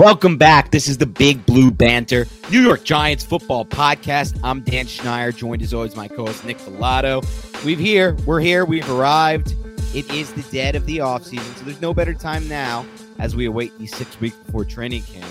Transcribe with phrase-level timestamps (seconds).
[0.00, 0.70] Welcome back.
[0.70, 4.40] This is the Big Blue Banter, New York Giants football podcast.
[4.42, 7.22] I'm Dan Schneier, joined as always my co-host Nick Falato.
[7.66, 9.54] We've here, we're here, we've arrived.
[9.94, 12.86] It is the dead of the offseason, so there's no better time now
[13.18, 15.30] as we await the six weeks before training camp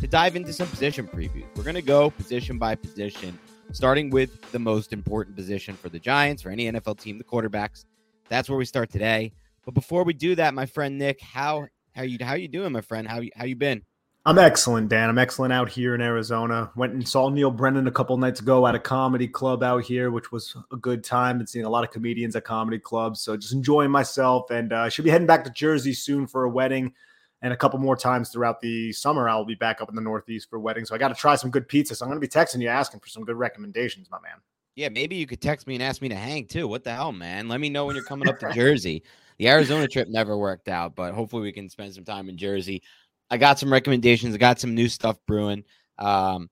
[0.00, 1.46] to dive into some position previews.
[1.54, 3.38] We're going to go position by position,
[3.70, 7.84] starting with the most important position for the Giants, for any NFL team, the quarterbacks.
[8.28, 9.30] That's where we start today.
[9.64, 12.80] But before we do that, my friend Nick, how how you how you doing, my
[12.80, 13.06] friend?
[13.06, 13.84] How you how you been?
[14.26, 15.08] I'm excellent, Dan.
[15.08, 16.70] I'm excellent out here in Arizona.
[16.76, 20.10] Went and saw Neal Brennan a couple nights ago at a comedy club out here,
[20.10, 21.38] which was a good time.
[21.38, 24.50] And seeing a lot of comedians at comedy clubs, so just enjoying myself.
[24.50, 26.92] And uh, should be heading back to Jersey soon for a wedding,
[27.40, 29.26] and a couple more times throughout the summer.
[29.26, 30.90] I'll be back up in the Northeast for weddings.
[30.90, 31.94] So I got to try some good pizza.
[31.94, 34.36] So I'm going to be texting you asking for some good recommendations, my man.
[34.76, 36.68] Yeah, maybe you could text me and ask me to hang too.
[36.68, 37.48] What the hell, man?
[37.48, 39.02] Let me know when you're coming up to Jersey.
[39.38, 42.82] The Arizona trip never worked out, but hopefully we can spend some time in Jersey.
[43.30, 44.34] I got some recommendations.
[44.34, 45.64] I got some new stuff brewing.
[45.98, 46.50] Um,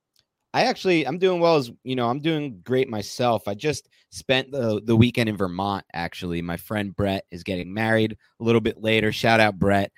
[0.54, 3.46] I actually I'm doing well as you know, I'm doing great myself.
[3.46, 6.40] I just spent the the weekend in Vermont actually.
[6.42, 9.12] My friend Brett is getting married a little bit later.
[9.12, 9.92] Shout out Brett.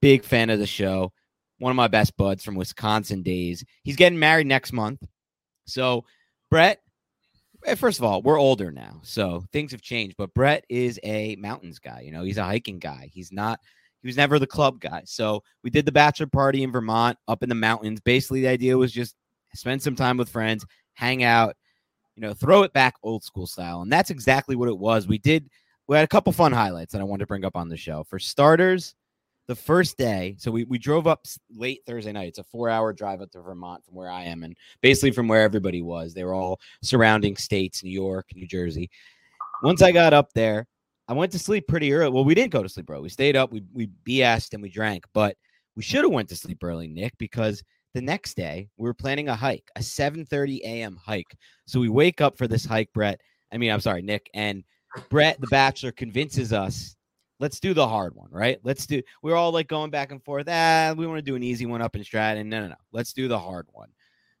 [0.00, 1.12] Big fan of the show.
[1.58, 3.64] One of my best buds from Wisconsin days.
[3.82, 5.02] He's getting married next month.
[5.66, 6.04] So,
[6.50, 6.80] Brett,
[7.64, 9.00] eh, first of all, we're older now.
[9.02, 12.22] So, things have changed, but Brett is a mountains guy, you know.
[12.22, 13.08] He's a hiking guy.
[13.10, 13.58] He's not
[14.06, 15.02] he was never the club guy.
[15.04, 18.00] So we did the bachelor party in Vermont up in the mountains.
[18.00, 19.16] Basically, the idea was just
[19.52, 21.56] spend some time with friends, hang out,
[22.14, 23.82] you know, throw it back old school style.
[23.82, 25.08] And that's exactly what it was.
[25.08, 25.50] We did,
[25.88, 28.04] we had a couple fun highlights that I wanted to bring up on the show.
[28.04, 28.94] For starters,
[29.48, 32.28] the first day, so we, we drove up late Thursday night.
[32.28, 35.26] It's a four hour drive up to Vermont from where I am and basically from
[35.26, 36.14] where everybody was.
[36.14, 38.88] They were all surrounding states, New York, New Jersey.
[39.64, 40.68] Once I got up there,
[41.08, 42.10] I went to sleep pretty early.
[42.10, 43.02] Well, we didn't go to sleep early.
[43.02, 45.36] We stayed up, we we BS'd and we drank, but
[45.76, 47.62] we should have went to sleep early, Nick, because
[47.94, 50.98] the next day we were planning a hike, a 7:30 a.m.
[51.02, 51.36] hike.
[51.66, 53.20] So we wake up for this hike, Brett.
[53.52, 54.64] I mean, I'm sorry, Nick, and
[55.10, 56.96] Brett, the bachelor, convinces us,
[57.38, 58.58] let's do the hard one, right?
[58.64, 59.02] Let's do.
[59.22, 60.46] We're all like going back and forth.
[60.48, 62.48] Ah, we want to do an easy one up in Stratton.
[62.48, 62.74] No, no, no.
[62.92, 63.88] Let's do the hard one.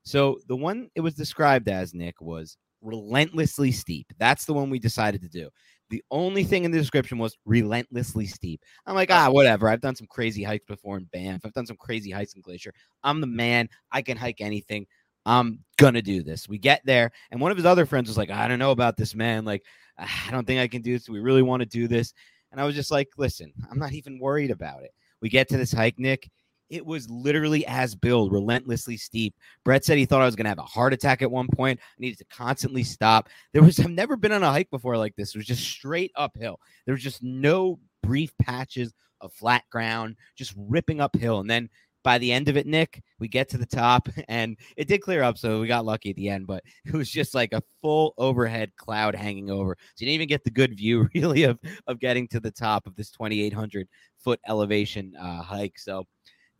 [0.02, 4.06] So the one it was described as Nick was relentlessly steep.
[4.18, 5.48] That's the one we decided to do.
[5.90, 8.62] The only thing in the description was relentlessly steep.
[8.86, 9.68] I'm like, ah, whatever.
[9.68, 11.42] I've done some crazy hikes before in Banff.
[11.44, 12.72] I've done some crazy hikes in Glacier.
[13.04, 13.68] I'm the man.
[13.92, 14.86] I can hike anything.
[15.26, 16.48] I'm gonna do this.
[16.48, 18.96] We get there, and one of his other friends was like, I don't know about
[18.96, 19.44] this, man.
[19.44, 19.64] Like,
[19.98, 21.08] I don't think I can do this.
[21.08, 22.14] We really want to do this.
[22.52, 24.92] And I was just like, listen, I'm not even worried about it.
[25.20, 26.30] We get to this hike, Nick.
[26.70, 29.34] It was literally as build, relentlessly steep.
[29.64, 31.78] Brett said he thought I was going to have a heart attack at one point.
[31.80, 33.28] I needed to constantly stop.
[33.52, 35.34] There was, I've never been on a hike before like this.
[35.34, 36.60] It was just straight uphill.
[36.84, 41.40] There was just no brief patches of flat ground, just ripping uphill.
[41.40, 41.68] And then
[42.06, 45.24] by the end of it, Nick, we get to the top and it did clear
[45.24, 45.36] up.
[45.36, 48.70] So we got lucky at the end, but it was just like a full overhead
[48.76, 49.76] cloud hanging over.
[49.96, 51.58] So you didn't even get the good view, really, of,
[51.88, 55.78] of getting to the top of this 2,800 foot elevation uh, hike.
[55.80, 56.06] So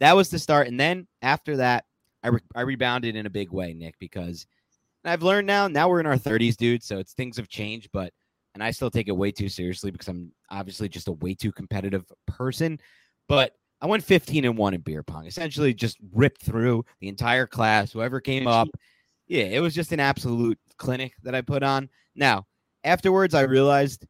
[0.01, 0.69] that was the start.
[0.69, 1.85] And then after that,
[2.23, 4.47] I, re- I rebounded in a big way, Nick, because
[5.05, 6.83] I've learned now, now we're in our 30s, dude.
[6.83, 8.13] So it's things have changed, but
[8.55, 11.53] and I still take it way too seriously because I'm obviously just a way too
[11.53, 12.81] competitive person.
[13.29, 13.53] But
[13.83, 15.27] I went 15 and 1 in beer pong.
[15.27, 18.69] Essentially just ripped through the entire class, whoever came up.
[19.27, 21.91] Yeah, it was just an absolute clinic that I put on.
[22.15, 22.47] Now,
[22.83, 24.07] afterwards I realized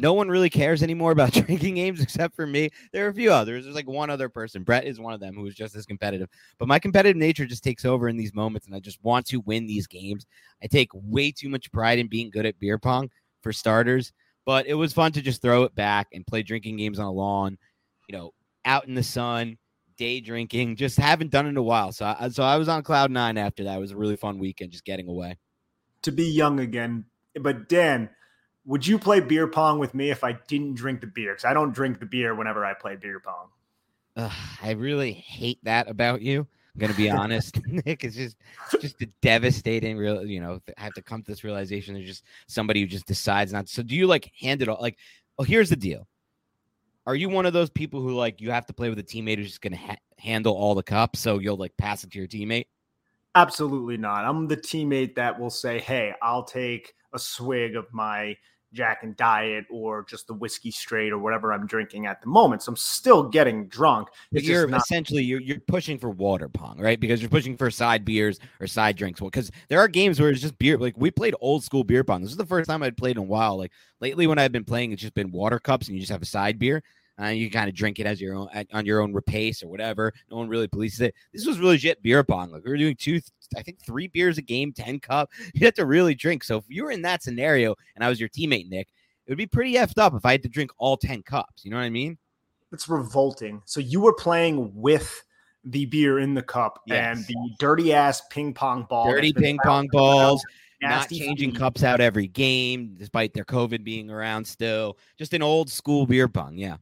[0.00, 2.70] no one really cares anymore about drinking games except for me.
[2.92, 3.64] There are a few others.
[3.64, 4.62] There's like one other person.
[4.62, 6.28] Brett is one of them who is just as competitive.
[6.58, 9.40] But my competitive nature just takes over in these moments and I just want to
[9.40, 10.26] win these games.
[10.62, 13.10] I take way too much pride in being good at beer pong
[13.42, 14.12] for starters.
[14.46, 17.12] But it was fun to just throw it back and play drinking games on a
[17.12, 17.58] lawn,
[18.08, 18.32] you know,
[18.64, 19.58] out in the sun,
[19.98, 20.76] day drinking.
[20.76, 21.92] Just haven't done it in a while.
[21.92, 23.76] So, I, so I was on cloud nine after that.
[23.76, 25.36] It was a really fun weekend, just getting away.
[26.02, 27.04] To be young again,
[27.38, 28.08] but Dan,
[28.68, 31.32] would you play beer pong with me if I didn't drink the beer?
[31.32, 33.48] Because I don't drink the beer whenever I play beer pong.
[34.14, 34.30] Uh,
[34.62, 36.46] I really hate that about you.
[36.74, 38.04] I'm gonna be honest, Nick.
[38.04, 38.36] It's just
[38.78, 40.24] just a devastating real.
[40.24, 41.94] You know, I have to come to this realization.
[41.94, 43.70] There's just somebody who just decides not.
[43.70, 44.78] So do you like hand it all?
[44.78, 44.98] Like,
[45.38, 46.06] oh, here's the deal.
[47.06, 49.38] Are you one of those people who like you have to play with a teammate
[49.38, 52.28] who's just gonna ha- handle all the cups, so you'll like pass it to your
[52.28, 52.66] teammate?
[53.34, 54.26] Absolutely not.
[54.26, 58.36] I'm the teammate that will say, "Hey, I'll take a swig of my
[58.72, 62.62] Jack and Diet or just the whiskey straight or whatever I'm drinking at the moment.
[62.62, 64.08] So I'm still getting drunk.
[64.32, 67.00] It's you're not- essentially you're, you're pushing for water pong, right?
[67.00, 69.20] Because you're pushing for side beers or side drinks.
[69.20, 70.76] Well, because there are games where it's just beer.
[70.76, 72.22] Like we played old school beer pong.
[72.22, 73.56] This is the first time I'd played in a while.
[73.56, 76.22] Like lately when I've been playing, it's just been water cups and you just have
[76.22, 76.82] a side beer.
[77.20, 80.12] Uh, you kind of drink it as your own on your own pace or whatever.
[80.30, 81.14] No one really polices it.
[81.32, 82.50] This was really legit beer pong.
[82.50, 83.20] Like we were doing two,
[83.56, 85.30] I think three beers a game, ten cup.
[85.54, 86.44] You have to really drink.
[86.44, 88.88] So if you were in that scenario and I was your teammate Nick,
[89.26, 91.64] it would be pretty effed up if I had to drink all ten cups.
[91.64, 92.18] You know what I mean?
[92.72, 93.62] It's revolting.
[93.64, 95.24] So you were playing with
[95.64, 97.16] the beer in the cup yes.
[97.16, 99.10] and the dirty ass ping pong ball.
[99.10, 100.44] Dirty ping pong balls.
[100.80, 104.96] Not changing cups out every game, despite their COVID being around still.
[105.18, 106.56] Just an old school beer pong.
[106.56, 106.76] Yeah.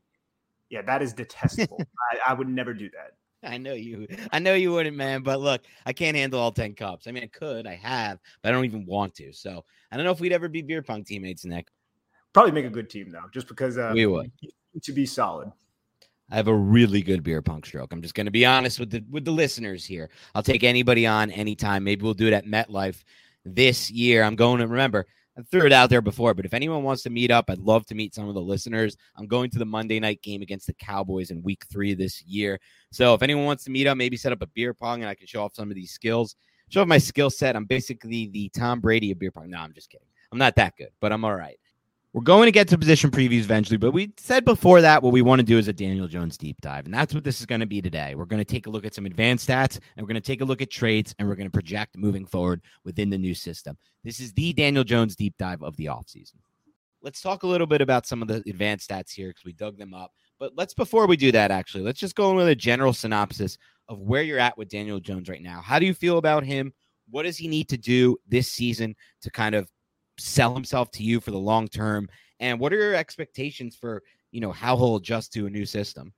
[0.71, 1.81] Yeah, that is detestable.
[2.13, 3.13] I, I, would never do that.
[3.49, 4.07] I know you.
[4.33, 5.23] I know you wouldn't, man.
[5.23, 7.07] But look, I can't handle all ten cups.
[7.07, 7.67] I mean, I could.
[7.67, 9.33] I have, but I don't even want to.
[9.33, 11.69] So I don't know if we'd ever be beer pong teammates, Nick.
[12.33, 14.31] Probably make a good team though, just because uh, we would
[14.83, 15.53] to be solid.
[16.31, 17.93] I have a really good beer pong stroke.
[17.93, 20.11] I'm just going to be honest with the with the listeners here.
[20.35, 21.85] I'll take anybody on anytime.
[21.85, 23.05] Maybe we'll do it at MetLife
[23.45, 24.25] this year.
[24.25, 25.07] I'm going to remember
[25.38, 27.85] I threw it out there before, but if anyone wants to meet up, I'd love
[27.87, 28.97] to meet some of the listeners.
[29.17, 32.59] I'm going to the Monday night game against the Cowboys in week three this year.
[32.91, 35.15] So if anyone wants to meet up, maybe set up a beer pong and I
[35.15, 36.37] can show off some of these skills,
[36.71, 37.55] show off my skill set.
[37.55, 39.50] I'm basically the Tom Brady of beer pong.
[39.50, 40.09] No, I'm just kidding.
[40.33, 41.59] I'm not that good, but I'm all right.
[42.17, 45.21] We're going to get to position previews eventually, but we said before that what we
[45.21, 46.87] want to do is a Daniel Jones deep dive.
[46.87, 48.15] And that's what this is going to be today.
[48.15, 50.41] We're going to take a look at some advanced stats and we're going to take
[50.41, 53.77] a look at traits and we're going to project moving forward within the new system.
[54.03, 56.37] This is the Daniel Jones deep dive of the offseason.
[57.03, 59.77] Let's talk a little bit about some of the advanced stats here because we dug
[59.77, 60.11] them up.
[60.39, 63.59] But let's, before we do that, actually, let's just go in with a general synopsis
[63.91, 65.61] of where you're at with Daniel Jones right now.
[65.61, 66.73] How do you feel about him?
[67.11, 69.71] What does he need to do this season to kind of
[70.19, 72.09] sell himself to you for the long term?
[72.41, 76.13] And what are your expectations for, you know, how he'll adjust to a new system?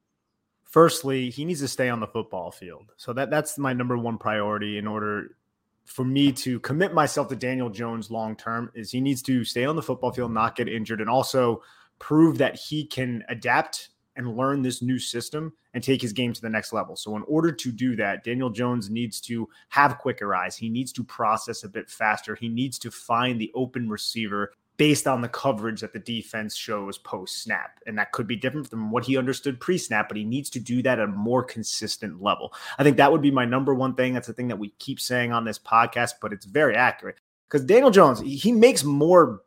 [0.65, 2.93] Firstly, he needs to stay on the football field.
[2.97, 5.37] So that that's my number one priority in order
[5.85, 9.65] for me to commit myself to Daniel Jones long term is he needs to stay
[9.65, 11.63] on the football field, not get injured, and also
[11.99, 16.41] prove that he can adapt and learn this new system and take his game to
[16.43, 16.97] the next level.
[16.97, 20.57] So, in order to do that, Daniel Jones needs to have quicker eyes.
[20.57, 22.35] He needs to process a bit faster.
[22.35, 26.99] He needs to find the open receiver based on the coverage that the defense shows
[26.99, 27.81] post snap.
[27.87, 30.61] And that could be different from what he understood pre snap, but he needs to
[30.61, 32.53] do that at a more consistent level.
[32.79, 34.15] I think that would be my number one thing.
[34.15, 37.65] That's the thing that we keep saying on this podcast, but it's very accurate because
[37.65, 39.43] Daniel Jones, he makes more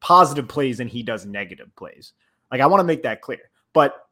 [0.00, 2.12] positive plays than he does negative plays.
[2.50, 3.50] Like, I want to make that clear.
[3.72, 4.06] But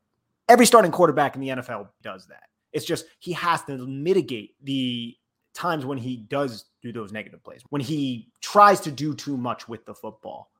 [0.48, 2.44] every starting quarterback in the NFL does that.
[2.72, 5.16] It's just he has to mitigate the
[5.54, 9.68] times when he does do those negative plays, when he tries to do too much
[9.68, 10.50] with the football.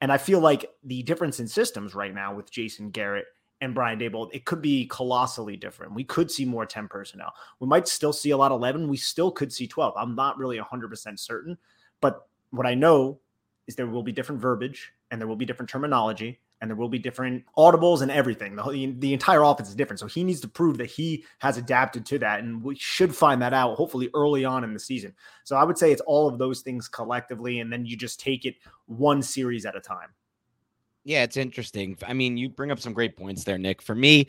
[0.00, 3.24] And I feel like the difference in systems right now with Jason Garrett
[3.62, 5.94] and Brian Daboll, it could be colossally different.
[5.94, 7.32] We could see more 10 personnel.
[7.60, 8.88] We might still see a lot of 11.
[8.88, 9.94] We still could see 12.
[9.96, 11.56] I'm not really 100% certain.
[12.02, 13.20] But what I know
[13.66, 16.40] is there will be different verbiage and there will be different terminology.
[16.60, 18.56] And there will be different audibles and everything.
[18.56, 20.00] The, the entire offense is different.
[20.00, 22.40] So he needs to prove that he has adapted to that.
[22.40, 25.14] And we should find that out hopefully early on in the season.
[25.44, 27.60] So I would say it's all of those things collectively.
[27.60, 30.08] And then you just take it one series at a time.
[31.04, 31.96] Yeah, it's interesting.
[32.06, 33.80] I mean, you bring up some great points there, Nick.
[33.80, 34.26] For me,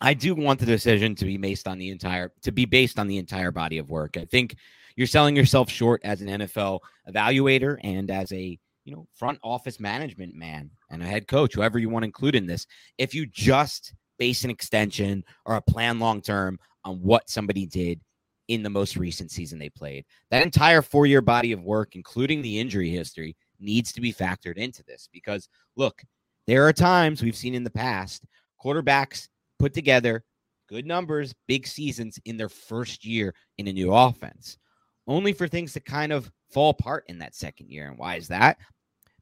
[0.00, 3.06] I do want the decision to be based on the entire to be based on
[3.06, 4.16] the entire body of work.
[4.16, 4.56] I think
[4.96, 9.80] you're selling yourself short as an NFL evaluator and as a you know, front office
[9.80, 12.66] management man and a head coach, whoever you want to include in this,
[12.98, 18.00] if you just base an extension or a plan long term on what somebody did
[18.48, 22.42] in the most recent season they played, that entire four year body of work, including
[22.42, 26.02] the injury history, needs to be factored into this because look,
[26.46, 28.24] there are times we've seen in the past
[28.62, 30.24] quarterbacks put together
[30.68, 34.58] good numbers, big seasons in their first year in a new offense,
[35.06, 37.88] only for things to kind of fall apart in that second year.
[37.88, 38.58] And why is that?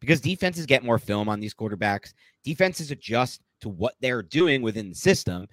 [0.03, 2.13] Because defenses get more film on these quarterbacks.
[2.43, 5.47] Defenses adjust to what they're doing within the system.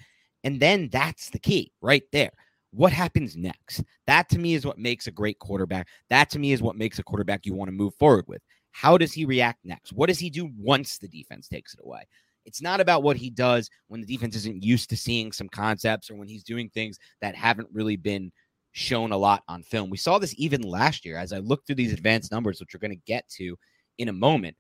[0.44, 2.32] And then that's the key right there.
[2.72, 3.84] What happens next?
[4.08, 5.88] That to me is what makes a great quarterback.
[6.10, 8.42] That to me is what makes a quarterback you want to move forward with.
[8.72, 9.94] How does he react next?
[9.94, 12.08] What does he do once the defense takes it away?
[12.44, 16.10] It's not about what he does when the defense isn't used to seeing some concepts
[16.10, 18.32] or when he's doing things that haven't really been
[18.72, 19.92] shown a lot on film.
[19.92, 22.80] We saw this even last year as I look through these advanced numbers, which we're
[22.80, 23.56] going to get to
[24.00, 24.58] in a moment.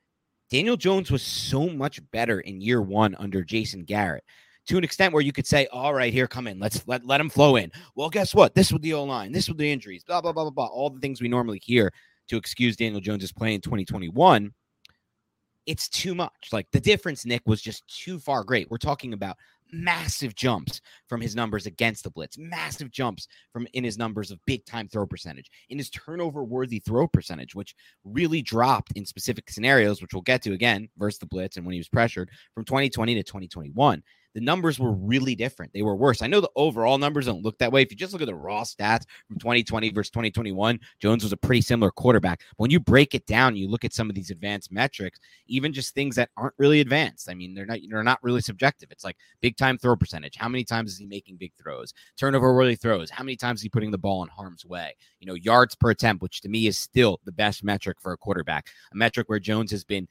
[0.51, 4.23] Daniel Jones was so much better in year one under Jason Garrett
[4.67, 6.59] to an extent where you could say, all right, here, come in.
[6.59, 7.71] Let's let, let him flow in.
[7.95, 8.53] Well, guess what?
[8.53, 9.31] This was the O line.
[9.31, 10.65] This was the injuries, blah, blah, blah, blah, blah.
[10.67, 11.91] All the things we normally hear
[12.27, 14.53] to excuse Daniel Jones's play in 2021.
[15.65, 16.49] It's too much.
[16.51, 18.69] Like the difference, Nick, was just too far great.
[18.69, 19.37] We're talking about
[19.71, 24.39] massive jumps from his numbers against the blitz, massive jumps from in his numbers of
[24.45, 29.49] big time throw percentage, in his turnover worthy throw percentage, which really dropped in specific
[29.49, 32.65] scenarios, which we'll get to again versus the blitz and when he was pressured from
[32.65, 35.73] 2020 to 2021 the numbers were really different.
[35.73, 36.21] They were worse.
[36.21, 37.81] I know the overall numbers don't look that way.
[37.81, 41.37] If you just look at the raw stats from 2020 versus 2021, Jones was a
[41.37, 42.39] pretty similar quarterback.
[42.39, 45.73] But when you break it down, you look at some of these advanced metrics, even
[45.73, 47.29] just things that aren't really advanced.
[47.29, 48.91] I mean, they're not they're not really subjective.
[48.91, 50.35] It's like big time throw percentage.
[50.35, 51.93] How many times is he making big throws?
[52.17, 53.09] Turnover worthy throws.
[53.09, 54.95] How many times is he putting the ball in harm's way?
[55.19, 58.17] You know, yards per attempt, which to me is still the best metric for a
[58.17, 58.67] quarterback.
[58.93, 60.07] A metric where Jones has been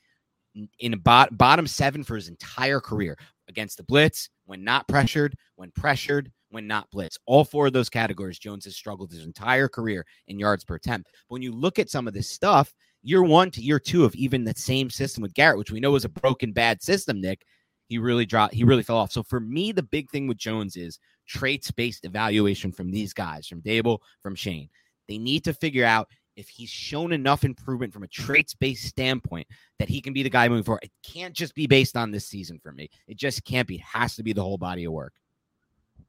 [0.80, 3.16] in a bot, bottom seven for his entire career
[3.49, 7.19] against the blitz, when not pressured, when pressured, when not blitz.
[7.26, 11.11] All four of those categories, Jones has struggled his entire career in yards per attempt.
[11.12, 14.14] But when you look at some of this stuff, year one to year two of
[14.14, 17.45] even the same system with Garrett, which we know is a broken, bad system, Nick,
[17.88, 19.12] he really dropped, he really fell off.
[19.12, 23.47] So for me, the big thing with Jones is traits based evaluation from these guys,
[23.47, 24.69] from Daboll, from Schoen.
[25.09, 29.47] They need to figure out if he's shown enough improvement from a traits based standpoint
[29.80, 30.85] that he can be the guy moving forward.
[30.85, 32.88] It can't just be based on this season for me.
[33.09, 33.75] It just can't be.
[33.75, 35.14] It has to be the whole body of work.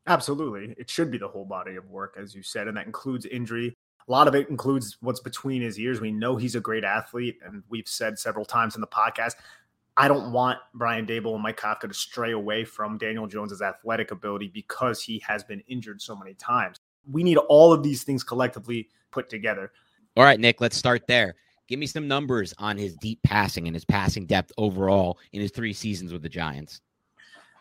[0.05, 0.75] Absolutely.
[0.77, 3.75] It should be the whole body of work, as you said, and that includes injury.
[4.07, 6.00] A lot of it includes what's between his ears.
[6.00, 9.33] We know he's a great athlete, and we've said several times in the podcast.
[9.98, 14.12] I don't want Brian Daboll and Mike Kafka to stray away from Daniel Jones's athletic
[14.12, 16.77] ability because he has been injured so many times.
[17.12, 19.71] We need all of these things collectively put together.
[20.19, 21.35] All right, Nick, let's start there.
[21.69, 25.49] Give me some numbers on his deep passing and his passing depth overall in his
[25.49, 26.81] three seasons with the Giants.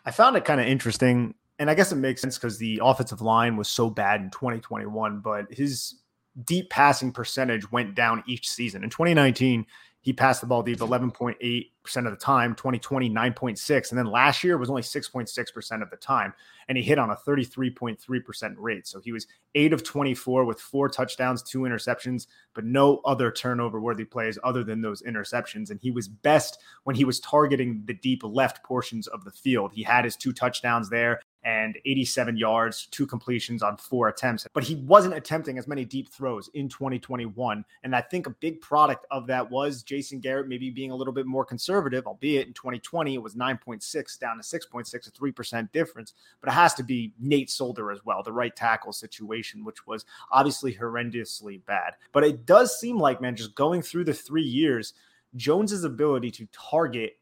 [0.03, 3.21] I found it kind of interesting, and I guess it makes sense because the offensive
[3.21, 6.01] line was so bad in 2021, but his
[6.43, 8.83] deep passing percentage went down each season.
[8.83, 9.65] In 2019,
[10.09, 13.89] he passed the ball deep 11.8% of the time, 2020, 9.6.
[13.91, 16.33] And then last year was only 6.6% of the time.
[16.67, 18.87] And he hit on a 33.3% rate.
[18.87, 22.25] So he was eight of 24 with four touchdowns, two interceptions,
[22.55, 25.69] but no other turnover worthy plays other than those interceptions.
[25.69, 29.73] And he was best when he was targeting the deep left portions of the field.
[29.75, 34.45] He had his two touchdowns there and 87 yards, two completions on four attempts.
[34.53, 37.63] But he wasn't attempting as many deep throws in 2021.
[37.83, 41.13] And I think a big product of that was Jason Garrett maybe being a little
[41.13, 46.13] bit more conservative, albeit in 2020 it was 9.6 down to 6.6, a 3% difference.
[46.41, 50.05] But it has to be Nate Solder as well, the right tackle situation, which was
[50.31, 51.93] obviously horrendously bad.
[52.11, 54.93] But it does seem like, man, just going through the three years,
[55.35, 57.13] Jones's ability to target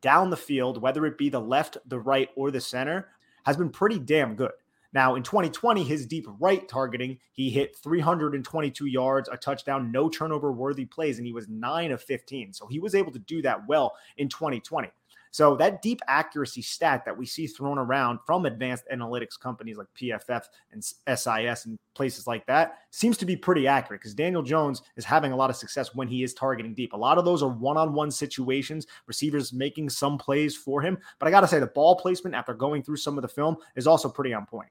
[0.00, 3.08] down the field, whether it be the left, the right, or the center,
[3.48, 4.52] has been pretty damn good.
[4.92, 10.52] Now, in 2020, his deep right targeting, he hit 322 yards, a touchdown, no turnover
[10.52, 12.52] worthy plays, and he was nine of 15.
[12.52, 14.88] So he was able to do that well in 2020.
[15.30, 19.86] So that deep accuracy stat that we see thrown around from advanced analytics companies like
[20.00, 24.82] PFF and SIS and places like that seems to be pretty accurate because Daniel Jones
[24.96, 26.92] is having a lot of success when he is targeting deep.
[26.92, 30.98] A lot of those are one-on-one situations, receivers making some plays for him.
[31.18, 33.56] But I got to say the ball placement after going through some of the film
[33.76, 34.68] is also pretty on point.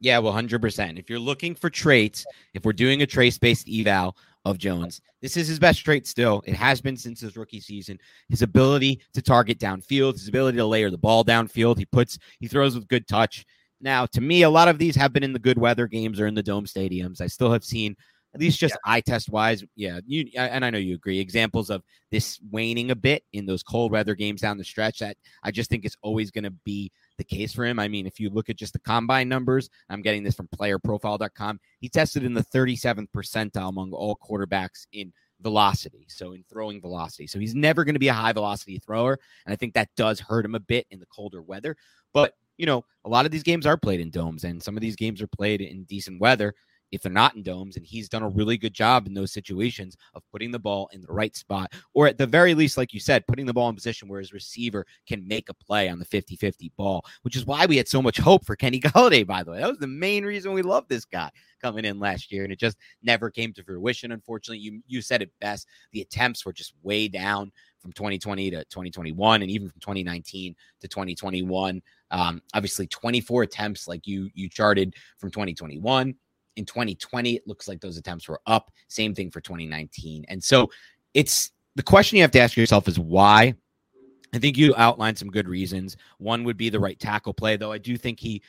[0.00, 0.98] Yeah, well, 100%.
[0.98, 4.16] If you're looking for traits, if we're doing a trace based eval
[4.48, 6.42] of Jones, this is his best trait still.
[6.46, 7.98] It has been since his rookie season.
[8.28, 11.78] His ability to target downfield, his ability to layer the ball downfield.
[11.78, 13.44] He puts, he throws with good touch.
[13.80, 16.26] Now, to me, a lot of these have been in the good weather games or
[16.26, 17.20] in the dome stadiums.
[17.20, 17.94] I still have seen
[18.34, 18.92] at least just yeah.
[18.92, 20.00] eye test wise, yeah.
[20.06, 21.18] You and I know you agree.
[21.18, 24.98] Examples of this waning a bit in those cold weather games down the stretch.
[24.98, 27.78] That I just think is always going to be the case for him.
[27.78, 31.60] I mean, if you look at just the combine numbers, I'm getting this from playerprofile.com.
[31.80, 37.26] He tested in the 37th percentile among all quarterbacks in velocity, so in throwing velocity.
[37.26, 40.20] So he's never going to be a high velocity thrower, and I think that does
[40.20, 41.76] hurt him a bit in the colder weather.
[42.14, 44.80] But you know, a lot of these games are played in domes, and some of
[44.80, 46.54] these games are played in decent weather
[46.92, 47.76] if they're not in domes.
[47.76, 51.00] And he's done a really good job in those situations of putting the ball in
[51.00, 53.74] the right spot, or at the very least, like you said, putting the ball in
[53.74, 57.46] position where his receiver can make a play on the 50 50 ball, which is
[57.46, 59.60] why we had so much hope for Kenny Golladay, by the way.
[59.60, 61.30] That was the main reason we loved this guy
[61.60, 62.44] coming in last year.
[62.44, 64.12] And it just never came to fruition.
[64.12, 65.66] Unfortunately, you, you said it best.
[65.92, 70.88] The attempts were just way down from 2020 to 2021 and even from 2019 to
[70.88, 71.80] 2021
[72.10, 76.14] um, obviously 24 attempts like you you charted from 2021
[76.58, 78.70] in 2020, it looks like those attempts were up.
[78.88, 80.26] Same thing for 2019.
[80.28, 80.70] And so
[81.14, 83.54] it's the question you have to ask yourself is why?
[84.34, 85.96] I think you outlined some good reasons.
[86.18, 88.42] One would be the right tackle play, though I do think he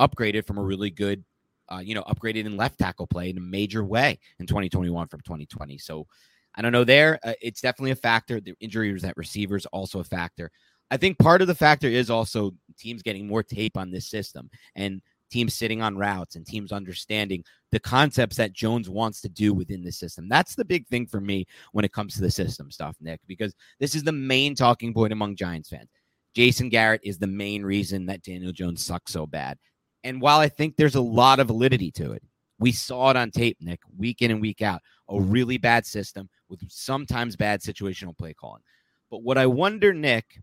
[0.00, 1.22] upgraded from a really good,
[1.70, 5.20] uh, you know, upgraded in left tackle play in a major way in 2021 from
[5.20, 5.76] 2020.
[5.78, 6.06] So
[6.54, 7.18] I don't know there.
[7.24, 8.40] Uh, it's definitely a factor.
[8.40, 10.50] The injuries at receivers also a factor.
[10.92, 14.48] I think part of the factor is also teams getting more tape on this system.
[14.76, 19.54] And teams sitting on routes and teams understanding the concepts that Jones wants to do
[19.54, 20.28] within the system.
[20.28, 23.54] That's the big thing for me when it comes to the system stuff, Nick, because
[23.80, 25.88] this is the main talking point among Giants fans.
[26.34, 29.58] Jason Garrett is the main reason that Daniel Jones sucks so bad.
[30.04, 32.22] And while I think there's a lot of validity to it,
[32.58, 34.80] we saw it on tape, Nick, week in and week out.
[35.08, 38.62] A really bad system with sometimes bad situational play calling.
[39.10, 40.40] But what I wonder, Nick,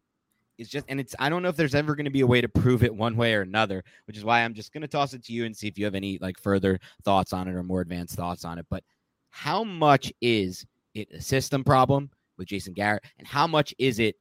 [0.60, 2.42] is just, and it's, I don't know if there's ever going to be a way
[2.42, 5.14] to prove it one way or another, which is why I'm just going to toss
[5.14, 7.64] it to you and see if you have any like further thoughts on it or
[7.64, 8.66] more advanced thoughts on it.
[8.70, 8.84] But
[9.32, 14.16] how much is it a system problem with Jason Garrett, and how much is it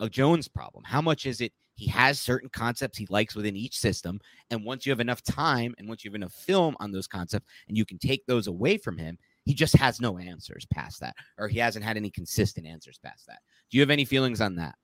[0.00, 0.84] a Jones problem?
[0.84, 4.84] How much is it he has certain concepts he likes within each system, and once
[4.84, 7.84] you have enough time and once you have enough film on those concepts, and you
[7.84, 11.58] can take those away from him, he just has no answers past that, or he
[11.58, 13.38] hasn't had any consistent answers past that.
[13.70, 14.74] Do you have any feelings on that?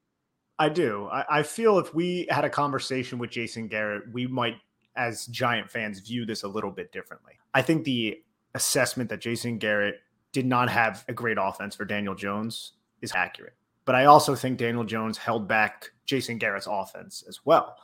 [0.59, 1.09] I do.
[1.11, 4.57] I, I, feel if we had a conversation with Jason Garrett, we might,
[4.97, 7.33] as Giant fans, view this a little bit differently.
[7.55, 8.23] I think the
[8.55, 9.97] assessment that Jason Garrett
[10.33, 13.55] did not have a great offense for Daniel Jones is accurate.
[13.85, 17.77] But I also think Daniel Jones held back Jason Garrett's offense as well.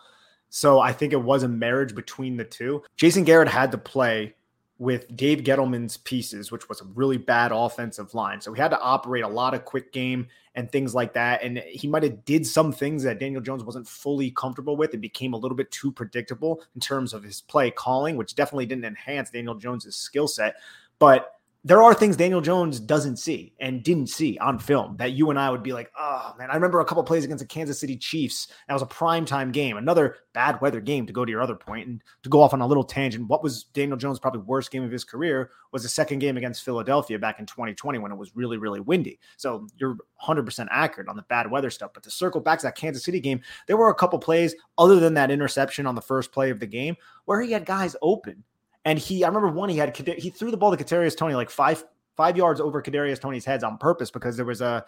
[0.49, 2.83] So I think it was a marriage between the two.
[2.97, 4.35] Jason Garrett had to play
[4.81, 8.41] with Dave Gettleman's pieces, which was a really bad offensive line.
[8.41, 11.43] So he had to operate a lot of quick game and things like that.
[11.43, 14.95] And he might have did some things that Daniel Jones wasn't fully comfortable with.
[14.95, 18.65] It became a little bit too predictable in terms of his play calling, which definitely
[18.65, 20.55] didn't enhance Daniel Jones's skill set.
[20.99, 25.29] But there are things Daniel Jones doesn't see and didn't see on film that you
[25.29, 27.79] and I would be like, oh man, I remember a couple plays against the Kansas
[27.79, 28.49] City Chiefs.
[28.67, 31.87] That was a primetime game, another bad weather game to go to your other point
[31.87, 33.29] and to go off on a little tangent.
[33.29, 36.65] What was Daniel Jones' probably worst game of his career was the second game against
[36.65, 39.19] Philadelphia back in 2020 when it was really, really windy.
[39.37, 41.91] So you're 100% accurate on the bad weather stuff.
[41.93, 44.99] But to circle back to that Kansas City game, there were a couple plays other
[44.99, 46.97] than that interception on the first play of the game
[47.27, 48.45] where he had guys open
[48.85, 51.51] and he, I remember one he had he threw the ball to Kadarius Toney like
[51.51, 51.85] five
[52.17, 54.85] five yards over Kadarius Toney's heads on purpose because there was a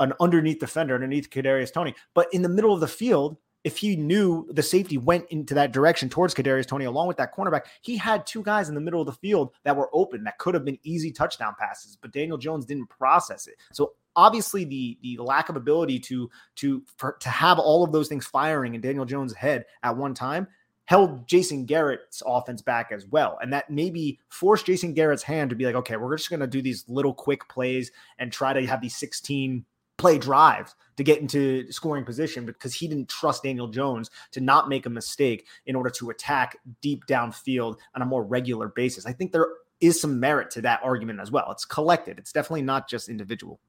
[0.00, 1.94] an underneath defender underneath Kadarius Toney.
[2.14, 5.72] But in the middle of the field, if he knew the safety went into that
[5.72, 9.00] direction towards Kadarius Toney along with that cornerback, he had two guys in the middle
[9.00, 12.36] of the field that were open that could have been easy touchdown passes, but Daniel
[12.36, 13.54] Jones didn't process it.
[13.72, 18.08] So obviously the the lack of ability to to for, to have all of those
[18.08, 20.46] things firing in Daniel Jones' head at one time
[20.86, 23.38] held Jason Garrett's offense back as well.
[23.40, 26.46] And that maybe forced Jason Garrett's hand to be like, okay, we're just going to
[26.46, 29.64] do these little quick plays and try to have these 16
[29.96, 34.68] play drives to get into scoring position because he didn't trust Daniel Jones to not
[34.68, 39.06] make a mistake in order to attack deep downfield on a more regular basis.
[39.06, 39.48] I think there
[39.80, 41.50] is some merit to that argument as well.
[41.50, 43.60] It's collected, it's definitely not just individual.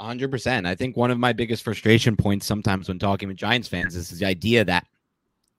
[0.00, 0.64] 100%.
[0.66, 4.10] I think one of my biggest frustration points sometimes when talking with Giants fans is
[4.10, 4.86] the idea that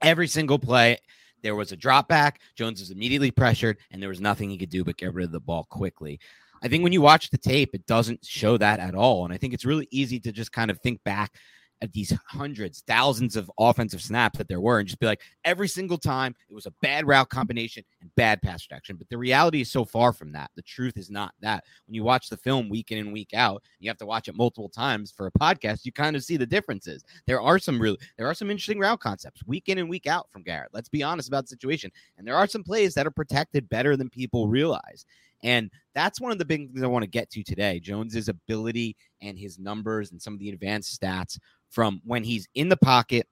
[0.01, 0.97] every single play
[1.41, 4.69] there was a drop back, Jones was immediately pressured, and there was nothing he could
[4.69, 6.19] do but get rid of the ball quickly.
[6.62, 9.23] I think when you watch the tape, it doesn't show that at all.
[9.23, 11.35] And I think it's really easy to just kind of think back
[11.82, 15.68] at these hundreds, thousands of offensive snaps that there were and just be like, every
[15.68, 18.96] single time it was a bad route combination and bad pass protection.
[18.98, 20.52] But the reality is so far from that.
[20.56, 21.63] The truth is not that.
[21.88, 24.36] When you watch the film week in and week out, you have to watch it
[24.36, 27.04] multiple times for a podcast, you kind of see the differences.
[27.26, 30.28] There are some really, there are some interesting route concepts week in and week out
[30.32, 30.70] from Garrett.
[30.74, 31.92] Let's be honest about the situation.
[32.18, 35.06] And there are some plays that are protected better than people realize.
[35.44, 37.80] And that's one of the big things I want to get to today.
[37.80, 42.69] Jones's ability and his numbers and some of the advanced stats from when he's in
[42.69, 43.27] the pocket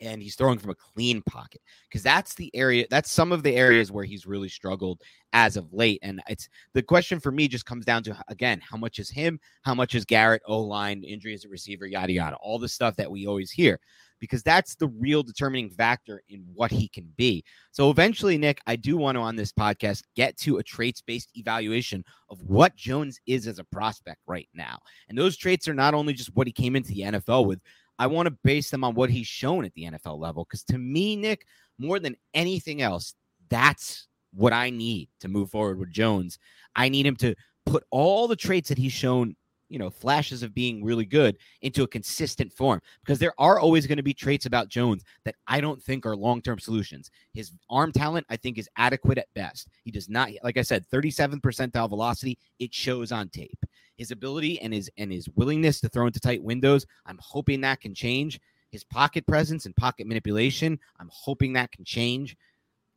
[0.00, 3.54] and he's throwing from a clean pocket because that's the area that's some of the
[3.54, 5.00] areas where he's really struggled
[5.32, 8.76] as of late and it's the question for me just comes down to again how
[8.76, 12.36] much is him how much is garrett o line injury as a receiver yada yada
[12.36, 13.78] all the stuff that we always hear
[14.18, 17.44] because that's the real determining factor in what he can be.
[17.72, 21.30] So eventually nick i do want to on this podcast get to a traits based
[21.36, 24.78] evaluation of what jones is as a prospect right now
[25.08, 27.60] and those traits are not only just what he came into the nfl with
[27.98, 30.44] I want to base them on what he's shown at the NFL level.
[30.44, 31.46] Because to me, Nick,
[31.78, 33.14] more than anything else,
[33.48, 36.38] that's what I need to move forward with Jones.
[36.74, 39.34] I need him to put all the traits that he's shown,
[39.68, 43.86] you know, flashes of being really good into a consistent form because there are always
[43.86, 47.10] going to be traits about Jones that I don't think are long term solutions.
[47.32, 49.68] His arm talent, I think, is adequate at best.
[49.84, 52.38] He does not, like I said, 37 percentile velocity.
[52.58, 53.64] It shows on tape
[53.96, 56.86] his ability and his and his willingness to throw into tight windows.
[57.06, 58.40] I'm hoping that can change.
[58.70, 60.78] His pocket presence and pocket manipulation.
[60.98, 62.36] I'm hoping that can change.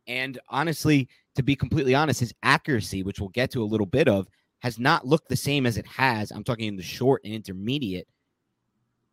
[0.07, 4.07] And honestly, to be completely honest, his accuracy, which we'll get to a little bit
[4.07, 4.27] of,
[4.59, 6.31] has not looked the same as it has.
[6.31, 8.07] I'm talking in the short and intermediate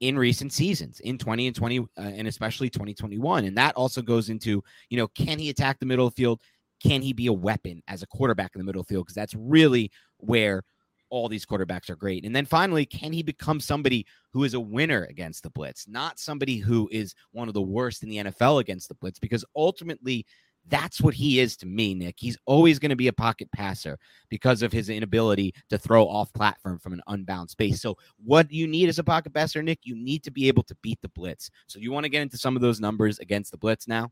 [0.01, 4.29] in recent seasons in 20 and 20 uh, and especially 2021 and that also goes
[4.29, 6.39] into you know can he attack the middle field
[6.83, 9.91] can he be a weapon as a quarterback in the middle field because that's really
[10.19, 10.63] where
[11.11, 12.25] all these quarterbacks are great.
[12.25, 16.19] And then finally, can he become somebody who is a winner against the blitz, not
[16.19, 19.19] somebody who is one of the worst in the NFL against the blitz?
[19.19, 20.27] Because ultimately,
[20.69, 22.17] that's what he is to me, Nick.
[22.19, 26.33] He's always going to be a pocket passer because of his inability to throw off
[26.33, 27.81] platform from an unbound space.
[27.81, 30.75] So, what you need as a pocket passer, Nick, you need to be able to
[30.83, 31.51] beat the blitz.
[31.69, 34.11] So, you want to get into some of those numbers against the blitz now?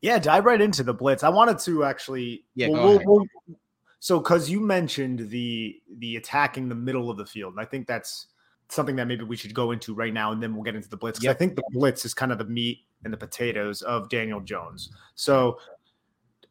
[0.00, 1.22] Yeah, dive right into the blitz.
[1.22, 2.44] I wanted to actually.
[2.54, 3.56] Yeah, we'll, we'll, we'll,
[4.00, 7.86] so, because you mentioned the the attacking the middle of the field, and I think
[7.86, 8.28] that's
[8.68, 10.96] something that maybe we should go into right now, and then we'll get into the
[10.96, 11.22] blitz.
[11.22, 11.36] Yep.
[11.36, 14.90] I think the blitz is kind of the meat and the potatoes of Daniel Jones.
[15.14, 15.58] So,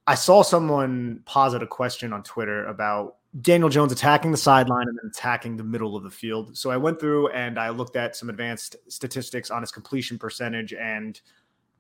[0.06, 4.98] I saw someone posit a question on Twitter about Daniel Jones attacking the sideline and
[5.02, 6.56] then attacking the middle of the field.
[6.58, 10.74] So I went through and I looked at some advanced statistics on his completion percentage
[10.74, 11.20] and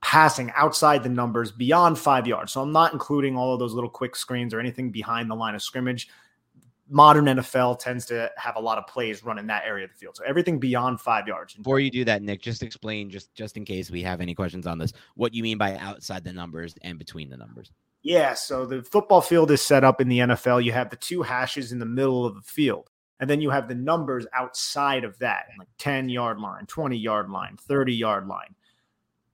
[0.01, 2.53] passing outside the numbers beyond five yards.
[2.53, 5.55] So I'm not including all of those little quick screens or anything behind the line
[5.55, 6.07] of scrimmage.
[6.91, 9.97] Modern NFL tends to have a lot of plays run in that area of the
[9.97, 10.15] field.
[10.15, 11.53] So everything beyond five yards.
[11.53, 14.65] Before you do that, Nick, just explain, just just in case we have any questions
[14.65, 17.71] on this, what you mean by outside the numbers and between the numbers.
[18.01, 20.63] Yeah, so the football field is set up in the NFL.
[20.63, 22.89] You have the two hashes in the middle of the field.
[23.19, 27.29] And then you have the numbers outside of that, like 10 yard line, 20 yard
[27.29, 28.55] line, 30 yard line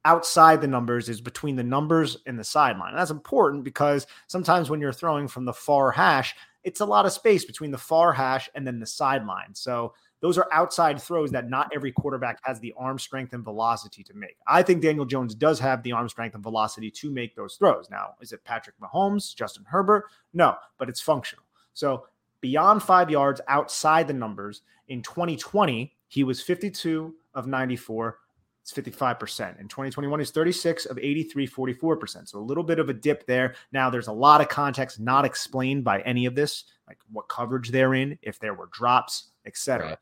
[0.06, 2.92] outside the numbers is between the numbers and the sideline.
[2.92, 7.06] And that's important because sometimes when you're throwing from the far hash, it's a lot
[7.06, 9.54] of space between the far hash and then the sideline.
[9.54, 14.04] So those are outside throws that not every quarterback has the arm strength and velocity
[14.04, 14.38] to make.
[14.48, 17.90] I think Daniel Jones does have the arm strength and velocity to make those throws.
[17.90, 20.06] Now, is it Patrick Mahomes, Justin Herbert?
[20.34, 21.46] No, but it's functional.
[21.74, 22.06] So
[22.42, 28.20] beyond five yards outside the numbers in 2020, he was 52 of 94
[28.66, 29.60] it's 55%.
[29.60, 32.28] In 2021, he's 36 of 83, 44%.
[32.28, 33.54] So a little bit of a dip there.
[33.72, 37.70] Now, there's a lot of context not explained by any of this, like what coverage
[37.70, 39.90] they're in, if there were drops, etc.
[39.90, 39.98] Right.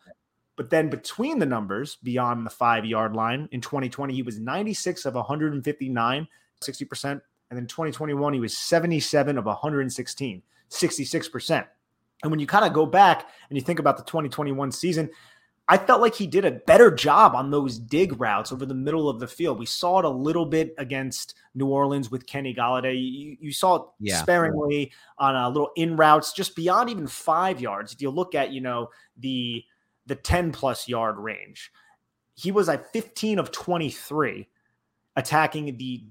[0.55, 5.05] But then between the numbers, beyond the five yard line, in 2020, he was 96
[5.05, 6.27] of 159,
[6.61, 7.03] 60%.
[7.11, 7.21] And
[7.51, 11.67] then 2021, he was 77 of 116, 66%.
[12.23, 15.09] And when you kind of go back and you think about the 2021 season,
[15.69, 19.07] I felt like he did a better job on those dig routes over the middle
[19.07, 19.59] of the field.
[19.59, 22.95] We saw it a little bit against New Orleans with Kenny Golladay.
[22.95, 24.21] You, you saw it yeah.
[24.21, 27.93] sparingly on a little in routes, just beyond even five yards.
[27.93, 29.63] If you look at, you know, the
[30.05, 31.71] the 10 plus yard range,
[32.35, 34.49] he was at 15 of 23
[35.15, 36.03] attacking the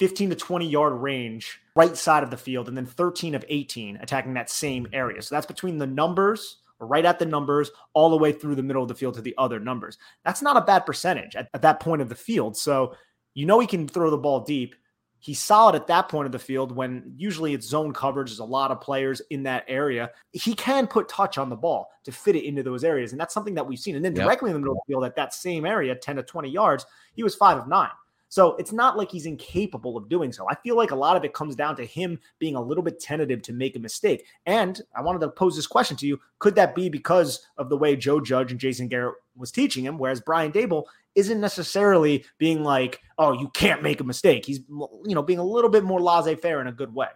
[0.00, 3.98] 15 to 20 yard range right side of the field, and then 13 of 18
[3.98, 5.22] attacking that same area.
[5.22, 8.82] So that's between the numbers right at the numbers, all the way through the middle
[8.82, 9.98] of the field to the other numbers.
[10.24, 12.56] That's not a bad percentage at, at that point of the field.
[12.56, 12.94] So
[13.34, 14.74] you know he can throw the ball deep.
[15.20, 18.28] He's solid at that point of the field when usually it's zone coverage.
[18.28, 20.10] There's a lot of players in that area.
[20.30, 23.10] He can put touch on the ball to fit it into those areas.
[23.10, 23.96] And that's something that we've seen.
[23.96, 26.22] And then directly in the middle of the field at that same area, 10 to
[26.22, 27.90] 20 yards, he was five of nine.
[28.28, 30.46] So it's not like he's incapable of doing so.
[30.50, 33.00] I feel like a lot of it comes down to him being a little bit
[33.00, 34.26] tentative to make a mistake.
[34.46, 36.20] And I wanted to pose this question to you.
[36.38, 39.98] Could that be because of the way Joe Judge and Jason Garrett was teaching him?
[39.98, 44.44] Whereas Brian Daboll isn't necessarily being like, oh, you can't make a mistake.
[44.44, 47.08] He's, you know, being a little bit more laissez faire in a good way.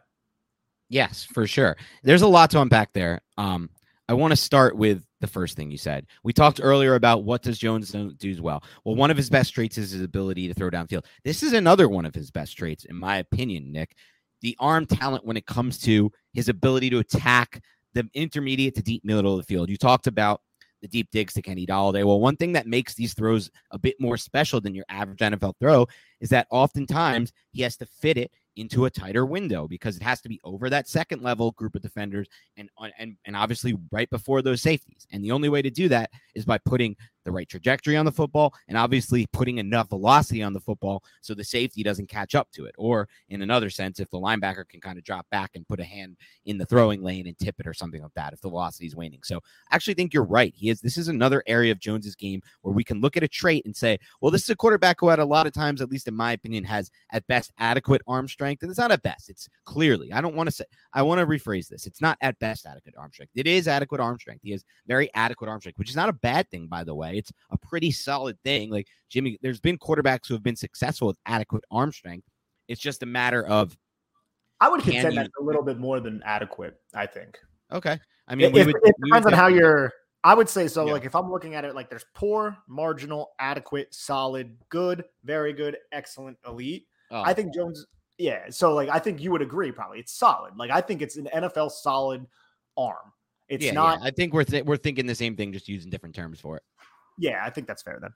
[0.89, 1.77] Yes, for sure.
[2.03, 3.21] There's a lot to unpack there.
[3.39, 3.71] Um,
[4.09, 6.07] I want to start with the first thing you said.
[6.23, 8.63] We talked earlier about what does Jones do well.
[8.85, 11.07] Well, one of his best traits is his ability to throw downfield.
[11.25, 13.97] This is another one of his best traits, in my opinion, Nick.
[14.43, 17.63] The arm talent when it comes to his ability to attack
[17.95, 19.71] the intermediate to deep middle of the field.
[19.71, 20.43] You talked about
[20.83, 22.05] the deep digs to Kenny Golladay.
[22.05, 25.55] Well, one thing that makes these throws a bit more special than your average NFL
[25.61, 25.87] throw
[26.21, 30.21] is that oftentimes he has to fit it into a tighter window because it has
[30.21, 34.11] to be over that second level group of defenders and uh, and and obviously right
[34.11, 35.07] before those safeties.
[35.13, 38.13] And the only way to do that is by putting the right trajectory on the
[38.13, 42.51] football and obviously putting enough velocity on the football so the safety doesn't catch up
[42.53, 42.75] to it.
[42.79, 45.85] Or in another sense, if the linebacker can kind of drop back and put a
[45.85, 48.87] hand in the throwing lane and tip it or something like that if the velocity
[48.87, 49.21] is waning.
[49.23, 50.53] So I actually think you're right.
[50.55, 53.29] He is this is another area of Jones's game where we can look at a
[53.29, 55.91] trait and say, well, this is a quarterback who at a lot of times, at
[55.91, 58.63] least in my opinion, has at best adequate arm strength.
[58.63, 59.29] And it's not at best.
[59.29, 61.87] It's clearly, I don't want to say, I want to rephrase this.
[61.87, 63.33] It's not at best adequate arm strength.
[63.35, 64.43] It is adequate arm strength.
[64.43, 67.12] He has very adequate arm strength, which is not a bad thing, by the way.
[67.17, 68.71] It's a pretty solid thing.
[68.71, 72.27] Like Jimmy, there's been quarterbacks who have been successful with adequate arm strength.
[72.69, 73.77] It's just a matter of.
[74.61, 77.39] I would contend that's a little bit more than adequate, I think.
[77.73, 77.99] Okay.
[78.29, 79.93] I mean, it, would, it depends on how you're.
[80.25, 80.87] I would say so.
[80.87, 80.93] Yeah.
[80.93, 85.79] Like if I'm looking at it, like there's poor, marginal, adequate, solid, good, very good,
[85.91, 86.87] excellent, elite.
[87.11, 87.23] Oh.
[87.23, 87.87] I think Jones
[88.19, 89.99] yeah, so like I think you would agree probably.
[89.99, 90.57] It's solid.
[90.57, 92.27] Like I think it's an NFL solid
[92.77, 93.13] arm.
[93.49, 94.07] It's yeah, not yeah.
[94.07, 96.63] I think we're th- we're thinking the same thing just using different terms for it.
[97.19, 98.11] Yeah, I think that's fair then.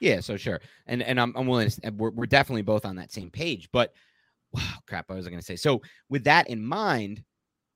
[0.00, 0.60] Yeah, so sure.
[0.86, 3.92] And and I'm I'm willing to we're we're definitely both on that same page, but
[4.52, 5.56] wow, crap, I was going to say.
[5.56, 7.22] So with that in mind,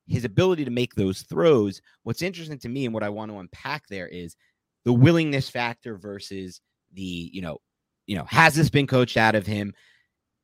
[0.07, 3.39] his ability to make those throws, what's interesting to me and what I want to
[3.39, 4.37] unpack there is
[4.85, 6.61] the willingness factor versus
[6.93, 7.59] the, you know,
[8.07, 9.73] you know, has this been coached out of him?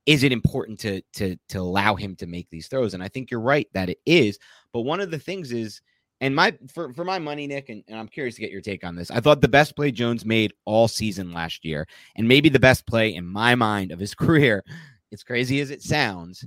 [0.06, 2.94] is it important to to to allow him to make these throws?
[2.94, 4.38] And I think you're right that it is.
[4.72, 5.80] But one of the things is,
[6.20, 8.84] and my for for my money, Nick, and, and I'm curious to get your take
[8.84, 9.10] on this.
[9.10, 12.86] I thought the best play Jones made all season last year, and maybe the best
[12.86, 14.64] play in my mind of his career.
[15.12, 16.44] As crazy as it sounds,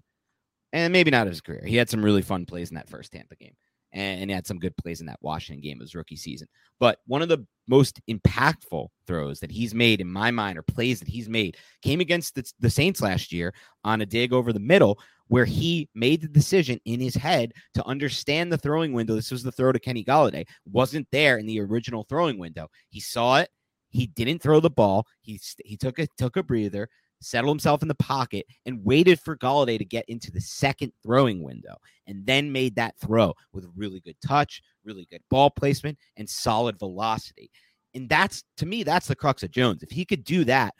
[0.73, 1.63] and maybe not his career.
[1.65, 3.55] He had some really fun plays in that first Tampa game
[3.91, 6.47] and, he had some good plays in that Washington game of his rookie season.
[6.79, 10.99] But one of the most impactful throws that he's made in my mind, or plays
[10.99, 14.59] that he's made, came against the, the Saints last year on a dig over the
[14.59, 19.15] middle, where he made the decision in his head to understand the throwing window.
[19.15, 22.67] This was the throw to Kenny Golladay, wasn't there in the original throwing window.
[22.89, 23.49] He saw it.
[23.91, 25.07] He didn't throw the ball.
[25.21, 26.89] He he took a took a breather,
[27.21, 31.43] settled himself in the pocket, and waited for Golladay to get into the second throwing
[31.43, 31.75] window,
[32.07, 36.77] and then made that throw with really good touch, really good ball placement, and solid
[36.79, 37.51] velocity.
[37.93, 39.83] And that's to me, that's the crux of Jones.
[39.83, 40.73] If he could do that,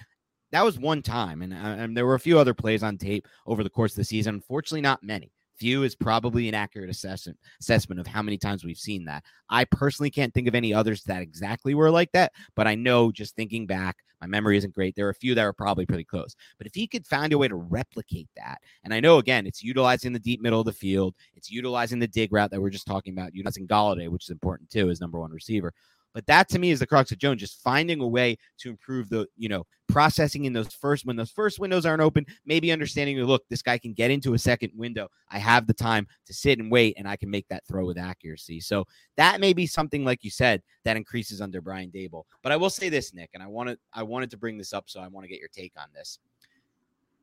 [0.52, 3.28] that was one time, and, uh, and there were a few other plays on tape
[3.45, 4.36] over the course of the season.
[4.36, 8.78] Unfortunately, not many few is probably an accurate assessment assessment of how many times we've
[8.78, 9.24] seen that.
[9.50, 13.12] I personally can't think of any others that exactly were like that, but I know
[13.12, 14.95] just thinking back, my memory isn't great.
[14.95, 16.36] There are a few that are probably pretty close.
[16.58, 19.63] But if he could find a way to replicate that, and I know again, it's
[19.63, 22.88] utilizing the deep middle of the field, it's utilizing the dig route that we're just
[22.88, 25.74] talking about, utilizing Golladay, which is important too, as number one receiver.
[26.13, 29.10] But that to me is the crux of Jones, just finding a way to improve
[29.10, 33.17] the, you know, processing in those first when those first windows aren't open, maybe understanding
[33.17, 35.08] that look, this guy can get into a second window.
[35.30, 37.98] I have the time to sit and wait and I can make that throw with
[37.98, 38.60] accuracy.
[38.60, 38.86] So
[39.17, 42.24] that may be something like you said that increases under Brian Daboll.
[42.43, 44.86] But I will say this, Nick, and I wanted I wanted to bring this up,
[44.88, 46.19] so I want to get your take on this.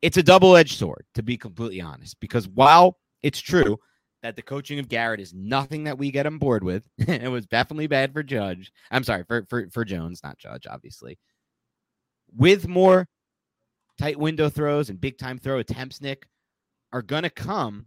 [0.03, 3.79] It's a double-edged sword, to be completely honest, because while it's true
[4.27, 6.83] that the coaching of Garrett is nothing that we get on board with.
[6.99, 8.73] it was definitely bad for Judge.
[8.91, 11.17] I'm sorry for, for for Jones, not Judge, obviously.
[12.37, 13.07] With more
[13.99, 16.27] tight window throws and big time throw attempts, Nick,
[16.93, 17.87] are gonna come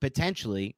[0.00, 0.76] potentially.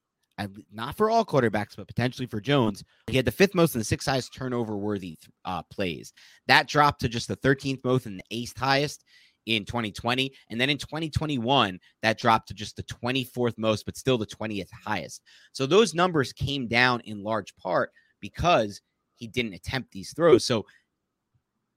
[0.72, 2.82] Not for all quarterbacks, but potentially for Jones.
[3.08, 6.14] He had the fifth most and the sixth highest turnover worthy uh, plays.
[6.46, 9.04] That dropped to just the 13th most and the eighth highest
[9.46, 10.32] in 2020.
[10.50, 14.68] And then in 2021, that dropped to just the 24th most, but still the 20th
[14.84, 15.22] highest.
[15.52, 18.80] So those numbers came down in large part because
[19.16, 20.44] he didn't attempt these throws.
[20.44, 20.66] So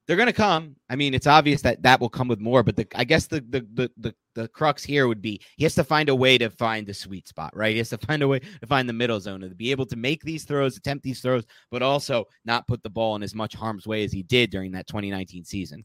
[0.06, 0.76] they're going to come.
[0.90, 3.40] I mean, it's obvious that that will come with more, but the, I guess the,
[3.48, 6.50] the, the the the crux here would be he has to find a way to
[6.50, 7.72] find the sweet spot, right?
[7.72, 9.96] He has to find a way to find the middle zone to be able to
[9.96, 13.54] make these throws, attempt these throws, but also not put the ball in as much
[13.54, 15.84] harm's way as he did during that 2019 season.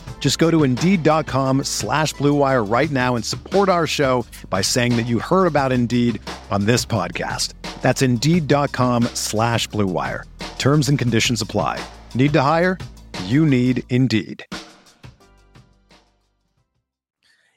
[0.21, 5.07] Just go to Indeed.com slash BlueWire right now and support our show by saying that
[5.07, 7.55] you heard about Indeed on this podcast.
[7.81, 10.23] That's Indeed.com slash BlueWire.
[10.59, 11.83] Terms and conditions apply.
[12.13, 12.77] Need to hire?
[13.25, 14.45] You need Indeed.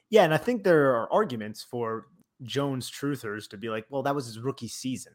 [0.09, 2.07] Yeah, and I think there are arguments for
[2.43, 5.13] Jones truthers to be like, well, that was his rookie season.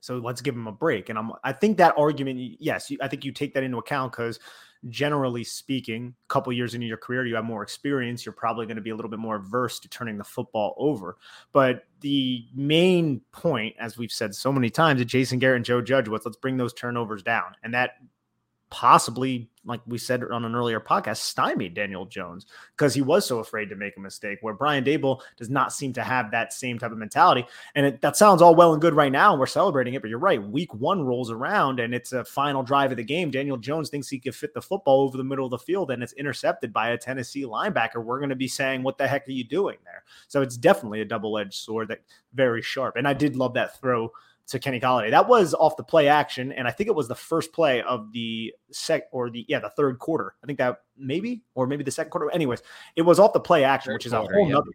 [0.00, 1.08] So let's give him a break.
[1.08, 4.38] And I'm I think that argument, yes, I think you take that into account because
[4.88, 8.24] generally speaking, a couple years into your career, you have more experience.
[8.24, 11.16] You're probably going to be a little bit more averse to turning the football over.
[11.52, 15.82] But the main point, as we've said so many times, that Jason Garrett and Joe
[15.82, 17.54] Judge was let's bring those turnovers down.
[17.62, 17.96] And that
[18.70, 23.40] possibly, like we said on an earlier podcast, stymied Daniel Jones because he was so
[23.40, 24.38] afraid to make a mistake.
[24.40, 27.44] Where Brian Daboll does not seem to have that same type of mentality.
[27.74, 30.02] And it, that sounds all well and good right now, and we're celebrating it.
[30.02, 30.42] But you're right.
[30.42, 33.30] Week one rolls around, and it's a final drive of the game.
[33.30, 36.02] Daniel Jones thinks he could fit the football over the middle of the field, and
[36.02, 38.02] it's intercepted by a Tennessee linebacker.
[38.02, 41.00] We're going to be saying, "What the heck are you doing there?" So it's definitely
[41.00, 42.00] a double edged sword that
[42.34, 42.96] very sharp.
[42.96, 44.12] And I did love that throw
[44.50, 45.10] to Kenny Golladay.
[45.10, 48.12] That was off the play action, and I think it was the first play of
[48.12, 50.34] the sec or the yeah the third quarter.
[50.42, 52.30] I think that maybe or maybe the second quarter.
[52.30, 52.62] Anyways,
[52.96, 54.54] it was off the play action, third which is quarter, a whole yeah.
[54.54, 54.70] nother.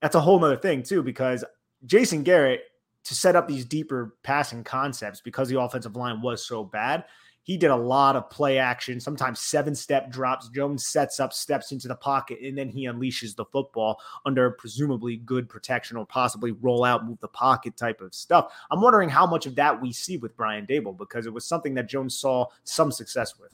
[0.00, 1.44] That's a whole nother thing too, because
[1.84, 2.62] Jason Garrett
[3.04, 7.04] to set up these deeper passing concepts because the offensive line was so bad
[7.46, 10.48] he did a lot of play action, sometimes seven step drops.
[10.48, 15.18] Jones sets up, steps into the pocket, and then he unleashes the football under presumably
[15.18, 18.52] good protection or possibly roll out, move the pocket type of stuff.
[18.72, 21.74] I'm wondering how much of that we see with Brian Daboll because it was something
[21.74, 23.52] that Jones saw some success with.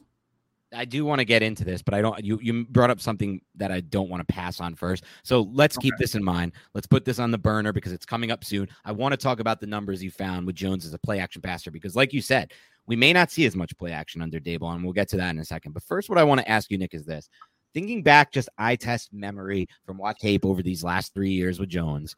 [0.75, 2.25] I do want to get into this, but I don't.
[2.25, 5.05] You you brought up something that I don't want to pass on first.
[5.23, 5.89] So let's okay.
[5.89, 6.53] keep this in mind.
[6.75, 8.69] Let's put this on the burner because it's coming up soon.
[8.85, 11.43] I want to talk about the numbers you found with Jones as a play action
[11.43, 12.53] passer because, like you said,
[12.87, 15.31] we may not see as much play action under Daboll, and we'll get to that
[15.31, 15.73] in a second.
[15.73, 17.29] But first, what I want to ask you, Nick, is this:
[17.75, 21.69] thinking back, just eye test memory from watch tape over these last three years with
[21.69, 22.15] Jones.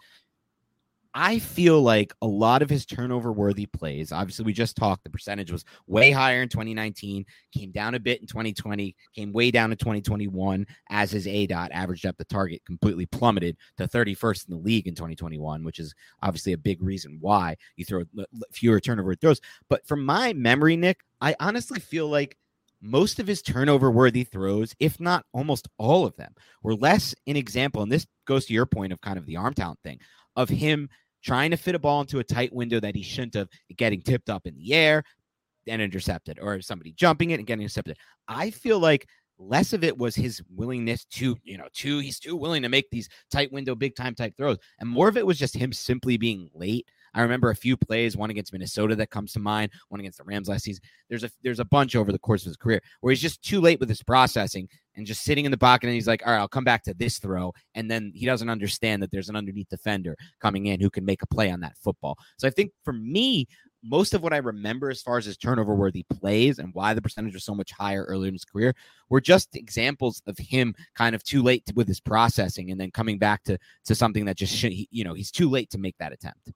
[1.16, 5.11] I feel like a lot of his turnover worthy plays, obviously, we just talked, the
[5.11, 9.70] percentage was way higher in 2019, came down a bit in 2020, came way down
[9.70, 14.57] in 2021 as his A dot averaged up the target completely plummeted to 31st in
[14.57, 18.03] the league in 2021, which is obviously a big reason why you throw
[18.50, 19.40] fewer turnover throws.
[19.68, 22.37] But from my memory, Nick, I honestly feel like
[22.83, 27.37] most of his turnover worthy throws, if not almost all of them, were less an
[27.37, 27.83] example.
[27.83, 30.00] And this goes to your point of kind of the arm talent thing
[30.37, 30.88] of him
[31.24, 34.28] trying to fit a ball into a tight window that he shouldn't have, getting tipped
[34.30, 35.02] up in the air
[35.66, 37.96] and intercepted, or somebody jumping it and getting intercepted.
[38.28, 39.06] I feel like
[39.38, 42.90] less of it was his willingness to, you know, to he's too willing to make
[42.90, 46.16] these tight window, big time type throws, and more of it was just him simply
[46.16, 46.87] being late.
[47.14, 50.24] I remember a few plays, one against Minnesota that comes to mind, one against the
[50.24, 50.83] Rams last season.
[51.09, 53.61] There's a there's a bunch over the course of his career where he's just too
[53.61, 56.38] late with his processing and just sitting in the pocket and he's like, all right,
[56.38, 57.53] I'll come back to this throw.
[57.74, 61.22] And then he doesn't understand that there's an underneath defender coming in who can make
[61.22, 62.16] a play on that football.
[62.38, 63.46] So I think for me,
[63.85, 67.03] most of what I remember as far as his turnover worthy plays and why the
[67.03, 68.74] percentage was so much higher earlier in his career
[69.11, 72.90] were just examples of him kind of too late to, with his processing and then
[72.90, 75.96] coming back to to something that just should, you know he's too late to make
[75.98, 76.50] that attempt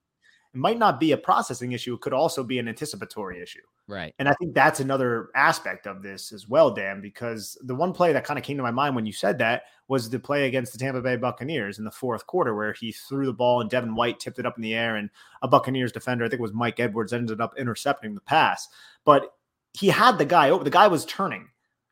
[0.54, 1.94] it might not be a processing issue.
[1.94, 3.60] It could also be an anticipatory issue.
[3.86, 4.14] Right.
[4.18, 8.12] And I think that's another aspect of this as well, Dan, because the one play
[8.12, 10.72] that kind of came to my mind when you said that was the play against
[10.72, 13.94] the Tampa Bay Buccaneers in the fourth quarter, where he threw the ball and Devin
[13.94, 15.10] White tipped it up in the air, and
[15.42, 18.68] a Buccaneers defender, I think it was Mike Edwards, ended up intercepting the pass.
[19.04, 19.34] But
[19.72, 21.48] he had the guy over, the guy was turning.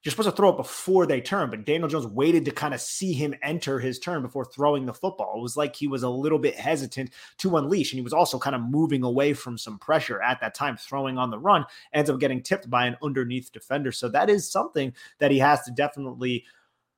[0.06, 2.80] You're supposed to throw it before they turn, but Daniel Jones waited to kind of
[2.80, 5.34] see him enter his turn before throwing the football.
[5.36, 8.38] It was like he was a little bit hesitant to unleash, and he was also
[8.38, 12.08] kind of moving away from some pressure at that time, throwing on the run, ends
[12.08, 13.90] up getting tipped by an underneath defender.
[13.90, 16.44] So that is something that he has to definitely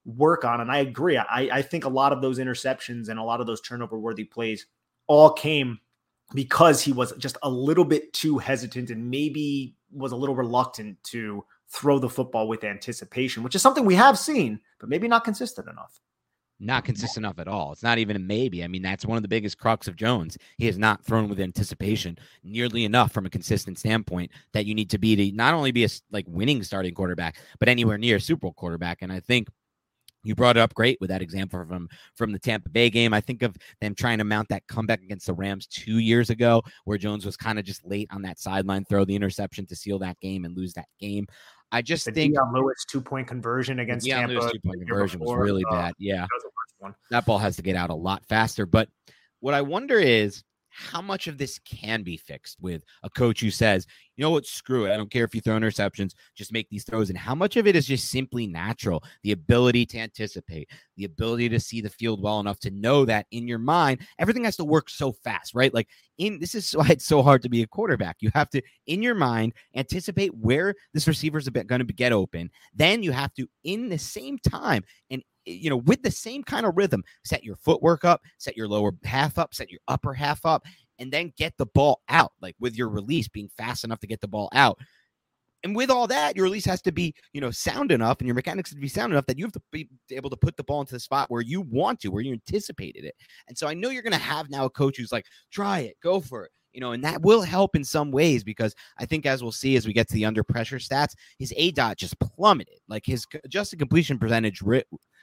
[0.04, 0.60] work on.
[0.60, 1.16] And I agree.
[1.16, 4.24] I, I think a lot of those interceptions and a lot of those turnover worthy
[4.24, 4.66] plays
[5.06, 5.80] all came
[6.34, 11.02] because he was just a little bit too hesitant and maybe was a little reluctant
[11.04, 15.24] to throw the football with anticipation, which is something we have seen, but maybe not
[15.24, 16.00] consistent enough.
[16.60, 17.70] Not consistent enough at all.
[17.70, 18.64] It's not even a maybe.
[18.64, 20.36] I mean, that's one of the biggest crux of Jones.
[20.56, 24.90] He has not thrown with anticipation nearly enough from a consistent standpoint that you need
[24.90, 28.20] to be to not only be a like winning starting quarterback, but anywhere near a
[28.20, 29.02] Super Bowl quarterback.
[29.02, 29.48] And I think
[30.24, 33.14] you brought it up great with that example from from the Tampa Bay game.
[33.14, 36.62] I think of them trying to mount that comeback against the Rams two years ago,
[36.84, 39.98] where Jones was kind of just late on that sideline throw, the interception to seal
[40.00, 41.26] that game and lose that game.
[41.70, 44.34] I just the think Dion Lewis two point conversion against Dion Tampa.
[44.34, 45.94] Lewis two point conversion was really uh, bad.
[45.98, 46.94] Yeah, that, was the worst one.
[47.10, 48.66] that ball has to get out a lot faster.
[48.66, 48.88] But
[49.40, 50.42] what I wonder is
[50.78, 53.84] how much of this can be fixed with a coach who says,
[54.16, 54.92] you know what, screw it.
[54.92, 57.10] I don't care if you throw interceptions, just make these throws.
[57.10, 59.02] And how much of it is just simply natural?
[59.24, 63.26] The ability to anticipate, the ability to see the field well enough to know that
[63.32, 65.74] in your mind, everything has to work so fast, right?
[65.74, 68.16] Like in this is why it's so hard to be a quarterback.
[68.20, 72.50] You have to, in your mind, anticipate where this receiver is going to get open.
[72.72, 76.66] Then you have to, in the same time, and you know, with the same kind
[76.66, 80.44] of rhythm, set your footwork up, set your lower half up, set your upper half
[80.44, 80.64] up,
[80.98, 84.20] and then get the ball out, like with your release being fast enough to get
[84.20, 84.78] the ball out.
[85.64, 88.36] And with all that, your release has to be, you know, sound enough and your
[88.36, 90.80] mechanics to be sound enough that you have to be able to put the ball
[90.80, 93.16] into the spot where you want to, where you anticipated it.
[93.48, 95.96] And so I know you're going to have now a coach who's like, try it,
[96.00, 99.26] go for it you know, and that will help in some ways because I think
[99.26, 102.18] as we'll see as we get to the under pressure stats, his A dot just
[102.20, 102.78] plummeted.
[102.88, 104.62] Like his adjusted completion percentage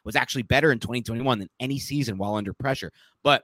[0.05, 2.91] was actually better in 2021 than any season while under pressure.
[3.23, 3.43] But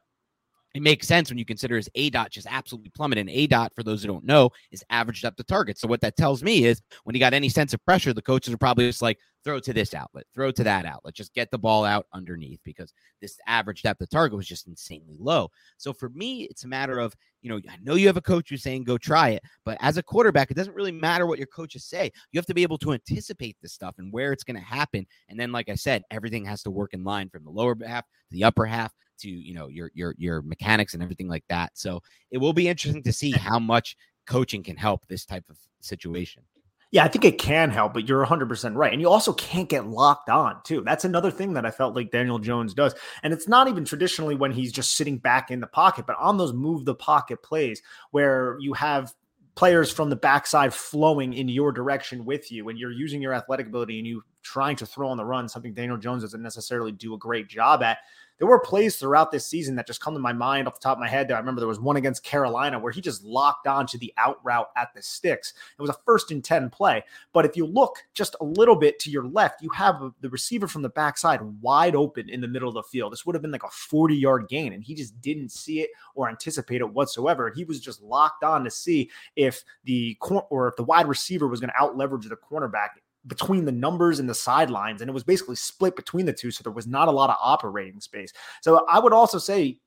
[0.74, 3.28] it makes sense when you consider his A dot just absolutely plummeted.
[3.28, 5.78] And A dot, for those who don't know, is averaged up the target.
[5.78, 8.54] So what that tells me is when he got any sense of pressure, the coaches
[8.54, 11.58] are probably just like, throw to this outlet, throw to that outlet, just get the
[11.58, 15.50] ball out underneath because this average depth of target was just insanely low.
[15.78, 18.50] So for me, it's a matter of, you know, I know you have a coach
[18.50, 21.48] who's saying go try it, but as a quarterback, it doesn't really matter what your
[21.48, 22.12] coaches say.
[22.32, 25.06] You have to be able to anticipate this stuff and where it's going to happen.
[25.30, 28.04] And then, like I said, everything has to work in line from the lower half
[28.04, 31.72] to the upper half to you know your your your mechanics and everything like that.
[31.76, 33.96] So it will be interesting to see how much
[34.28, 36.44] coaching can help this type of situation.
[36.92, 38.92] Yeah, I think it can help, but you're 100% right.
[38.92, 40.82] And you also can't get locked on, too.
[40.82, 42.94] That's another thing that I felt like Daniel Jones does.
[43.24, 46.38] And it's not even traditionally when he's just sitting back in the pocket, but on
[46.38, 49.14] those move the pocket plays where you have
[49.56, 53.68] players from the backside flowing in your direction with you and you're using your athletic
[53.68, 57.14] ability and you trying to throw on the run, something Daniel Jones doesn't necessarily do
[57.14, 58.00] a great job at
[58.42, 60.98] there were plays throughout this season that just come to my mind off the top
[60.98, 61.32] of my head.
[61.32, 64.40] I remember there was one against Carolina where he just locked on to the out
[64.44, 65.54] route at the sticks.
[65.78, 67.04] It was a first and 10 play.
[67.34, 70.68] But if you look just a little bit to your left, you have the receiver
[70.68, 73.14] from the backside wide open in the middle of the field.
[73.14, 75.92] This would have been like a 40 yard gain, and he just didn't see it
[76.16, 77.54] or anticipate it whatsoever.
[77.56, 81.48] He was just locked on to see if the cor- or if the wide receiver
[81.48, 82.90] was going to out leverage the cornerback
[83.28, 86.52] between the numbers and the sidelines, and it was basically split between the two.
[86.52, 88.34] So there was not a lot of operating space.
[88.62, 89.80] So I would also say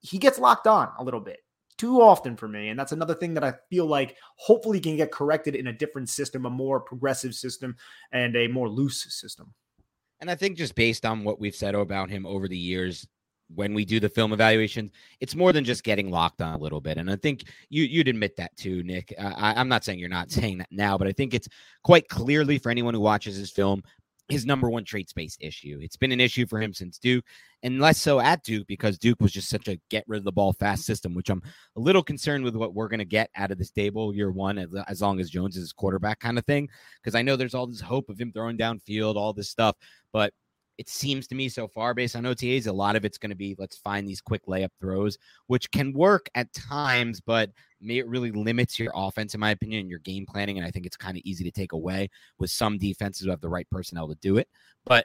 [0.00, 1.38] he gets locked on a little bit
[1.78, 2.68] too often for me.
[2.68, 6.10] And that's another thing that I feel like hopefully can get corrected in a different
[6.10, 7.74] system, a more progressive system
[8.12, 9.54] and a more loose system.
[10.20, 13.06] And I think just based on what we've said about him over the years,
[13.54, 14.90] when we do the film evaluation,
[15.20, 16.98] it's more than just getting locked on a little bit.
[16.98, 19.12] And I think you you'd admit that too, Nick.
[19.18, 21.48] Uh, I, am not saying you're not saying that now, but I think it's
[21.82, 23.82] quite clearly for anyone who watches his film
[24.30, 25.78] his number one trait space issue.
[25.82, 27.24] It's been an issue for him since Duke,
[27.62, 30.32] and less so at Duke because Duke was just such a get rid of the
[30.32, 31.42] ball fast system, which I'm
[31.76, 34.58] a little concerned with what we're going to get out of this Daboll year one,
[34.58, 36.68] as, as long as Jones is quarterback kind of thing.
[37.02, 39.76] Because I know there's all this hope of him throwing downfield, all this stuff,
[40.12, 40.32] but
[40.80, 43.36] it seems to me so far based on OTAs, a lot of it's going to
[43.36, 47.50] be let's find these quick layup throws, which can work at times, but
[47.82, 50.56] it really limits your offense, in my opinion, and your game planning.
[50.56, 52.08] And I think it's kind of easy to take away
[52.38, 54.48] with some defenses who have the right personnel to do it.
[54.86, 55.04] But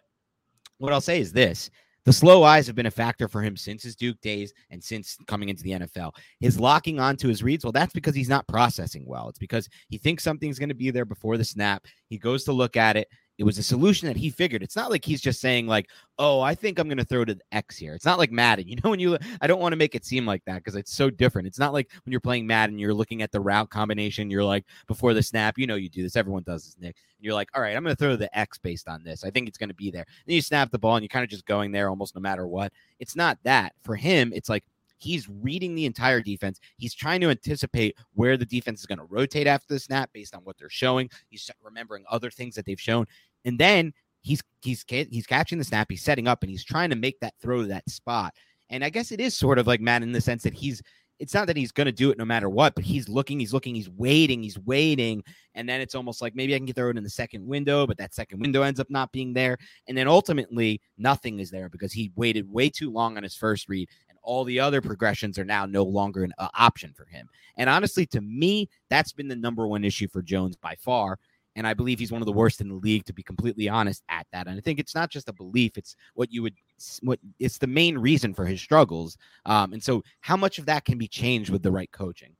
[0.78, 1.70] what I'll say is this
[2.06, 5.18] the slow eyes have been a factor for him since his Duke days and since
[5.28, 6.14] coming into the NFL.
[6.40, 9.28] His locking onto his reads, well, that's because he's not processing well.
[9.28, 11.84] It's because he thinks something's going to be there before the snap.
[12.08, 14.64] He goes to look at it it was a solution that he figured.
[14.64, 17.36] It's not like he's just saying like, "Oh, I think I'm going to throw to
[17.36, 18.66] the X here." It's not like Madden.
[18.76, 20.94] You know, when you I don't want to make it seem like that because it's
[20.94, 21.48] so different.
[21.48, 24.30] It's not like when you're playing Madden, you're looking at the route combination.
[24.30, 25.58] You're like before the snap.
[25.58, 26.16] You know, you do this.
[26.16, 26.96] Everyone does this, Nick.
[27.18, 29.24] And you're like, "All right, I'm going to throw the X based on this.
[29.24, 31.24] I think it's going to be there." Then you snap the ball and you're kind
[31.24, 32.72] of just going there almost no matter what.
[33.00, 34.32] It's not that for him.
[34.34, 34.64] It's like
[34.98, 36.60] He's reading the entire defense.
[36.78, 40.36] He's trying to anticipate where the defense is going to rotate after the snap based
[40.36, 41.10] on what they're showing.
[41.30, 43.06] He's remembering other things that they've shown.
[43.44, 46.96] And then he's he's he's catching the snap, he's setting up and he's trying to
[46.96, 48.34] make that throw to that spot.
[48.70, 50.82] And I guess it is sort of like Madden in the sense that he's
[51.20, 53.54] it's not that he's going to do it no matter what, but he's looking, he's
[53.54, 55.24] looking, he's waiting, he's waiting.
[55.54, 57.88] And then it's almost like maybe I can get throw it in the second window,
[57.88, 59.58] but that second window ends up not being there.
[59.88, 63.70] And then ultimately, nothing is there because he waited way too long on his first
[63.70, 63.90] read
[64.26, 67.30] all the other progressions are now no longer an uh, option for him.
[67.58, 71.20] And honestly, to me, that's been the number one issue for Jones by far.
[71.56, 74.04] And I believe he's one of the worst in the league, to be completely honest,
[74.10, 74.48] at that.
[74.48, 76.56] And I think it's not just a belief; it's what you would,
[77.02, 79.18] what it's the main reason for his struggles.
[79.46, 82.36] Um, and so, how much of that can be changed with the right coaching?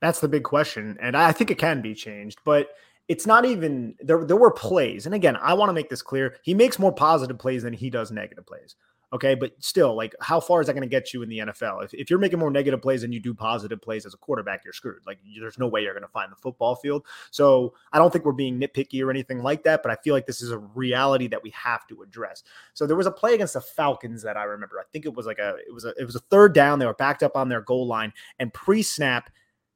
[0.00, 2.38] That's the big question, and I think it can be changed.
[2.46, 2.70] But
[3.08, 4.24] it's not even there.
[4.24, 7.38] There were plays, and again, I want to make this clear: he makes more positive
[7.38, 8.74] plays than he does negative plays.
[9.14, 9.36] Okay.
[9.36, 11.84] But still, like, how far is that going to get you in the NFL?
[11.84, 14.64] If, if you're making more negative plays than you do positive plays as a quarterback,
[14.64, 15.06] you're screwed.
[15.06, 17.06] Like, there's no way you're going to find the football field.
[17.30, 20.26] So I don't think we're being nitpicky or anything like that, but I feel like
[20.26, 22.42] this is a reality that we have to address.
[22.74, 24.80] So there was a play against the Falcons that I remember.
[24.80, 26.80] I think it was like a, it was a, it was a third down.
[26.80, 29.30] They were backed up on their goal line and pre snap,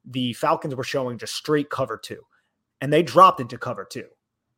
[0.04, 2.22] the Falcons were showing just straight cover two
[2.80, 4.06] and they dropped into cover two.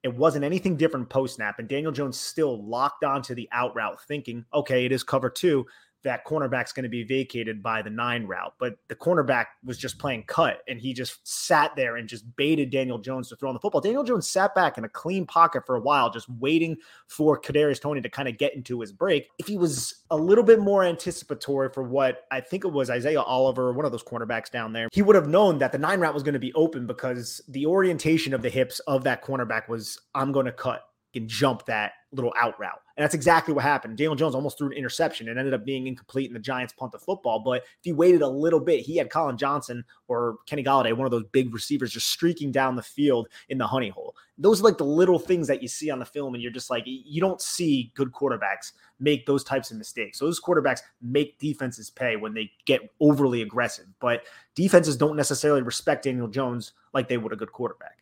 [0.03, 4.01] It wasn't anything different post snap, and Daniel Jones still locked onto the out route,
[4.07, 5.66] thinking, okay, it is cover two
[6.03, 8.55] that cornerback's going to be vacated by the nine route.
[8.59, 12.70] But the cornerback was just playing cut and he just sat there and just baited
[12.70, 13.80] Daniel Jones to throw on the football.
[13.80, 16.76] Daniel Jones sat back in a clean pocket for a while, just waiting
[17.07, 19.28] for Kadarius Toney to kind of get into his break.
[19.38, 23.20] If he was a little bit more anticipatory for what I think it was Isaiah
[23.20, 26.14] Oliver, one of those cornerbacks down there, he would have known that the nine route
[26.14, 29.98] was going to be open because the orientation of the hips of that cornerback was
[30.14, 30.84] I'm going to cut
[31.14, 32.80] and jump that little out route.
[32.96, 33.96] And that's exactly what happened.
[33.96, 36.92] Daniel Jones almost threw an interception and ended up being incomplete in the Giants punt
[36.92, 37.40] the football.
[37.40, 41.06] But if he waited a little bit, he had Collin Johnson or Kenny Golladay, one
[41.06, 44.14] of those big receivers, just streaking down the field in the honey hole.
[44.38, 46.70] Those are like the little things that you see on the film, and you're just
[46.70, 50.18] like, you don't see good quarterbacks make those types of mistakes.
[50.18, 53.86] So those quarterbacks make defenses pay when they get overly aggressive.
[54.00, 57.99] But defenses don't necessarily respect Daniel Jones like they would a good quarterback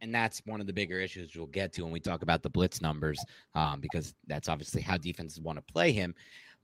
[0.00, 2.50] and that's one of the bigger issues we'll get to when we talk about the
[2.50, 3.22] blitz numbers,
[3.54, 6.14] um, because that's obviously how defenses want to play him.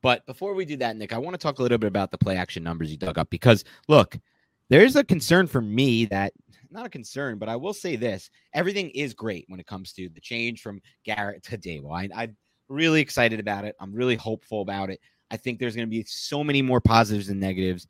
[0.02, 2.18] But before we do that, Nick, I want to talk a little bit about the
[2.18, 4.18] play action numbers you dug up because look,
[4.68, 6.32] there's a concern for me that
[6.70, 10.08] not a concern, but I will say this: everything is great when it comes to
[10.08, 11.92] the change from Garrett to Daboll.
[11.96, 12.36] I, I'm
[12.68, 13.76] really excited about it.
[13.80, 15.00] I'm really hopeful about it.
[15.30, 17.86] I think there's going to be so many more positives than negatives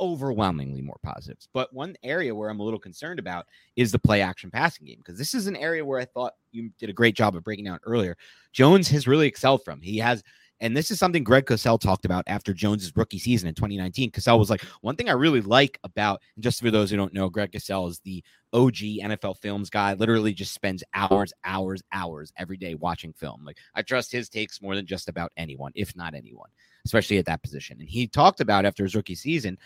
[0.00, 1.48] overwhelmingly more positives.
[1.52, 3.46] But one area where I'm a little concerned about
[3.76, 6.70] is the play action passing game because this is an area where I thought you
[6.78, 8.16] did a great job of breaking down earlier.
[8.52, 9.80] Jones has really excelled from.
[9.80, 10.22] He has
[10.60, 14.10] and this is something Greg Cosell talked about after Jones's rookie season in 2019.
[14.10, 17.30] Cosell was like, one thing I really like about, just for those who don't know,
[17.30, 18.22] Greg Cosell is the
[18.52, 19.94] OG NFL films guy.
[19.94, 23.42] Literally just spends hours, hours, hours every day watching film.
[23.44, 26.50] Like I trust his takes more than just about anyone, if not anyone,
[26.84, 27.78] especially at that position.
[27.80, 29.56] And he talked about after his rookie season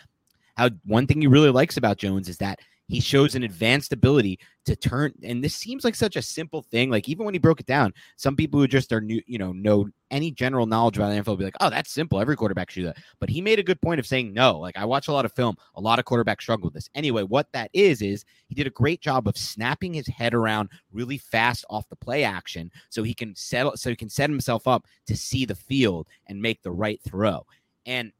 [0.55, 4.39] how one thing he really likes about Jones is that he shows an advanced ability
[4.65, 7.59] to turn and this seems like such a simple thing like even when he broke
[7.59, 11.09] it down some people who just are new you know know any general knowledge about
[11.09, 12.21] the NFL will be like oh that's simple.
[12.21, 12.97] Every quarterback should do that.
[13.19, 14.59] But he made a good point of saying no.
[14.59, 15.57] Like I watch a lot of film.
[15.75, 16.89] A lot of quarterbacks struggle with this.
[16.95, 20.69] Anyway what that is is he did a great job of snapping his head around
[20.91, 24.67] really fast off the play action so he can settle so he can set himself
[24.67, 27.45] up to see the field and make the right throw.
[27.85, 28.11] And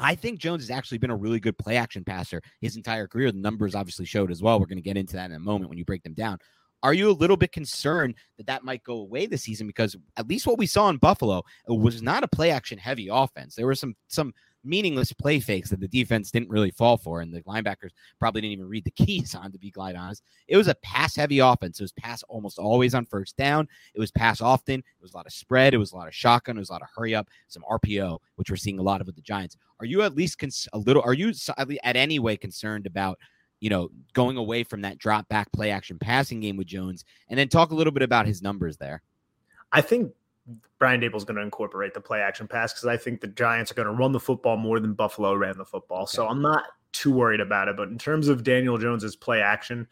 [0.00, 3.30] I think Jones has actually been a really good play action passer his entire career.
[3.30, 4.58] The numbers obviously showed as well.
[4.58, 6.38] We're going to get into that in a moment when you break them down.
[6.82, 9.66] Are you a little bit concerned that that might go away this season?
[9.66, 13.54] Because at least what we saw in Buffalo was not a play action heavy offense.
[13.54, 14.32] There were some some
[14.64, 18.52] meaningless play fakes that the defense didn't really fall for, and the linebackers probably didn't
[18.52, 20.22] even read the keys on, to be quite honest.
[20.48, 21.80] It was a pass heavy offense.
[21.80, 23.68] It was pass almost always on first down.
[23.94, 24.80] It was pass often.
[24.80, 25.74] It was a lot of spread.
[25.74, 26.56] It was a lot of shotgun.
[26.56, 29.06] It was a lot of hurry up, some RPO, which we're seeing a lot of
[29.06, 29.56] with the Giants.
[29.80, 31.32] Are you at least cons- a little, are you
[31.82, 33.18] at any way concerned about?
[33.62, 37.38] You know, going away from that drop back play action passing game with Jones, and
[37.38, 39.02] then talk a little bit about his numbers there.
[39.70, 40.12] I think
[40.78, 43.74] Brian Daboll's going to incorporate the play action pass because I think the Giants are
[43.74, 46.02] going to run the football more than Buffalo ran the football.
[46.02, 46.10] Okay.
[46.12, 47.76] So I'm not too worried about it.
[47.76, 49.86] But in terms of Daniel Jones's play action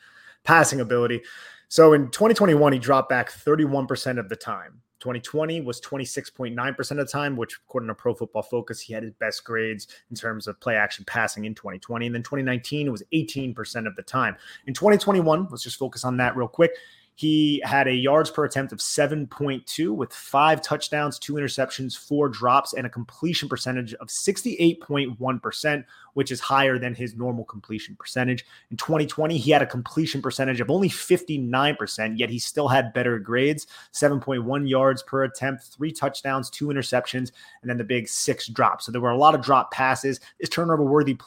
[0.44, 1.22] passing ability,
[1.68, 4.80] So in 2021, he dropped back 31% of the time.
[5.01, 9.12] 2020 was 26.9% of the time, which according to Pro Football Focus, he had his
[9.12, 12.07] best grades in terms of play action passing in 2020.
[12.07, 14.36] And then 2019 it was 18% of the time.
[14.66, 16.72] In 2021, let's just focus on that real quick.
[17.19, 22.75] He had a yards per attempt of 7.2 with five touchdowns, two interceptions, four drops,
[22.75, 28.47] and a completion percentage of 68.1%, which is higher than his normal completion percentage.
[28.71, 33.19] In 2020, he had a completion percentage of only 59%, yet he still had better
[33.19, 38.87] grades 7.1 yards per attempt, three touchdowns, two interceptions, and then the big six drops.
[38.87, 40.21] So there were a lot of drop passes.
[40.39, 41.19] His turnover worthy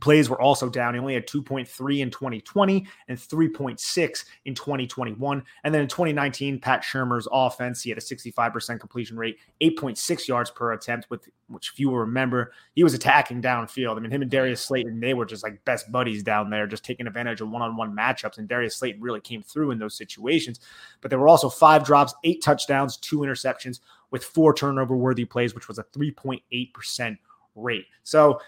[0.00, 0.94] plays were also down.
[0.94, 5.42] He only had 2.3 in 2020 and 3.6 in 2021.
[5.64, 10.50] And then in 2019, Pat Shurmur's offense, he had a 65% completion rate, 8.6 yards
[10.50, 13.96] per attempt, with which if you will remember, he was attacking downfield.
[13.96, 16.84] I mean, him and Darius Slayton, they were just like best buddies down there, just
[16.84, 18.38] taking advantage of one-on-one matchups.
[18.38, 20.60] And Darius Slayton really came through in those situations.
[21.00, 23.80] But there were also five drops, eight touchdowns, two interceptions
[24.10, 27.18] with four turnover worthy plays, which was a 3.8%
[27.54, 27.86] rate.
[28.02, 28.40] So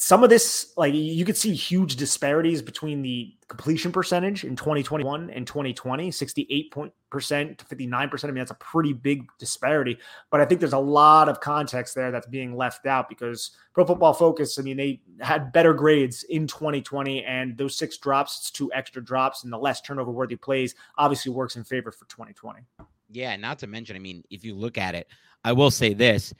[0.00, 5.28] some of this, like you could see huge disparities between the completion percentage in 2021
[5.30, 6.92] and 2020, 68%
[7.58, 8.24] to 59%.
[8.24, 9.98] I mean, that's a pretty big disparity.
[10.30, 13.84] But I think there's a lot of context there that's being left out because Pro
[13.84, 18.70] Football Focus, I mean, they had better grades in 2020, and those six drops, two
[18.72, 22.60] extra drops, and the less turnover worthy plays obviously works in favor for 2020.
[23.10, 25.08] Yeah, not to mention, I mean, if you look at it,
[25.42, 26.32] I will say this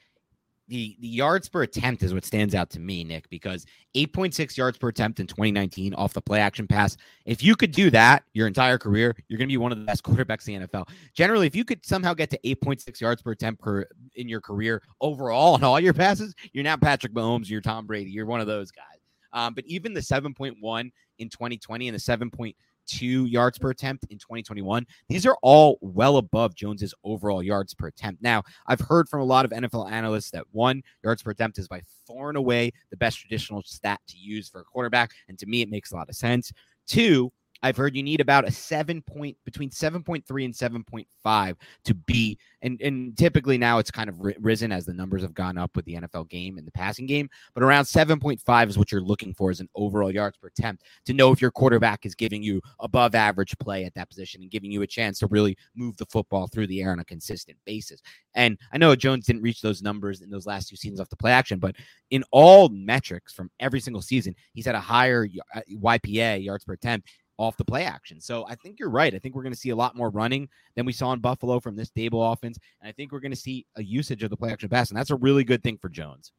[0.69, 3.65] the, the yards per attempt is what stands out to me, Nick, because
[3.95, 6.95] 8.6 yards per attempt in 2019 off the play action pass.
[7.25, 9.85] If you could do that your entire career, you're going to be one of the
[9.85, 10.87] best quarterbacks in the NFL.
[11.15, 14.83] Generally, if you could somehow get to 8.6 yards per attempt per, in your career
[15.01, 18.47] overall on all your passes, you're not Patrick Mahomes, you're Tom Brady, you're one of
[18.47, 18.85] those guys.
[19.33, 22.55] Um, but even the 7.1 in 2020 and the 7.2
[22.89, 24.83] Two yards per attempt in 2021.
[25.09, 28.23] These are all well above Jones's overall yards per attempt.
[28.23, 31.67] Now, I've heard from a lot of NFL analysts that one yards per attempt is
[31.67, 35.45] by far and away the best traditional stat to use for a quarterback, and to
[35.45, 36.51] me, it makes a lot of sense.
[36.87, 37.31] Two,
[37.61, 41.55] I've heard you need about a seven point between 7.3 and 7.5
[41.85, 45.57] to be, and, and typically now it's kind of risen as the numbers have gone
[45.57, 49.01] up with the NFL game and the passing game, but around 7.5 is what you're
[49.01, 52.41] looking for as an overall yards per attempt to know if your quarterback is giving
[52.41, 55.97] you above average play at that position and giving you a chance to really move
[55.97, 58.01] the football through the air on a consistent basis.
[58.35, 61.17] And I know Jones didn't reach those numbers in those last two seasons off the
[61.17, 61.75] play action, but
[62.09, 65.27] in all metrics from every single season, he's had a higher
[65.69, 68.19] YPA uh, yards per attempt off the play action.
[68.19, 69.15] So I think you're right.
[69.15, 71.59] I think we're going to see a lot more running than we saw in Buffalo
[71.61, 72.59] from this Daboll offense.
[72.81, 74.89] And I think we're going to see a usage of the play action pass.
[74.89, 76.33] And that's a really good thing for Jones.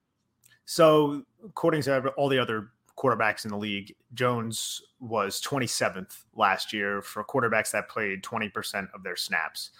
[0.66, 7.00] So, according to all the other quarterbacks in the league, Jones was 27th last year
[7.00, 9.70] for quarterbacks that played 20% of their snaps.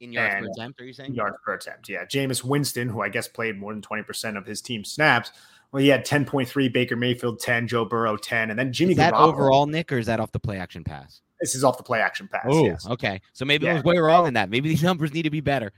[0.00, 1.14] In yards and per attempt, are you saying?
[1.14, 2.04] Yards per attempt, yeah.
[2.04, 5.30] Jameis Winston, who I guess played more than 20% of his team snaps,
[5.74, 9.12] well, he had 10.3, Baker Mayfield 10, Joe Burrow 10, and then Jimmy is that
[9.12, 9.32] Garoppolo.
[9.32, 11.20] overall, Nick, or is that off the play action pass?
[11.40, 12.46] This is off the play action pass.
[12.48, 12.86] Oh, yes.
[12.86, 13.20] okay.
[13.32, 13.72] So maybe yeah.
[13.72, 14.50] I was way wrong in that.
[14.50, 15.72] Maybe these numbers need to be better.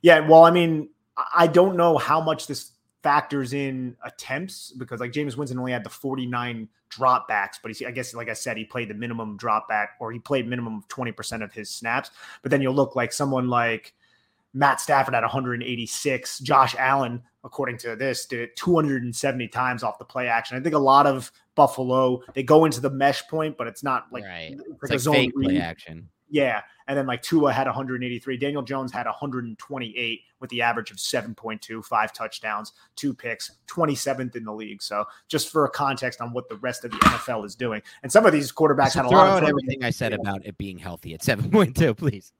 [0.00, 0.88] Yeah, well, I mean,
[1.36, 2.70] I don't know how much this
[3.02, 7.90] factors in attempts because like Jameis Winston only had the 49 dropbacks, but he, I
[7.90, 11.44] guess, like I said, he played the minimum dropback or he played minimum of 20%
[11.44, 12.10] of his snaps.
[12.40, 13.92] But then you'll look like someone like
[14.54, 16.38] Matt Stafford at 186.
[16.38, 20.56] Josh Allen, according to this, did it 270 times off the play action.
[20.56, 24.06] I think a lot of Buffalo they go into the mesh point, but it's not
[24.12, 24.56] like, right.
[24.56, 26.08] it's like, like fake play action.
[26.30, 28.36] Yeah, and then like Tua had 183.
[28.38, 34.44] Daniel Jones had 128 with the average of 7.2, five touchdowns, two picks, 27th in
[34.44, 34.82] the league.
[34.82, 38.10] So just for a context on what the rest of the NFL is doing, and
[38.10, 40.78] some of these quarterbacks so had a lot of everything I said about it being
[40.78, 42.32] healthy at 7.2, please.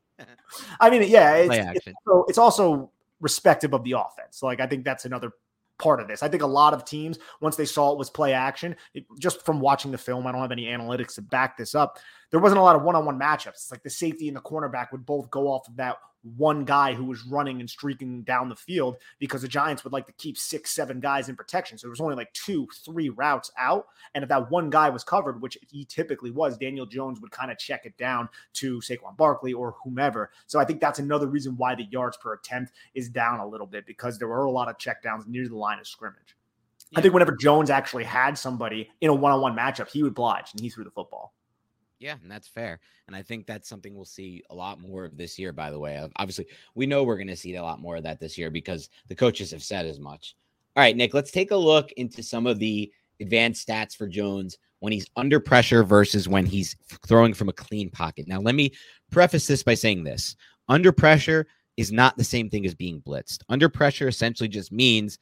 [0.80, 2.90] I mean, yeah, it's, it's, also, it's also
[3.20, 4.42] respective of the offense.
[4.42, 5.32] Like I think that's another
[5.78, 6.22] part of this.
[6.22, 9.44] I think a lot of teams, once they saw it was play action, it, just
[9.44, 11.98] from watching the film, I don't have any analytics to back this up.
[12.30, 13.48] There wasn't a lot of one-on-one matchups.
[13.48, 16.94] It's like the safety and the cornerback would both go off of that one guy
[16.94, 20.38] who was running and streaking down the field because the Giants would like to keep
[20.38, 21.76] six, seven guys in protection.
[21.76, 23.86] So there was only like two, three routes out.
[24.14, 27.50] And if that one guy was covered, which he typically was, Daniel Jones would kind
[27.50, 30.30] of check it down to Saquon Barkley or whomever.
[30.46, 33.66] So I think that's another reason why the yards per attempt is down a little
[33.66, 36.36] bit because there were a lot of checkdowns near the line of scrimmage.
[36.90, 36.98] Yeah.
[36.98, 40.12] I think whenever Jones actually had somebody in a one on one matchup, he would
[40.12, 41.34] oblige and he threw the football.
[42.04, 42.80] Yeah, and that's fair.
[43.06, 45.78] And I think that's something we'll see a lot more of this year, by the
[45.78, 45.96] way.
[45.96, 48.50] Uh, obviously, we know we're going to see a lot more of that this year
[48.50, 50.36] because the coaches have said as much.
[50.76, 52.92] All right, Nick, let's take a look into some of the
[53.22, 56.76] advanced stats for Jones when he's under pressure versus when he's
[57.06, 58.28] throwing from a clean pocket.
[58.28, 58.72] Now, let me
[59.10, 60.36] preface this by saying this
[60.68, 61.46] under pressure
[61.78, 63.44] is not the same thing as being blitzed.
[63.48, 65.18] Under pressure essentially just means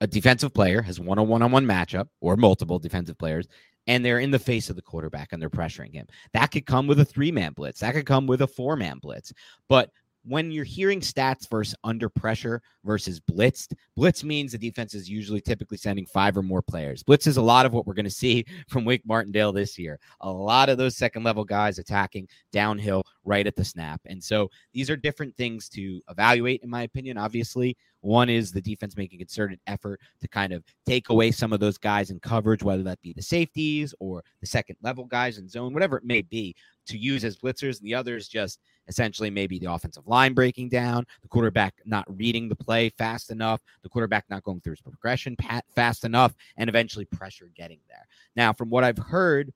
[0.00, 3.48] a defensive player has one on one on one matchup or multiple defensive players,
[3.86, 6.06] and they're in the face of the quarterback and they're pressuring him.
[6.32, 8.98] That could come with a three man blitz, that could come with a four man
[8.98, 9.32] blitz.
[9.68, 9.90] But
[10.24, 15.40] when you're hearing stats versus under pressure versus blitzed, blitz means the defense is usually
[15.40, 17.02] typically sending five or more players.
[17.02, 19.98] Blitz is a lot of what we're going to see from Wink Martindale this year.
[20.20, 24.00] A lot of those second level guys attacking downhill right at the snap.
[24.06, 27.16] And so these are different things to evaluate, in my opinion.
[27.16, 31.60] Obviously, one is the defense making concerted effort to kind of take away some of
[31.60, 35.48] those guys in coverage, whether that be the safeties or the second level guys in
[35.48, 36.54] zone, whatever it may be,
[36.86, 37.78] to use as blitzers.
[37.78, 42.04] And the other is just essentially maybe the offensive line breaking down, the quarterback not
[42.08, 45.36] reading the play fast enough, the quarterback not going through his progression
[45.74, 48.06] fast enough, and eventually pressure getting there.
[48.34, 49.52] Now, from what I've heard,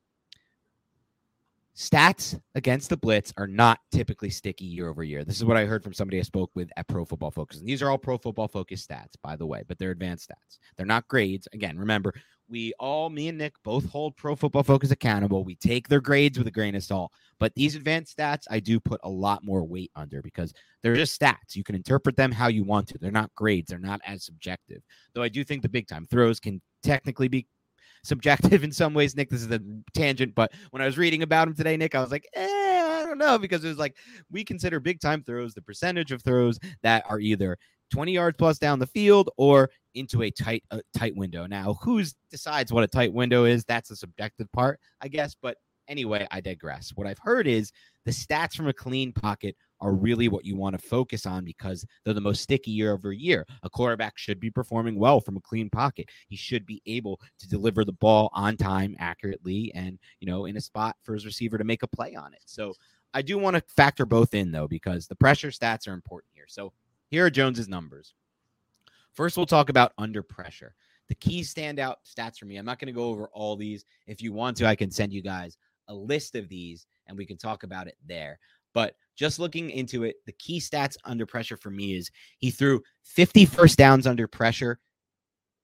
[1.77, 5.25] stats against the blitz are not typically sticky year over year.
[5.25, 7.59] This is what I heard from somebody I spoke with at Pro Football Focus.
[7.59, 10.59] And these are all Pro Football Focus stats, by the way, but they're advanced stats.
[10.77, 11.49] They're not grades.
[11.53, 12.15] Again, remember,
[12.49, 15.43] we all, me and Nick, both hold Pro Football Focus accountable.
[15.43, 17.11] We take their grades with a grain of salt.
[17.41, 20.53] But these advanced stats, I do put a lot more weight under because
[20.83, 21.55] they're just stats.
[21.55, 22.99] You can interpret them how you want to.
[22.99, 24.83] They're not grades, they're not as subjective.
[25.15, 27.47] Though I do think the big time throws can technically be
[28.05, 29.17] subjective in some ways.
[29.17, 29.61] Nick, this is a
[29.95, 33.05] tangent, but when I was reading about him today, Nick, I was like, eh, I
[33.07, 33.97] don't know, because it was like
[34.31, 37.59] we consider big time throws the percentage of throws that are either
[37.93, 41.47] 20 yards plus down the field or into a tight a tight window.
[41.47, 43.65] Now, who decides what a tight window is?
[43.65, 45.37] That's the subjective part, I guess.
[45.41, 45.57] But
[45.89, 46.93] anyway, I digress.
[46.95, 47.73] What I've heard is
[48.05, 51.85] the stats from a clean pocket are really what you want to focus on because
[52.03, 53.47] they're the most sticky year over year.
[53.63, 56.09] A quarterback should be performing well from a clean pocket.
[56.27, 60.57] He should be able to deliver the ball on time, accurately, and you know, in
[60.57, 62.43] a spot for his receiver to make a play on it.
[62.47, 62.73] So
[63.13, 66.47] I do want to factor both in though, because the pressure stats are important here.
[66.49, 66.73] So
[67.11, 68.15] here are Jones's numbers.
[69.13, 70.75] First, we'll talk about under pressure.
[71.09, 72.57] The key standout stats for me.
[72.57, 73.85] I'm not going to go over all these.
[74.07, 75.59] If you want to, I can send you guys
[75.89, 78.39] a list of these and we can talk about it there.
[78.75, 82.83] But just looking into it, the key stats under pressure for me is he threw
[83.05, 84.79] 50 first downs under pressure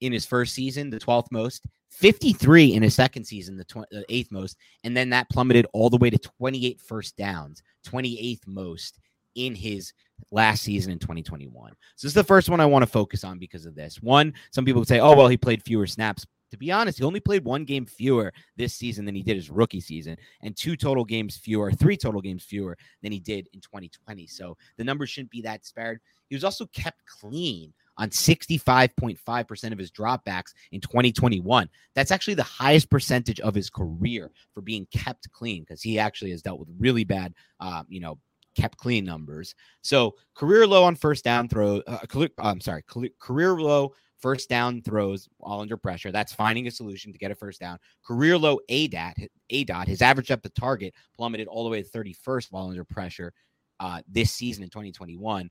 [0.00, 4.04] in his first season, the 12th most, 53 in his second season, the, tw- the
[4.08, 8.98] eighth most, and then that plummeted all the way to 28 first downs, 28th most
[9.34, 9.92] in his
[10.30, 11.72] last season in 2021.
[11.96, 14.00] So this is the first one I want to focus on because of this.
[14.00, 17.04] One, some people would say, "Oh, well, he played fewer snaps." To be honest, he
[17.04, 20.76] only played one game fewer this season than he did his rookie season, and two
[20.76, 24.26] total games fewer, three total games fewer than he did in 2020.
[24.26, 26.00] So the numbers shouldn't be that disparate.
[26.28, 31.68] He was also kept clean on 65.5% of his dropbacks in 2021.
[31.94, 36.30] That's actually the highest percentage of his career for being kept clean because he actually
[36.30, 38.18] has dealt with really bad, uh, you know,
[38.56, 39.54] kept clean numbers.
[39.82, 41.82] So career low on first down throw.
[41.86, 42.84] Uh, I'm sorry,
[43.18, 46.12] career low first down throws all under pressure.
[46.12, 47.78] That's finding a solution to get a first down.
[48.04, 49.16] Career low A dot,
[49.50, 49.88] A dot.
[49.88, 53.32] His average up to target plummeted all the way to 31st while under pressure
[53.80, 55.50] uh, this season in 2021.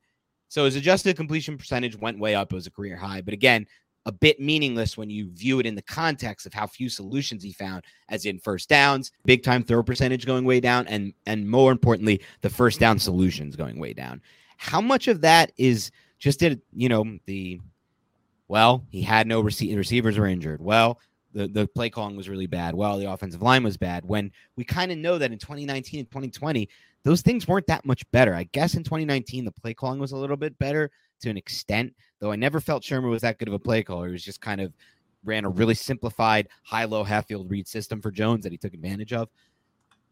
[0.49, 2.51] So his adjusted completion percentage went way up.
[2.51, 3.21] It was a career high.
[3.21, 3.65] But again,
[4.05, 7.51] a bit meaningless when you view it in the context of how few solutions he
[7.51, 11.71] found, as in first downs, big time throw percentage going way down, and and more
[11.71, 14.21] importantly, the first down solutions going way down.
[14.57, 16.59] How much of that is just it?
[16.73, 17.59] You know, the
[18.49, 20.59] well, he had no rece- receivers were injured.
[20.59, 20.99] Well,
[21.33, 22.73] the, the play calling was really bad.
[22.73, 24.03] Well, the offensive line was bad.
[24.03, 26.67] When we kind of know that in 2019 and 2020,
[27.03, 28.33] those things weren't that much better.
[28.33, 30.89] I guess in 2019, the play calling was a little bit better
[31.21, 34.07] to an extent, though I never felt Shurmur was that good of a play caller.
[34.07, 34.73] He was just kind of
[35.23, 38.73] ran a really simplified high low half field read system for Jones that he took
[38.73, 39.29] advantage of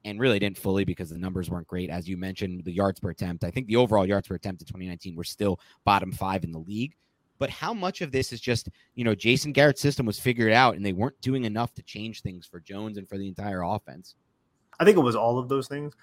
[0.05, 1.89] and really didn't fully because the numbers weren't great.
[1.89, 4.67] As you mentioned, the yards per attempt, I think the overall yards per attempt in
[4.67, 6.95] 2019 were still bottom five in the league.
[7.39, 10.75] But how much of this is just, you know, Jason Garrett's system was figured out
[10.75, 14.15] and they weren't doing enough to change things for Jones and for the entire offense?
[14.79, 15.93] I think it was all of those things.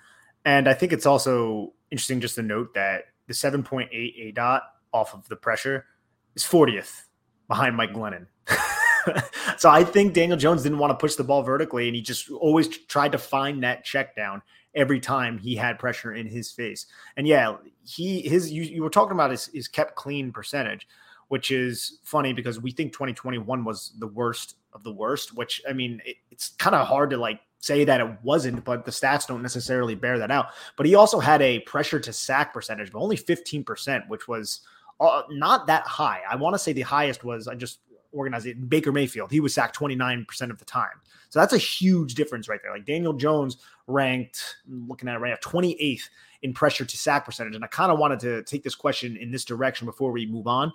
[0.45, 4.63] And I think it's also interesting just to note that the 7.8 A dot
[4.93, 5.87] off of the pressure
[6.35, 7.05] is 40th
[7.49, 8.27] behind Mike Glennon.
[9.59, 12.31] so I think Daniel Jones didn't want to push the ball vertically, and he just
[12.31, 14.43] always tried to find that check down
[14.75, 16.87] every time he had pressure in his face.
[17.17, 20.87] And yeah, he his you, you were talking about his, his kept clean percentage,
[21.29, 25.37] which is funny because we think 2021 was the worst of the worst.
[25.37, 28.85] Which I mean, it, it's kind of hard to like say that it wasn't, but
[28.85, 30.47] the stats don't necessarily bear that out.
[30.77, 34.61] But he also had a pressure to sack percentage, but only 15%, which was
[35.01, 36.21] uh, not that high.
[36.31, 37.79] I want to say the highest was I just
[38.15, 41.01] organized it, Baker Mayfield, he was sacked 29% of the time.
[41.29, 42.73] So that's a huge difference right there.
[42.73, 43.57] Like Daniel Jones
[43.87, 46.03] ranked, looking at it right now, 28th
[46.43, 47.55] in pressure to sack percentage.
[47.55, 50.47] And I kind of wanted to take this question in this direction before we move
[50.47, 50.73] on.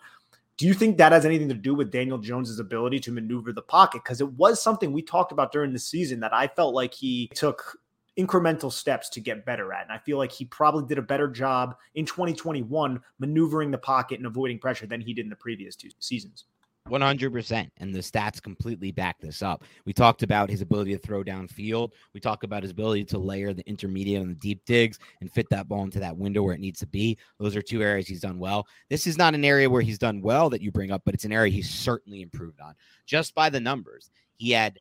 [0.60, 3.62] Do you think that has anything to do with Daniel Jones's ability to maneuver the
[3.62, 4.03] pocket?
[4.03, 7.30] Because it was something we talked about during the season that I felt like he
[7.34, 7.78] took
[8.20, 9.84] incremental steps to get better at.
[9.84, 14.18] And I feel like he probably did a better job in 2021 maneuvering the pocket
[14.18, 16.43] and avoiding pressure than he did in the previous two seasons.
[16.90, 17.70] 100%.
[17.78, 19.64] And the stats completely back this up.
[19.86, 21.92] We talked about his ability to throw downfield.
[22.14, 25.50] We talk about his ability to layer the intermediate and the deep digs and fit
[25.50, 27.18] that ball into that window where it needs to be.
[27.40, 28.68] Those are two areas he's done well.
[28.90, 31.26] This is not an area where he's done well that you bring up, but it's
[31.26, 32.76] an area he's certainly improved on
[33.06, 34.12] just by the numbers.
[34.38, 34.80] He had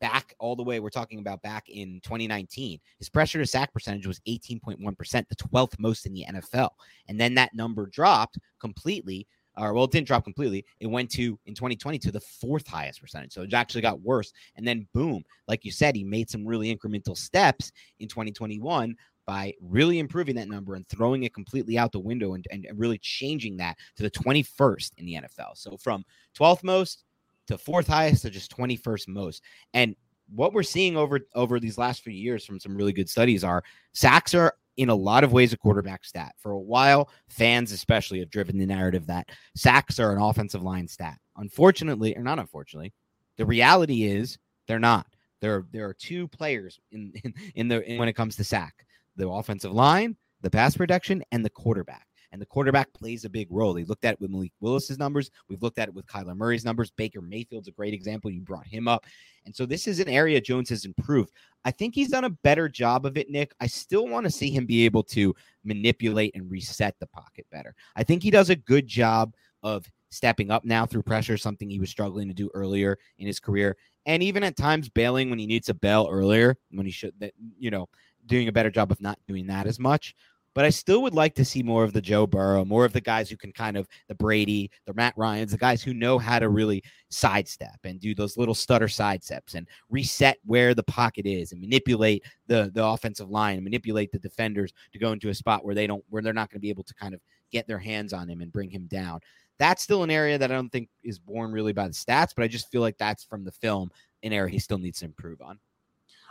[0.00, 4.06] back all the way, we're talking about back in 2019, his pressure to sack percentage
[4.06, 6.70] was 18.1%, the 12th most in the NFL.
[7.08, 9.26] And then that number dropped completely
[9.58, 10.64] or well, it didn't drop completely.
[10.80, 13.32] It went to in 2020 to the fourth highest percentage.
[13.32, 14.32] So it actually got worse.
[14.56, 18.94] And then boom, like you said, he made some really incremental steps in 2021
[19.26, 22.98] by really improving that number and throwing it completely out the window and, and really
[22.98, 25.54] changing that to the 21st in the NFL.
[25.54, 26.02] So from
[26.38, 27.04] 12th most
[27.48, 29.42] to fourth highest to just 21st most.
[29.74, 29.94] And
[30.34, 33.62] what we're seeing over over these last few years from some really good studies are
[33.92, 36.32] sacks are in a lot of ways a quarterback stat.
[36.38, 40.88] For a while, fans especially have driven the narrative that sacks are an offensive line
[40.88, 41.18] stat.
[41.36, 42.94] Unfortunately, or not unfortunately,
[43.36, 45.06] the reality is they're not.
[45.40, 48.86] There, there are two players in in, in the in, when it comes to sack:
[49.16, 53.48] the offensive line, the pass protection, and the quarterback and the quarterback plays a big
[53.50, 53.72] role.
[53.72, 55.30] They looked at it with Malik Willis's numbers.
[55.48, 56.90] We've looked at it with Kyler Murray's numbers.
[56.90, 58.30] Baker Mayfield's a great example.
[58.30, 59.06] You brought him up.
[59.46, 61.32] And so this is an area Jones has improved.
[61.64, 63.52] I think he's done a better job of it, Nick.
[63.60, 67.74] I still want to see him be able to manipulate and reset the pocket better.
[67.96, 71.80] I think he does a good job of stepping up now through pressure, something he
[71.80, 73.76] was struggling to do earlier in his career.
[74.06, 77.12] And even at times bailing when he needs to bail earlier, when he should,
[77.58, 77.88] you know,
[78.26, 80.14] doing a better job of not doing that as much.
[80.58, 83.00] But I still would like to see more of the Joe Burrow, more of the
[83.00, 86.40] guys who can kind of the Brady, the Matt Ryans, the guys who know how
[86.40, 91.52] to really sidestep and do those little stutter sidesteps and reset where the pocket is
[91.52, 95.64] and manipulate the the offensive line and manipulate the defenders to go into a spot
[95.64, 97.20] where they don't where they're not going to be able to kind of
[97.52, 99.20] get their hands on him and bring him down.
[99.60, 102.42] That's still an area that I don't think is born really by the stats, but
[102.42, 103.92] I just feel like that's from the film
[104.24, 105.60] an area he still needs to improve on.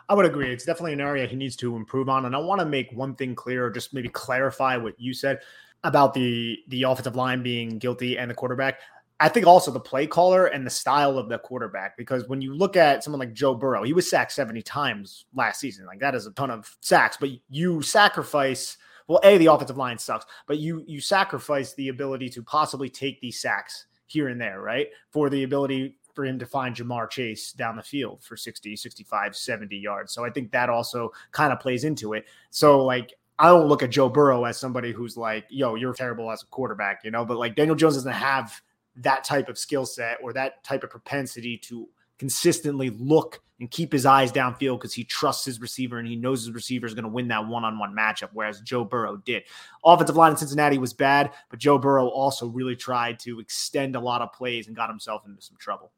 [0.10, 0.52] I would agree.
[0.52, 2.26] It's definitely an area he needs to improve on.
[2.26, 5.40] And I want to make one thing clear, or just maybe clarify what you said
[5.84, 8.80] about the the offensive line being guilty and the quarterback.
[9.20, 12.54] I think also the play caller and the style of the quarterback, because when you
[12.54, 15.88] look at someone like Joe Burrow, he was sacked 70 times last season.
[15.88, 18.78] Like that is a ton of sacks, but you sacrifice
[19.08, 23.20] well, A, the offensive line sucks, but you you sacrifice the ability to possibly take
[23.22, 24.88] these sacks here and there, right?
[25.12, 29.36] For the ability for him to find Ja'Marr Chase down the field for 60, 65,
[29.36, 30.12] 70 yards.
[30.12, 32.26] So I think that also kind of plays into it.
[32.50, 36.32] So like I don't look at Joe Burrow as somebody who's like, yo, you're terrible
[36.32, 38.60] as a quarterback, you know, but like Daniel Jones doesn't have
[38.96, 41.88] that type of skill set or that type of propensity to
[42.18, 46.46] consistently look and keep his eyes downfield because he trusts his receiver and he knows
[46.46, 49.44] his receiver is going to win that one-on-one matchup, whereas Joe Burrow did.
[49.84, 54.00] Offensive line in Cincinnati was bad, but Joe Burrow also really tried to extend a
[54.00, 55.92] lot of plays and got himself into some trouble.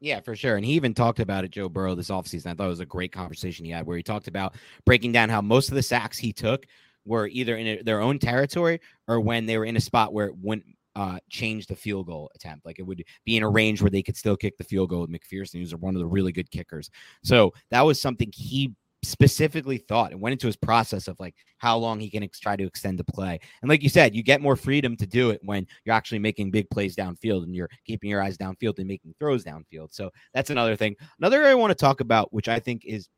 [0.00, 0.56] Yeah, for sure.
[0.56, 2.46] And he even talked about it, Joe Burrow, this offseason.
[2.46, 5.28] I thought it was a great conversation he had where he talked about breaking down
[5.28, 6.66] how most of the sacks he took
[7.04, 10.36] were either in their own territory or when they were in a spot where it
[10.36, 12.64] wouldn't uh, change the field goal attempt.
[12.64, 15.00] Like it would be in a range where they could still kick the field goal
[15.00, 16.90] with McPherson, who's one of the really good kickers.
[17.24, 21.76] So that was something he specifically thought and went into his process of like how
[21.76, 23.38] long he can ex- try to extend the play.
[23.62, 26.50] And like you said, you get more freedom to do it when you're actually making
[26.50, 29.92] big plays downfield and you're keeping your eyes downfield and making throws downfield.
[29.94, 30.96] So that's another thing.
[31.18, 33.08] Another area I want to talk about, which I think is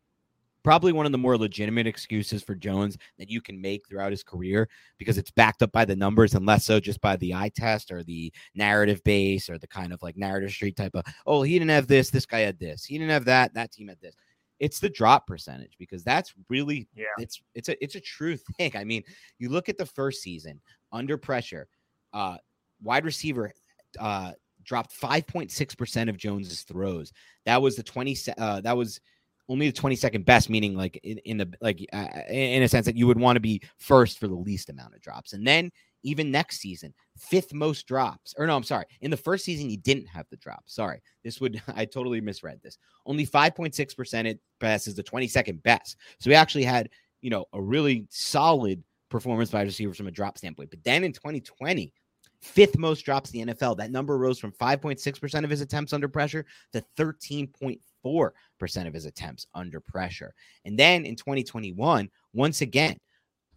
[0.62, 4.22] probably one of the more legitimate excuses for Jones that you can make throughout his
[4.22, 4.68] career
[4.98, 7.90] because it's backed up by the numbers and less so just by the eye test
[7.90, 11.58] or the narrative base or the kind of like narrative street type of, oh, he
[11.58, 14.14] didn't have this, this guy had this, he didn't have that, that team had this
[14.60, 18.72] it's the drop percentage because that's really yeah it's it's a it's a true thing.
[18.76, 19.02] I mean,
[19.38, 20.60] you look at the first season
[20.92, 21.66] under pressure,
[22.12, 22.36] uh
[22.82, 23.52] wide receiver
[23.98, 24.32] uh
[24.62, 27.12] dropped 5.6% of Jones's throws.
[27.46, 29.00] That was the 20 uh that was
[29.48, 32.96] only the 22nd best meaning like in, in the like uh, in a sense that
[32.96, 35.32] you would want to be first for the least amount of drops.
[35.32, 35.72] And then
[36.02, 38.34] even next season, fifth most drops.
[38.38, 38.86] Or no, I'm sorry.
[39.00, 40.64] In the first season, he didn't have the drop.
[40.66, 41.00] Sorry.
[41.24, 42.78] This would, I totally misread this.
[43.06, 45.96] Only 5.6% it passes the 22nd best.
[46.18, 46.90] So he actually had,
[47.20, 50.70] you know, a really solid performance by receivers from a drop standpoint.
[50.70, 51.92] But then in 2020,
[52.40, 53.76] fifth most drops in the NFL.
[53.76, 59.46] That number rose from 5.6% of his attempts under pressure to 13.4% of his attempts
[59.54, 60.34] under pressure.
[60.64, 62.96] And then in 2021, once again,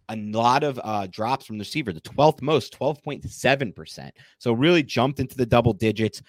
[0.08, 4.10] a lot of uh, drops from the receiver, the 12th most, 12.7%.
[4.38, 6.22] So really jumped into the double digits,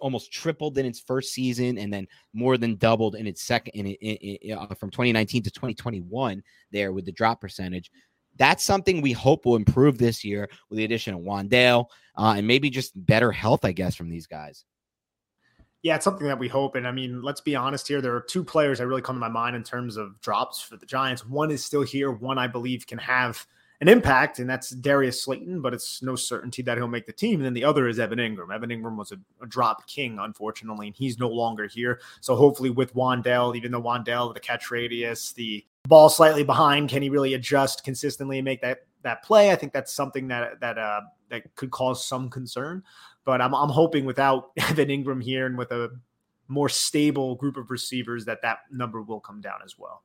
[0.00, 3.86] almost tripled in its first season, and then more than doubled in its second in,
[3.86, 7.90] in, in uh, from 2019 to 2021 there with the drop percentage
[8.38, 12.46] that's something we hope will improve this year with the addition of Wan'Dale uh, and
[12.46, 14.64] maybe just better health, I guess, from these guys.
[15.82, 16.74] Yeah, it's something that we hope.
[16.74, 18.00] And I mean, let's be honest here.
[18.00, 20.76] There are two players that really come to my mind in terms of drops for
[20.76, 21.24] the Giants.
[21.24, 22.10] One is still here.
[22.10, 23.46] One, I believe, can have
[23.80, 27.36] an impact, and that's Darius Slayton, but it's no certainty that he'll make the team.
[27.36, 28.52] And then the other is Evan Engram.
[28.52, 32.00] Evan Engram was a, a drop king, unfortunately, and he's no longer here.
[32.20, 37.02] So hopefully, with Wan'Dale, even though Wan'Dale, the catch radius, the ball slightly behind, can
[37.02, 39.52] he really adjust consistently and make that that play?
[39.52, 42.82] I think that's something that that uh, that could cause some concern.
[43.24, 45.90] But I'm I'm hoping without Evan Engram here and with a
[46.48, 50.02] more stable group of receivers that that number will come down as well.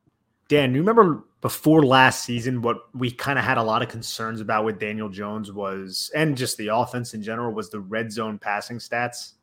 [0.49, 4.41] Dan, you remember before last season what we kind of had a lot of concerns
[4.41, 8.37] about with Daniel Jones was, and just the offense in general, was the red zone
[8.37, 9.33] passing stats.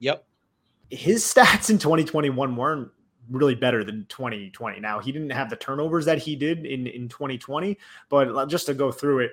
[0.00, 0.24] Yep.
[0.90, 2.90] His stats in 2021 weren't
[3.30, 4.80] really better than 2020.
[4.80, 8.74] Now, he didn't have the turnovers that he did in, in 2020, but just to
[8.74, 9.32] go through it,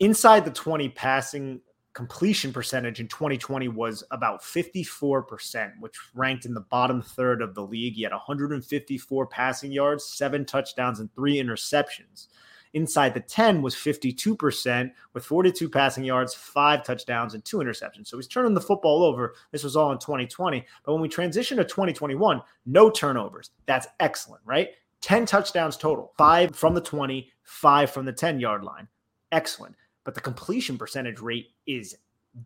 [0.00, 1.60] inside the 20 passing
[1.94, 7.62] completion percentage in 2020 was about 54%, which ranked in the bottom third of the
[7.62, 7.94] league.
[7.94, 12.28] He had 154 passing yards, seven touchdowns, and three interceptions.
[12.74, 18.06] Inside the 10 was 52% with 42 passing yards, five touchdowns, and two interceptions.
[18.06, 19.34] So he's turning the football over.
[19.50, 20.64] This was all in 2020.
[20.84, 23.50] But when we transition to 2021, no turnovers.
[23.66, 24.70] That's excellent, right?
[25.02, 28.88] 10 touchdowns total, five from the 20, five from the 10 yard line.
[29.32, 29.74] Excellent
[30.04, 31.96] but the completion percentage rate is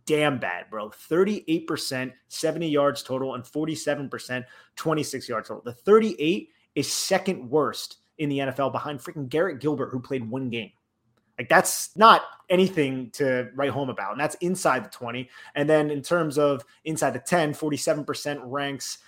[0.04, 0.90] damn bad, bro.
[0.90, 4.44] 38%, 70 yards total, and 47%,
[4.74, 5.62] 26 yards total.
[5.62, 10.50] The 38 is second worst in the NFL behind freaking Garrett Gilbert, who played one
[10.50, 10.70] game.
[11.38, 14.12] Like that's not anything to write home about.
[14.12, 15.28] And that's inside the 20.
[15.54, 18.98] And then in terms of inside the 10, 47% ranks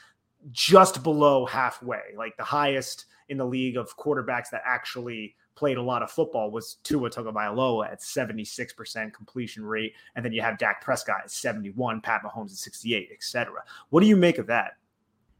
[0.52, 5.82] just below halfway, like the highest in the league of quarterbacks that actually played a
[5.82, 10.80] lot of football was Tua Tagovailoa at 76% completion rate, and then you have Dak
[10.80, 13.64] Prescott at 71, Pat Mahomes at 68, etc.
[13.90, 14.76] What do you make of that?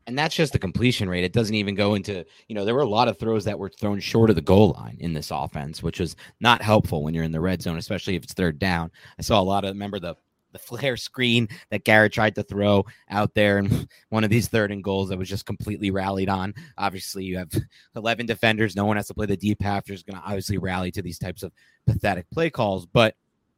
[0.08, 1.22] And that's just the completion rate.
[1.22, 3.68] It doesn't even go into, you know, there were a lot of throws that were
[3.68, 7.24] thrown short of the goal line in this offense, which was not helpful when you're
[7.24, 8.90] in the red zone, especially if it's third down.
[9.18, 10.16] I saw a lot of, remember the
[10.52, 14.72] the flare screen that Garrett tried to throw out there and one of these third
[14.72, 16.54] and goals that was just completely rallied on.
[16.76, 17.50] Obviously, you have
[17.96, 18.76] 11 defenders.
[18.76, 19.84] No one has to play the deep half.
[19.84, 21.52] There's going to obviously rally to these types of
[21.86, 23.14] pathetic play calls, but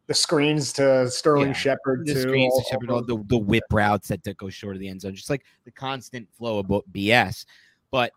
[0.06, 3.62] the screens to Sterling yeah, Shepard, the too, screens to Shepard, all the, the whip
[3.70, 7.44] routes that go short of the end zone, just like the constant flow of BS.
[7.92, 8.10] But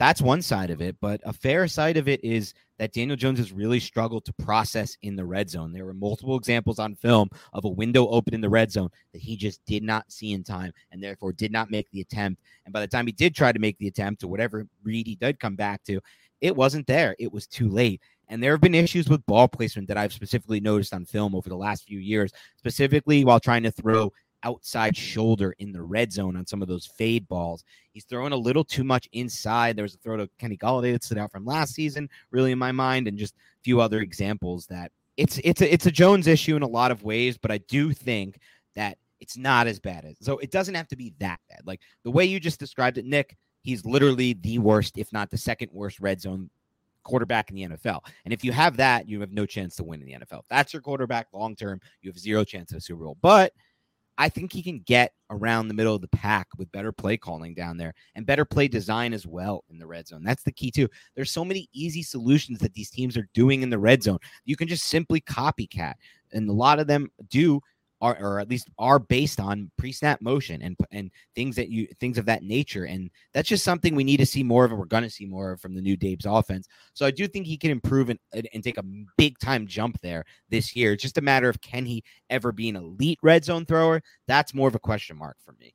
[0.00, 0.96] that's one side of it.
[0.98, 4.96] But a fair side of it is that Daniel Jones has really struggled to process
[5.02, 5.74] in the red zone.
[5.74, 9.20] There were multiple examples on film of a window open in the red zone that
[9.20, 12.40] he just did not see in time and therefore did not make the attempt.
[12.64, 15.16] And by the time he did try to make the attempt or whatever read he
[15.16, 16.00] did come back to,
[16.40, 17.14] it wasn't there.
[17.18, 18.00] It was too late.
[18.28, 21.50] And there have been issues with ball placement that I've specifically noticed on film over
[21.50, 24.12] the last few years, specifically while trying to throw
[24.42, 27.64] outside shoulder in the red zone on some of those fade balls.
[27.92, 29.76] He's throwing a little too much inside.
[29.76, 32.58] There was a throw to Kenny Golladay that stood out from last season, really in
[32.58, 36.26] my mind, and just a few other examples that it's it's a, it's a Jones
[36.26, 38.38] issue in a lot of ways, but I do think
[38.74, 41.60] that it's not as bad as so it doesn't have to be that bad.
[41.66, 45.36] Like the way you just described it, Nick, he's literally the worst, if not the
[45.36, 46.48] second worst red zone
[47.02, 48.00] quarterback in the NFL.
[48.24, 50.40] And if you have that, you have no chance to win in the NFL.
[50.40, 53.16] If that's your quarterback long term, you have zero chance of a Super Bowl.
[53.20, 53.52] But
[54.20, 57.54] I think he can get around the middle of the pack with better play calling
[57.54, 60.22] down there and better play design as well in the red zone.
[60.22, 60.90] That's the key too.
[61.16, 64.18] There's so many easy solutions that these teams are doing in the red zone.
[64.44, 65.94] You can just simply copycat,
[66.32, 67.62] and a lot of them do
[68.00, 72.18] are or at least are based on pre-snap motion and and things that you things
[72.18, 74.86] of that nature and that's just something we need to see more of and we're
[74.86, 76.66] going to see more of from the new Dave's offense.
[76.94, 78.84] So I do think he can improve and, and take a
[79.16, 80.92] big time jump there this year.
[80.92, 84.02] It's just a matter of can he ever be an elite red zone thrower?
[84.26, 85.74] That's more of a question mark for me.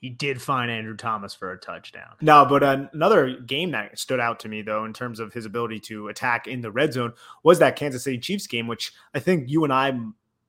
[0.00, 2.14] He did find Andrew Thomas for a touchdown.
[2.20, 5.80] No, but another game that stood out to me, though, in terms of his ability
[5.80, 9.48] to attack in the red zone, was that Kansas City Chiefs game, which I think
[9.48, 9.98] you and I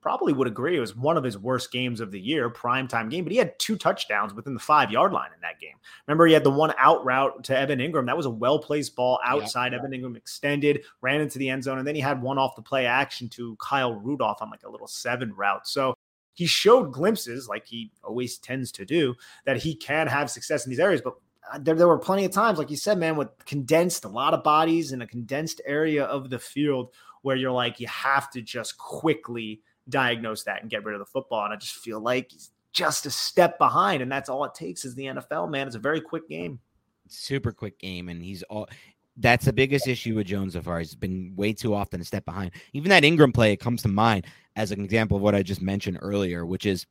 [0.00, 3.24] probably would agree it was one of his worst games of the year, primetime game,
[3.24, 5.76] but he had two touchdowns within the five yard line in that game.
[6.06, 8.06] Remember, he had the one out route to Evan Engram.
[8.06, 9.74] That was a well placed ball outside.
[9.74, 12.62] Evan Engram extended, ran into the end zone, and then he had one off the
[12.62, 15.66] play action to Kyle Rudolph on like a little seven route.
[15.66, 15.94] So
[16.34, 20.70] he showed glimpses, like he always tends to do, that he can have success in
[20.70, 21.02] these areas.
[21.02, 21.14] But
[21.52, 24.32] uh, there, there were plenty of times, like you said, man, with condensed, a lot
[24.32, 28.40] of bodies in a condensed area of the field where you're like, you have to
[28.40, 31.44] just quickly diagnose that and get rid of the football.
[31.44, 34.02] And I just feel like he's just a step behind.
[34.02, 35.66] And that's all it takes is the NFL, man.
[35.66, 36.60] It's a very quick game.
[37.08, 38.08] Super quick game.
[38.08, 38.68] And he's all
[39.16, 40.78] that's the biggest issue with Jones so far.
[40.78, 42.52] He's been way too often a step behind.
[42.72, 44.26] Even that Engram play, it comes to mind
[44.56, 46.86] as an example of what I just mentioned earlier, which is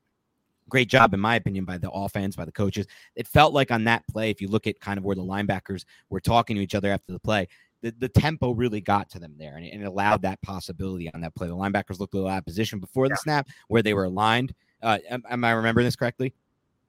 [0.70, 2.86] great job, in my opinion, by the offense, by the coaches.
[3.16, 5.86] It felt like on that play, if you look at kind of where the linebackers
[6.10, 7.48] were talking to each other after the play,
[7.82, 11.12] the, the tempo really got to them there and it, and it allowed that possibility
[11.14, 11.48] on that play.
[11.48, 13.10] The linebackers looked a little out of position before yeah.
[13.10, 14.54] the snap where they were aligned.
[14.82, 16.34] Uh, am, am I remembering this correctly?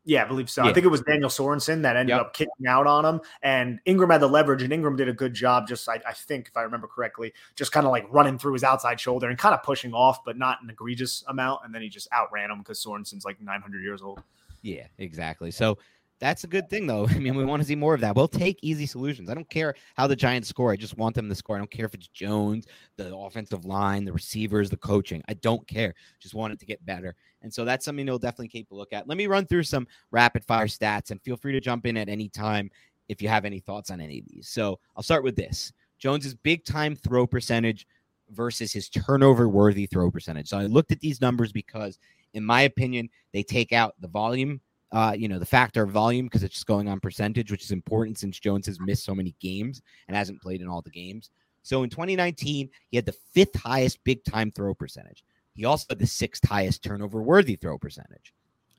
[0.05, 0.65] Yeah, I believe so.
[0.65, 0.71] Yeah.
[0.71, 2.21] I think it was Daniel Sorensen that ended yep.
[2.21, 5.35] up kicking out on him, and Engram had the leverage, and Engram did a good
[5.35, 5.69] job.
[5.69, 8.65] Just I, I think, if I remember correctly, just kind of like running through his
[8.65, 11.61] outside shoulder and kind of pushing off, but not an egregious amount.
[11.65, 14.23] And then he just outran him because Sorensen's like 900 years old.
[14.63, 15.51] Yeah, exactly.
[15.51, 15.77] So
[16.21, 17.07] that's a good thing, though.
[17.11, 18.15] I mean, we want to see more of that.
[18.15, 19.29] We'll take easy solutions.
[19.29, 20.71] I don't care how the Giants score.
[20.71, 21.57] I just want them to score.
[21.57, 22.67] I don't care if it's Jones,
[22.97, 25.23] the offensive line, the receivers, the coaching.
[25.29, 25.95] I don't care.
[26.21, 27.17] Just want it to get better.
[27.43, 29.09] And so that's something you'll definitely keep a look at.
[29.09, 32.09] Let me run through some rapid fire stats and feel free to jump in at
[32.09, 32.71] any time
[33.09, 34.49] if you have any thoughts on any of these.
[34.49, 37.87] So I'll start with this Jones's big time throw percentage
[38.31, 40.49] versus his turnover worthy throw percentage.
[40.49, 41.99] So I looked at these numbers because,
[42.35, 44.61] in my opinion, they take out the volume
[44.93, 47.71] uh, you know, the factor of volume because it's just going on percentage, which is
[47.71, 51.31] important since Jones has missed so many games and hasn't played in all the games.
[51.63, 55.25] So in 2019, he had the fifth highest big time throw percentage.
[55.55, 58.33] He also had the sixth highest turnover worthy throw percentage.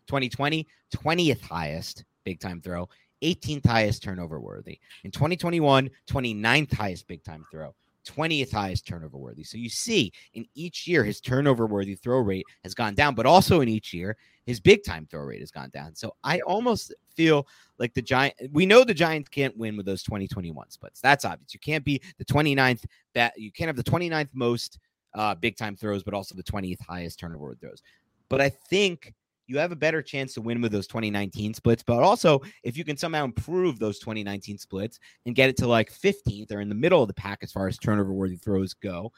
[0.07, 2.89] 2020, 20th highest big time throw,
[3.21, 4.79] 18th highest turnover worthy.
[5.03, 7.73] In 2021, 29th highest big time throw.
[8.07, 9.43] 20th highest turnover worthy.
[9.43, 13.27] So you see, in each year, his turnover worthy throw rate has gone down, but
[13.27, 15.95] also in each year, his big time throw rate has gone down.
[15.95, 20.03] So I almost feel like the Giant, we know the Giants can't win with those
[20.03, 21.01] 2021 splits.
[21.01, 21.53] That's obvious.
[21.53, 24.79] You can't be the 29th, that you can't have the 29th most
[25.13, 27.81] uh, big time throws, but also the 20th highest turnover throws.
[28.29, 29.13] But I think
[29.47, 31.83] you have a better chance to win with those 2019 splits.
[31.83, 35.91] But also, if you can somehow improve those 2019 splits and get it to like
[35.91, 39.11] 15th or in the middle of the pack as far as turnover worthy throws go,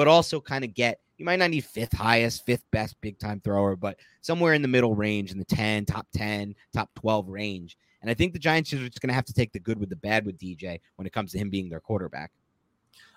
[0.00, 3.38] but also kind of get you might not need fifth highest, fifth best big time
[3.38, 7.76] thrower, but somewhere in the middle range in the 10, top 10, top 12 range.
[8.00, 9.90] And I think the Giants are just going to have to take the good with
[9.90, 12.30] the bad with DJ when it comes to him being their quarterback.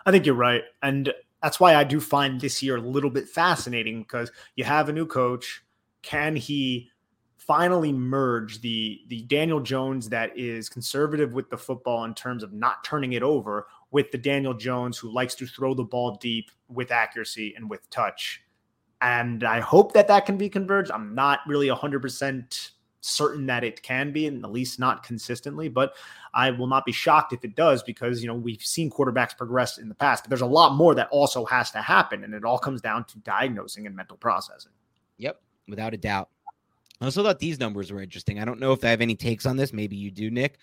[0.06, 0.64] I think you're right.
[0.82, 4.90] And that's why I do find this year a little bit fascinating because you have
[4.90, 5.64] a new coach
[6.02, 6.90] can he
[7.38, 12.52] finally merge the the Daniel Jones that is conservative with the football in terms of
[12.52, 16.52] not turning it over with the Daniel Jones who likes to throw the ball deep
[16.68, 18.42] with accuracy and with touch.
[19.02, 20.92] And I hope that that can be converged.
[20.92, 25.94] I'm not really 100% certain that it can be, and at least not consistently, but
[26.34, 29.78] I will not be shocked if it does because, you know, we've seen quarterbacks progress
[29.78, 32.24] in the past, but there's a lot more that also has to happen.
[32.24, 34.72] And it all comes down to diagnosing and mental processing.
[35.18, 36.30] Yep without a doubt.
[37.02, 38.40] I also thought these numbers were interesting.
[38.40, 39.74] I don't know if I have any takes on this.
[39.74, 40.58] Maybe you do, Nick.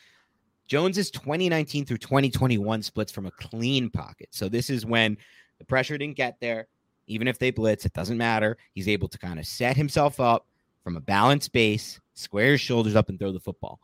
[0.71, 4.29] Jones's 2019 through 2021 splits from a clean pocket.
[4.31, 5.17] So this is when
[5.59, 6.69] the pressure didn't get there.
[7.09, 8.57] Even if they blitz, it doesn't matter.
[8.73, 10.47] He's able to kind of set himself up
[10.85, 13.81] from a balanced base, square his shoulders up, and throw the football.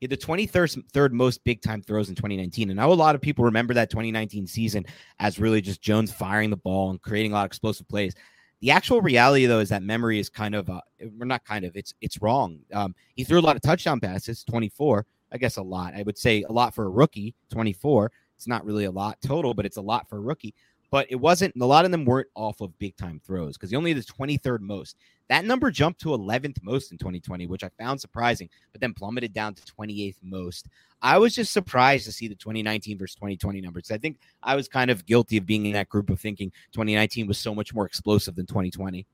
[0.00, 2.70] He had the 23rd third most big time throws in 2019.
[2.70, 4.84] And I know a lot of people remember that 2019 season
[5.20, 8.14] as really just Jones firing the ball and creating a lot of explosive plays.
[8.60, 10.82] The actual reality, though, is that memory is kind of, uh,
[11.16, 12.58] we're not kind of, it's it's wrong.
[12.74, 15.06] Um, he threw a lot of touchdown passes, 24.
[15.32, 15.94] I guess a lot.
[15.94, 18.10] I would say a lot for a rookie, 24.
[18.36, 20.54] It's not really a lot total, but it's a lot for a rookie
[20.90, 23.76] but it wasn't a lot of them weren't off of big time throws because he
[23.76, 24.96] only the 23rd most.
[25.28, 29.34] That number jumped to 11th most in 2020, which I found surprising, but then plummeted
[29.34, 30.68] down to 28th most.
[31.02, 33.90] I was just surprised to see the 2019 versus 2020 numbers.
[33.90, 37.26] I think I was kind of guilty of being in that group of thinking 2019
[37.26, 39.06] was so much more explosive than 2020.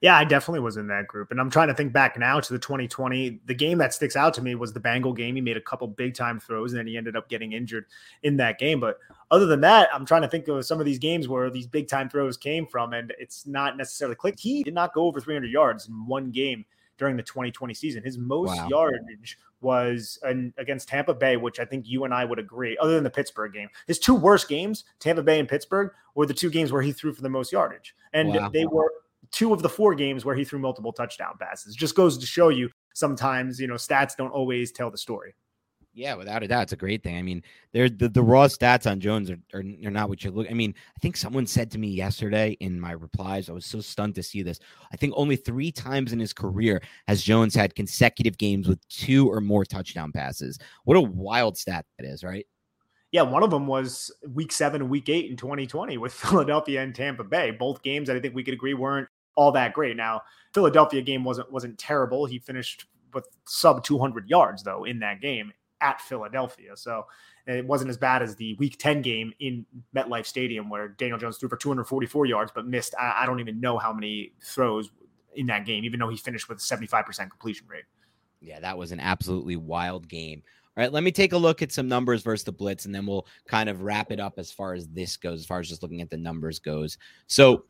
[0.00, 1.30] Yeah, I definitely was in that group.
[1.30, 3.40] And I'm trying to think back now to the 2020.
[3.46, 5.34] The game that sticks out to me was the Bengal game.
[5.34, 7.86] He made a couple big time throws and then he ended up getting injured
[8.22, 8.80] in that game.
[8.80, 8.98] But
[9.30, 11.88] other than that, I'm trying to think of some of these games where these big
[11.88, 14.40] time throws came from and it's not necessarily clicked.
[14.40, 16.64] He did not go over 300 yards in one game
[16.98, 18.02] during the 2020 season.
[18.02, 18.68] His most wow.
[18.68, 22.94] yardage was an, against Tampa Bay, which I think you and I would agree, other
[22.94, 23.68] than the Pittsburgh game.
[23.86, 27.12] His two worst games, Tampa Bay and Pittsburgh, were the two games where he threw
[27.12, 27.94] for the most yardage.
[28.12, 28.48] And wow.
[28.48, 28.92] they were
[29.32, 31.74] two of the four games where he threw multiple touchdown passes.
[31.74, 35.34] Just goes to show you sometimes, you know, stats don't always tell the story.
[35.96, 37.16] Yeah, without a doubt, it's a great thing.
[37.16, 37.42] I mean,
[37.72, 40.46] they're the, the raw stats on Jones are, are, are not what you look.
[40.50, 43.80] I mean, I think someone said to me yesterday in my replies, I was so
[43.80, 44.60] stunned to see this.
[44.92, 49.26] I think only three times in his career has Jones had consecutive games with two
[49.32, 50.58] or more touchdown passes.
[50.84, 52.46] What a wild stat that is, right?
[53.10, 56.94] Yeah, one of them was week seven and week eight in 2020 with Philadelphia and
[56.94, 57.52] Tampa Bay.
[57.52, 59.96] Both games that I think we could agree weren't all that great.
[59.96, 60.22] Now,
[60.52, 62.26] Philadelphia game wasn't wasn't terrible.
[62.26, 66.76] He finished with sub 200 yards though in that game at Philadelphia.
[66.76, 67.06] So
[67.46, 69.64] it wasn't as bad as the Week 10 game in
[69.94, 72.94] MetLife Stadium where Daniel Jones threw for 244 yards, but missed.
[72.98, 74.90] I, I don't even know how many throws
[75.34, 77.84] in that game, even though he finished with a 75% completion rate.
[78.40, 80.42] Yeah, that was an absolutely wild game.
[80.76, 83.06] All right, let me take a look at some numbers versus the Blitz, and then
[83.06, 85.82] we'll kind of wrap it up as far as this goes, as far as just
[85.82, 86.98] looking at the numbers goes.
[87.28, 87.64] So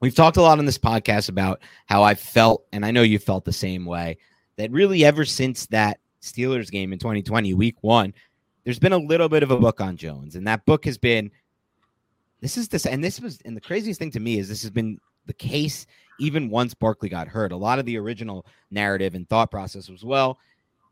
[0.00, 3.18] we've talked a lot on this podcast about how I felt, and I know you
[3.18, 4.18] felt the same way,
[4.56, 8.12] that really ever since that Steelers game in 2020, week one,
[8.64, 10.34] there's been a little bit of a book on Jones.
[10.34, 11.30] And that book has been
[12.40, 14.70] this is this, and this was, and the craziest thing to me is this has
[14.70, 15.86] been the case
[16.20, 17.52] even once Barkley got hurt.
[17.52, 20.38] A lot of the original narrative and thought process was well,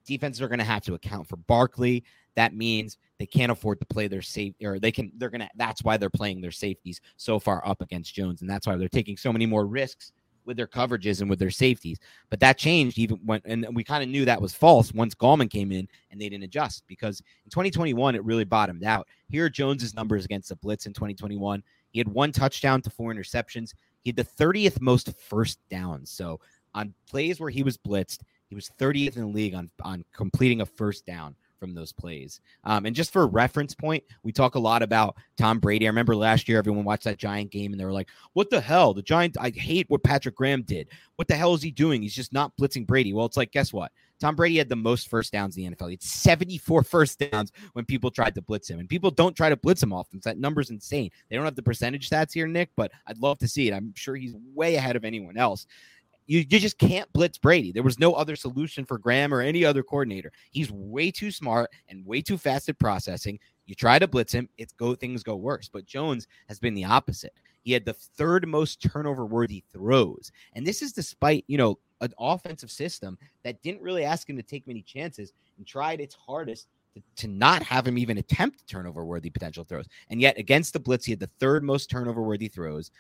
[0.06, 2.04] defenses are going to have to account for Barkley.
[2.36, 5.84] That means they can't afford to play their safe, or they can, they're to, that's
[5.84, 8.40] why they're playing their safeties so far up against Jones.
[8.40, 10.12] And that's why they're taking so many more risks
[10.44, 11.98] with their coverages and with their safeties.
[12.30, 15.50] But that changed even when, and we kind of knew that was false once Gallman
[15.50, 19.08] came in and they didn't adjust because in 2021, it really bottomed out.
[19.28, 21.62] Here are Jones's numbers against the Blitz in 2021.
[21.90, 23.72] He had one touchdown to four interceptions.
[24.02, 26.10] He had the 30th most first downs.
[26.10, 26.40] So
[26.74, 30.60] on plays where he was blitzed, he was 30th in the league on, on completing
[30.60, 31.34] a first down
[31.64, 32.40] from those plays.
[32.64, 35.86] Um, and just for reference point, we talk a lot about Tom Brady.
[35.86, 38.60] I remember last year, everyone watched that Giant game and they were like, what the
[38.60, 38.92] hell?
[38.92, 40.88] The Giant, I hate what Patrick Graham did.
[41.16, 42.02] What the hell is he doing?
[42.02, 43.14] He's just not blitzing Brady.
[43.14, 43.92] Well, it's like, guess what?
[44.20, 45.88] Tom Brady had the most first downs in the NFL.
[45.88, 48.78] He had 74 first downs when people tried to blitz him.
[48.78, 50.20] And people don't try to blitz him often.
[50.24, 51.10] That number's insane.
[51.28, 53.74] They don't have the percentage stats here, Nick, but I'd love to see it.
[53.74, 55.66] I'm sure he's way ahead of anyone else
[56.26, 57.72] you, you just can't blitz Brady.
[57.72, 60.32] There was no other solution for Graham or any other coordinator.
[60.50, 63.38] He's way too smart and way too fast at processing.
[63.66, 65.68] You try to blitz him, it's go things go worse.
[65.68, 67.34] But Jones has been the opposite.
[67.62, 70.30] He had the third most turnover worthy throws.
[70.54, 74.42] And this is despite, you know, an offensive system that didn't really ask him to
[74.42, 79.04] take many chances and tried its hardest to, to not have him even attempt turnover
[79.04, 79.86] worthy potential throws.
[80.10, 82.90] And yet against the blitz, he had the third most turnover worthy throws.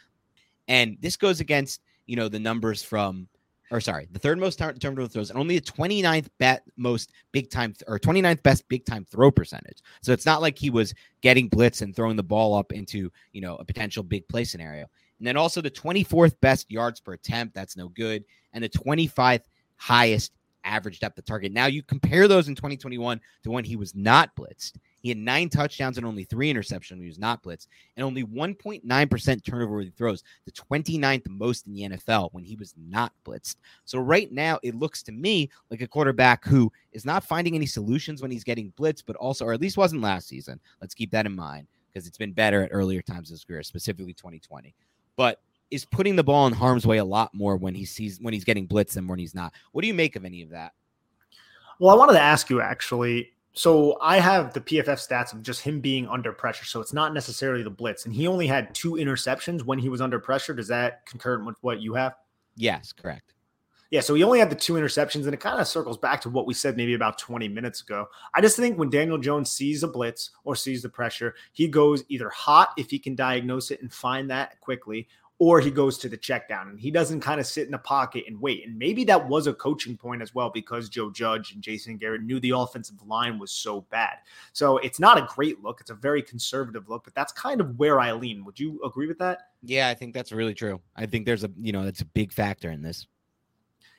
[0.68, 3.28] And this goes against you know, the numbers from,
[3.70, 7.74] or sorry, the third most turnover throws and only the 29th bet most big time
[7.86, 9.78] or 29th best big time throw percentage.
[10.02, 13.40] So it's not like he was getting blitz and throwing the ball up into, you
[13.40, 14.86] know, a potential big play scenario.
[15.18, 17.54] And then also the 24th best yards per attempt.
[17.54, 18.24] That's no good.
[18.52, 19.44] And the 25th
[19.76, 20.32] highest
[20.64, 21.52] average depth of target.
[21.52, 24.74] Now you compare those in 2021 to when he was not blitzed.
[25.04, 28.24] He had nine touchdowns and only three interceptions when he was not blitzed, and only
[28.24, 33.56] 1.9% turnover worthy throws, the 29th most in the NFL when he was not blitzed.
[33.84, 37.66] So right now, it looks to me like a quarterback who is not finding any
[37.66, 40.58] solutions when he's getting blitzed, but also, or at least wasn't last season.
[40.80, 43.62] Let's keep that in mind because it's been better at earlier times in his career,
[43.62, 44.74] specifically 2020.
[45.16, 45.38] But
[45.70, 48.44] is putting the ball in harm's way a lot more when he sees when he's
[48.44, 49.52] getting blitzed than when he's not.
[49.72, 50.72] What do you make of any of that?
[51.78, 55.60] Well, I wanted to ask you actually so I have the PFF stats of just
[55.62, 56.64] him being under pressure.
[56.64, 58.04] So it's not necessarily the blitz.
[58.04, 60.54] And he only had two interceptions when he was under pressure.
[60.54, 62.16] Does that concur with what you have?
[62.56, 63.34] Yes, correct.
[63.90, 66.28] Yeah, so he only had the two interceptions, and it kind of circles back to
[66.28, 68.08] what we said maybe about 20 minutes ago.
[68.34, 72.02] I just think when Daniel Jones sees a blitz or sees the pressure, he goes
[72.08, 75.06] either hot if he can diagnose it and find that quickly,
[75.38, 77.78] or he goes to the check down and he doesn't kind of sit in the
[77.78, 78.66] pocket and wait.
[78.66, 82.22] And maybe that was a coaching point as well because Joe Judge and Jason Garrett
[82.22, 84.18] knew the offensive line was so bad.
[84.52, 85.80] So it's not a great look.
[85.80, 88.44] It's a very conservative look, but that's kind of where I lean.
[88.44, 89.48] Would you agree with that?
[89.62, 90.80] Yeah, I think that's really true.
[90.94, 93.06] I think there's a, you know, that's a big factor in this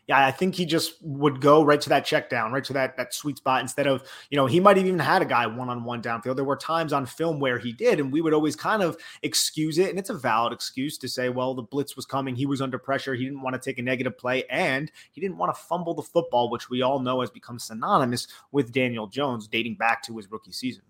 [0.08, 2.96] yeah, I think he just would go right to that check down, right to that
[2.98, 5.70] that sweet spot instead of, you know, he might have even had a guy one
[5.70, 6.36] on one downfield.
[6.36, 9.80] There were times on film where he did, and we would always kind of excuse
[9.80, 9.90] it.
[9.90, 12.78] And it's a valid excuse to say, well, the blitz was coming, he was under
[12.78, 15.96] pressure, he didn't want to take a negative play, and he didn't want to fumble
[15.96, 20.18] the football, which we all know has become synonymous with Daniel Jones dating back to
[20.18, 20.84] his rookie season.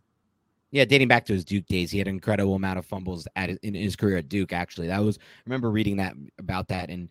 [0.72, 3.50] Yeah, dating back to his Duke days, he had an incredible amount of fumbles at
[3.50, 4.52] in his career at Duke.
[4.52, 7.08] Actually, that was I remember reading that about that, and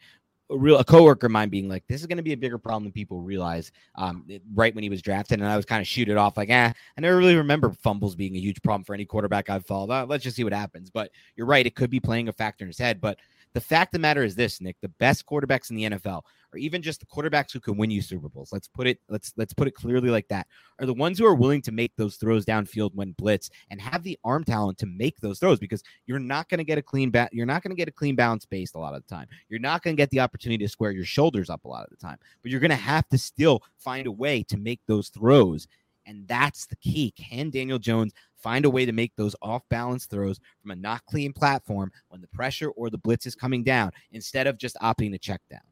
[0.51, 2.59] a real a coworker of mine being like, "This is going to be a bigger
[2.59, 5.87] problem than people realize." Um, right when he was drafted, and I was kind of
[5.87, 8.95] shoot it off like, "Ah, I never really remember fumbles being a huge problem for
[8.95, 9.91] any quarterback I've followed.
[9.91, 12.65] Uh, let's just see what happens." But you're right; it could be playing a factor
[12.65, 13.01] in his head.
[13.01, 13.19] But
[13.55, 16.23] The fact of the matter is this, Nick, the best quarterbacks in the NFL,
[16.53, 19.33] or even just the quarterbacks who can win you Super Bowls, let's put it, let's
[19.37, 20.49] let's put it clearly like that,
[20.81, 24.03] are the ones who are willing to make those throws downfield when blitz and have
[24.03, 27.11] the arm talent to make those throws because you're not going to get a clean
[27.11, 29.29] bat, you're not going to get a clean bounce base a lot of the time.
[29.49, 31.91] You're not going to get the opportunity to square your shoulders up a lot of
[31.91, 35.11] the time, but you're going to have to still find a way to make those
[35.11, 35.69] throws.
[36.07, 37.13] And that's the key.
[37.17, 38.13] Can Daniel Jones
[38.45, 42.21] find a way to make those off balance throws from a not clean platform when
[42.21, 45.63] the pressure or the blitz is coming down instead of just opting to check down.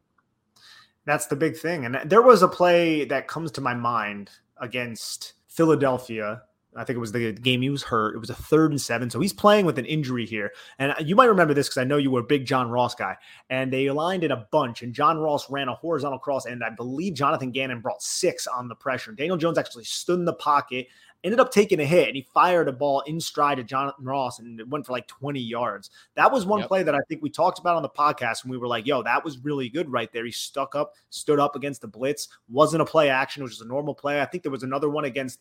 [1.04, 1.84] That's the big thing.
[1.84, 6.40] And there was a play that comes to my mind against Philadelphia
[6.74, 8.14] I think it was the game he was hurt.
[8.14, 9.10] It was a third and seven.
[9.10, 10.52] So he's playing with an injury here.
[10.78, 13.16] And you might remember this because I know you were a big John Ross guy.
[13.50, 16.46] And they aligned in a bunch, and John Ross ran a horizontal cross.
[16.46, 19.12] And I believe Jonathan Gannon brought six on the pressure.
[19.12, 20.88] Daniel Jones actually stood in the pocket
[21.24, 24.38] ended up taking a hit and he fired a ball in stride to Jonathan Ross
[24.38, 25.90] and it went for like 20 yards.
[26.16, 26.68] That was one yep.
[26.68, 29.02] play that I think we talked about on the podcast and we were like, yo,
[29.02, 30.24] that was really good right there.
[30.24, 33.62] He stuck up, stood up against the blitz, wasn't a play action, it was just
[33.62, 34.20] a normal play.
[34.20, 35.40] I think there was another one against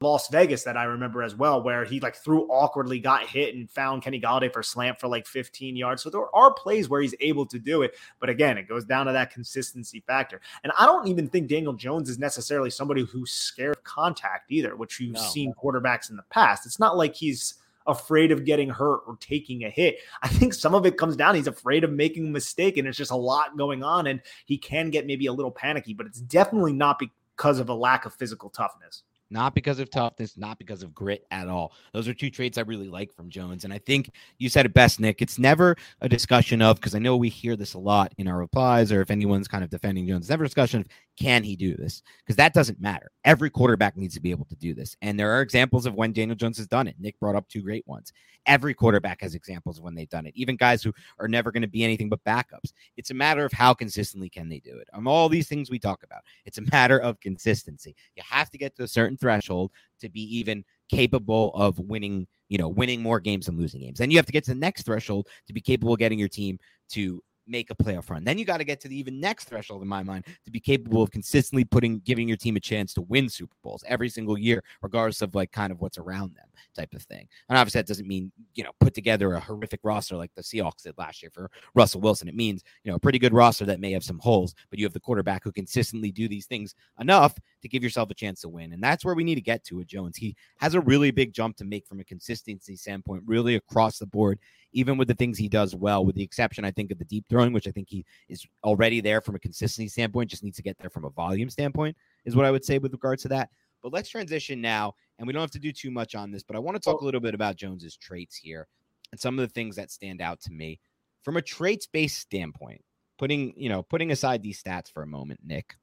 [0.00, 3.68] Las Vegas that I remember as well, where he like threw awkwardly, got hit, and
[3.68, 6.04] found Kenny Golladay for slant for like 15 yards.
[6.04, 9.06] So there are plays where he's able to do it, but again, it goes down
[9.06, 10.40] to that consistency factor.
[10.62, 14.76] And I don't even think Daniel Jones is necessarily somebody who's scared of contact either,
[14.76, 15.20] which you've no.
[15.20, 16.64] seen quarterbacks in the past.
[16.64, 17.54] It's not like he's
[17.88, 19.98] afraid of getting hurt or taking a hit.
[20.22, 22.98] I think some of it comes down he's afraid of making a mistake, and it's
[22.98, 26.20] just a lot going on, and he can get maybe a little panicky, but it's
[26.20, 30.82] definitely not because of a lack of physical toughness not because of toughness, not because
[30.82, 31.72] of grit at all.
[31.92, 33.64] Those are two traits I really like from Jones.
[33.64, 35.20] And I think you said it best, Nick.
[35.20, 38.38] It's never a discussion of, because I know we hear this a lot in our
[38.38, 40.88] replies, or if anyone's kind of defending Jones, it's never a discussion of,
[41.18, 42.02] can he do this?
[42.18, 43.10] Because that doesn't matter.
[43.24, 44.96] Every quarterback needs to be able to do this.
[45.02, 46.94] And there are examples of when Daniel Jones has done it.
[46.98, 48.12] Nick brought up two great ones.
[48.46, 51.62] Every quarterback has examples of when they've done it, even guys who are never going
[51.62, 52.72] to be anything but backups.
[52.96, 54.88] It's a matter of how consistently can they do it.
[54.94, 57.94] Um, all these things we talk about, it's a matter of consistency.
[58.16, 59.70] You have to get to a certain threshold
[60.00, 63.98] to be even capable of winning, you know, winning more games than losing games.
[63.98, 66.28] Then you have to get to the next threshold to be capable of getting your
[66.28, 66.58] team
[66.90, 68.24] to make a playoff run.
[68.24, 70.60] Then you got to get to the even next threshold in my mind to be
[70.60, 74.38] capable of consistently putting giving your team a chance to win Super Bowls every single
[74.38, 76.46] year, regardless of like kind of what's around them
[76.76, 77.28] type of thing.
[77.48, 80.82] And obviously that doesn't mean, you know, put together a horrific roster like the Seahawks
[80.82, 82.28] did last year for Russell Wilson.
[82.28, 84.84] It means, you know, a pretty good roster that may have some holes, but you
[84.84, 88.48] have the quarterback who consistently do these things enough to give yourself a chance to
[88.48, 88.72] win.
[88.72, 90.16] And that's where we need to get to with Jones.
[90.16, 94.06] He has a really big jump to make from a consistency standpoint, really across the
[94.06, 94.38] board
[94.78, 97.24] even with the things he does well, with the exception, I think, of the deep
[97.28, 100.62] throwing, which I think he is already there from a consistency standpoint, just needs to
[100.62, 103.50] get there from a volume standpoint, is what I would say with regards to that.
[103.82, 106.56] But let's transition now, and we don't have to do too much on this, but
[106.56, 108.68] I want to talk a little bit about Jones's traits here
[109.10, 110.78] and some of the things that stand out to me
[111.24, 112.82] from a traits based standpoint.
[113.18, 115.74] Putting, you know, putting aside these stats for a moment, Nick.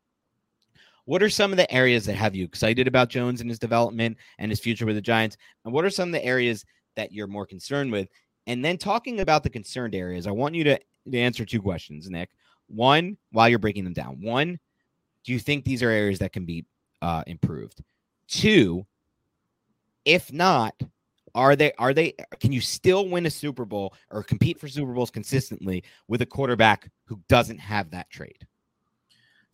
[1.03, 4.15] What are some of the areas that have you excited about Jones and his development
[4.39, 5.35] and his future with the Giants?
[5.65, 6.63] And what are some of the areas
[6.95, 8.07] that you're more concerned with?
[8.47, 10.79] And then talking about the concerned areas, I want you to,
[11.11, 12.29] to answer two questions, Nick.
[12.67, 14.59] One, while you're breaking them down, one,
[15.23, 16.65] do you think these are areas that can be
[17.01, 17.83] uh, improved?
[18.27, 18.85] Two,
[20.03, 20.75] if not,
[21.33, 24.93] are they are they can you still win a Super Bowl or compete for Super
[24.93, 28.47] Bowls consistently with a quarterback who doesn't have that trade?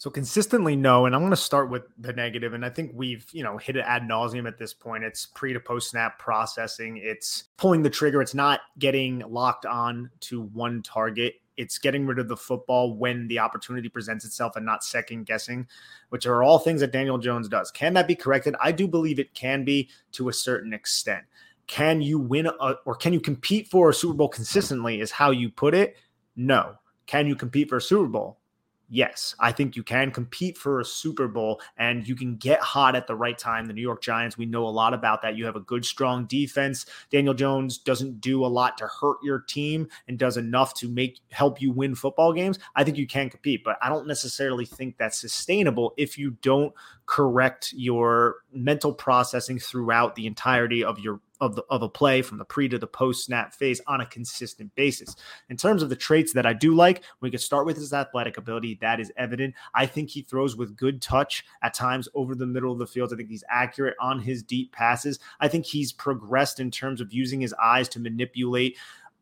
[0.01, 1.05] So consistently, no.
[1.05, 2.55] And I'm going to start with the negative.
[2.55, 5.03] And I think we've, you know, hit it ad nauseum at this point.
[5.03, 6.97] It's pre to post snap processing.
[6.97, 8.19] It's pulling the trigger.
[8.19, 11.35] It's not getting locked on to one target.
[11.55, 15.67] It's getting rid of the football when the opportunity presents itself and not second guessing,
[16.09, 17.69] which are all things that Daniel Jones does.
[17.69, 18.55] Can that be corrected?
[18.59, 21.25] I do believe it can be to a certain extent.
[21.67, 24.99] Can you win a, or can you compete for a Super Bowl consistently?
[24.99, 25.97] Is how you put it.
[26.35, 26.73] No.
[27.05, 28.40] Can you compete for a Super Bowl?
[28.91, 32.95] Yes, I think you can compete for a Super Bowl and you can get hot
[32.95, 33.65] at the right time.
[33.65, 35.37] The New York Giants, we know a lot about that.
[35.37, 36.85] You have a good, strong defense.
[37.09, 41.21] Daniel Jones doesn't do a lot to hurt your team and does enough to make
[41.31, 42.59] help you win football games.
[42.75, 46.73] I think you can compete, but I don't necessarily think that's sustainable if you don't
[47.05, 52.37] correct your mental processing throughout the entirety of your of the of a play from
[52.37, 55.15] the pre to the post snap phase on a consistent basis.
[55.49, 58.37] In terms of the traits that I do like, we could start with his athletic
[58.37, 58.77] ability.
[58.79, 59.55] That is evident.
[59.73, 63.11] I think he throws with good touch at times over the middle of the field.
[63.11, 65.19] I think he's accurate on his deep passes.
[65.39, 68.77] I think he's progressed in terms of using his eyes to manipulate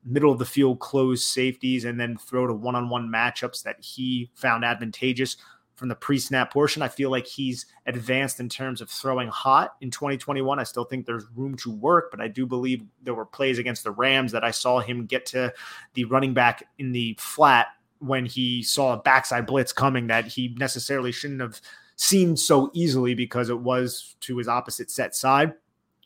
[0.06, 3.76] middle of the field closed safeties and then throw to one on one matchups that
[3.82, 5.36] he found advantageous
[5.80, 6.82] from the pre-snap portion.
[6.82, 10.60] I feel like he's advanced in terms of throwing hot in 2021.
[10.60, 13.84] I still think there's room to work, but I do believe there were plays against
[13.84, 15.54] the Rams that I saw him get to
[15.94, 17.68] the running back in the flat
[18.00, 21.62] when he saw a backside blitz coming that he necessarily shouldn't have
[21.96, 25.54] seen so easily because it was to his opposite set side.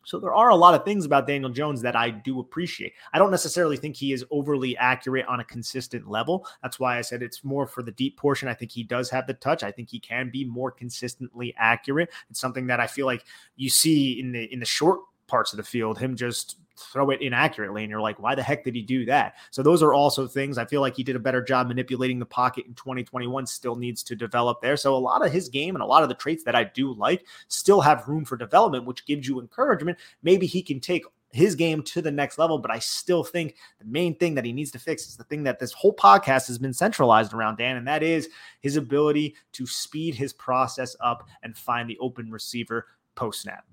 [0.03, 2.93] So there are a lot of things about Daniel Jones that I do appreciate.
[3.13, 6.45] I don't necessarily think he is overly accurate on a consistent level.
[6.61, 8.47] That's why I said it's more for the deep portion.
[8.47, 9.63] I think he does have the touch.
[9.63, 12.09] I think he can be more consistently accurate.
[12.29, 13.23] It's something that I feel like
[13.55, 17.21] you see in the in the short parts of the field, him just throw it
[17.21, 20.25] inaccurately and you're like why the heck did he do that so those are also
[20.25, 23.75] things i feel like he did a better job manipulating the pocket in 2021 still
[23.75, 26.15] needs to develop there so a lot of his game and a lot of the
[26.15, 30.47] traits that i do like still have room for development which gives you encouragement maybe
[30.47, 32.59] he can take his game to the next level.
[32.59, 35.43] But I still think the main thing that he needs to fix is the thing
[35.43, 38.29] that this whole podcast has been centralized around, Dan, and that is
[38.61, 42.85] his ability to speed his process up and find the open receiver
[43.15, 43.65] post snap.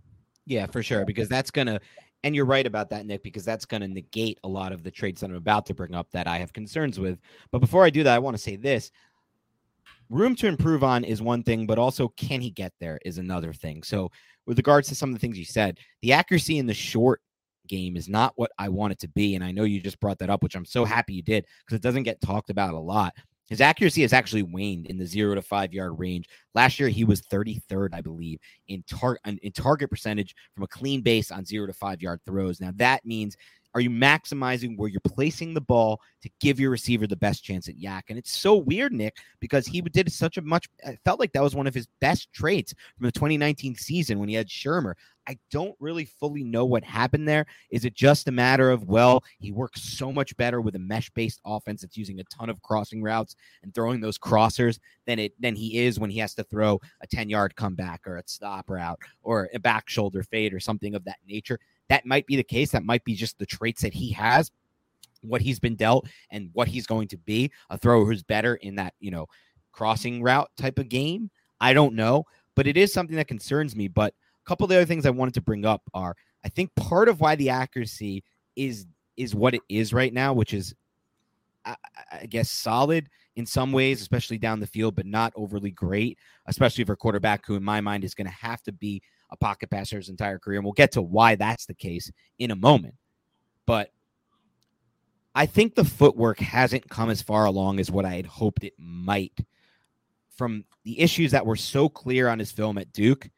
[0.51, 1.05] Yeah, for sure.
[1.05, 1.81] Because that's going to,
[2.25, 4.91] and you're right about that, Nick, because that's going to negate a lot of the
[4.91, 7.21] traits that I'm about to bring up that I have concerns with.
[7.53, 8.91] But before I do that, I want to say this
[10.11, 13.53] room to improve on is one thing, but also can he get there is another
[13.53, 13.85] thing.
[13.85, 14.11] So,
[14.45, 17.23] with regards to some of the things you said, the accuracy in the short
[17.69, 19.37] game is not what I want it to be.
[19.37, 21.77] And I know you just brought that up, which I'm so happy you did because
[21.77, 23.15] it doesn't get talked about a lot.
[23.51, 26.29] His accuracy has actually waned in the zero to five yard range.
[26.55, 31.03] Last year, he was 33rd, I believe, in, tar- in target percentage from a clean
[31.03, 32.61] base on zero to five yard throws.
[32.61, 33.37] Now, that means
[33.75, 37.69] are you maximizing where you're placing the ball to give your receiver the best chance
[37.69, 38.03] at YAC?
[38.09, 41.43] And it's so weird, Nick, because he did such a much, I felt like that
[41.43, 44.95] was one of his best traits from the 2019 season when he had Shurmur.
[45.31, 47.47] I don't really fully know what happened there.
[47.71, 51.09] Is it just a matter of, well, he works so much better with a mesh
[51.11, 55.33] based offense that's using a ton of crossing routes and throwing those crossers than it
[55.41, 58.69] than he is when he has to throw a 10 yard comeback or a stop
[58.69, 61.61] route or a back shoulder fade or something of that nature?
[61.91, 62.71] that might be the case.
[62.71, 64.51] That might be just the traits that he has,
[65.23, 68.77] what he's been dealt, and what he's going to be a thrower who's better in
[68.77, 69.27] that, you know,
[69.73, 71.31] crossing route type of game.
[71.61, 72.25] I don't know,
[72.55, 73.89] but it is something that concerns me.
[73.89, 76.15] But a couple of the other things I wanted to bring up are
[76.45, 78.25] I think part of why the accuracy
[78.57, 78.87] is
[79.17, 80.75] is what it is right now, which is
[81.65, 81.77] I,
[82.11, 86.85] I, guess solid in some ways, especially down the field, but not overly great, especially
[86.85, 89.71] for a quarterback who, in my mind, is going to have to be a pocket
[89.71, 90.59] passer his entire career.
[90.59, 92.95] And we'll get to why that's the case in a moment.
[93.67, 93.93] But
[95.35, 98.75] I think the footwork hasn't come as far along as what I had hoped it
[98.79, 99.39] might
[100.37, 103.29] from the issues that were so clear on his film at Duke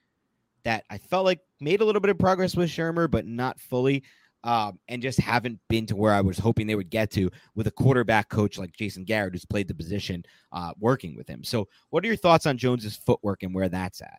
[0.64, 4.04] that I felt like made a little bit of progress with Shurmur, but not fully.
[4.44, 7.68] Um, and just haven't been to where I was hoping they would get to with
[7.68, 11.44] a quarterback coach like Jason Garrett, who's played the position uh, working with him.
[11.44, 14.18] So, what are your thoughts on Jones's footwork and where that's at?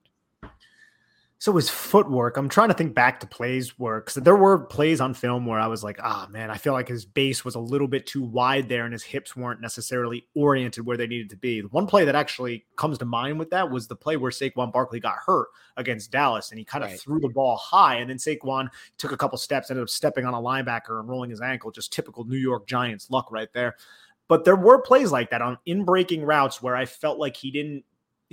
[1.43, 5.01] So his footwork, I'm trying to think back to plays where because there were plays
[5.01, 7.55] on film where I was like, ah, oh, man, I feel like his base was
[7.55, 11.29] a little bit too wide there and his hips weren't necessarily oriented where they needed
[11.31, 11.59] to be.
[11.59, 14.71] The one play that actually comes to mind with that was the play where Saquon
[14.71, 16.99] Barkley got hurt against Dallas and he kind of right.
[17.01, 20.33] threw the ball high and then Saquon took a couple steps, ended up stepping on
[20.33, 21.71] a linebacker and rolling his ankle.
[21.71, 23.75] Just typical New York Giants luck right there.
[24.29, 27.51] But there were plays like that on in breaking routes where I felt like he
[27.51, 27.83] didn't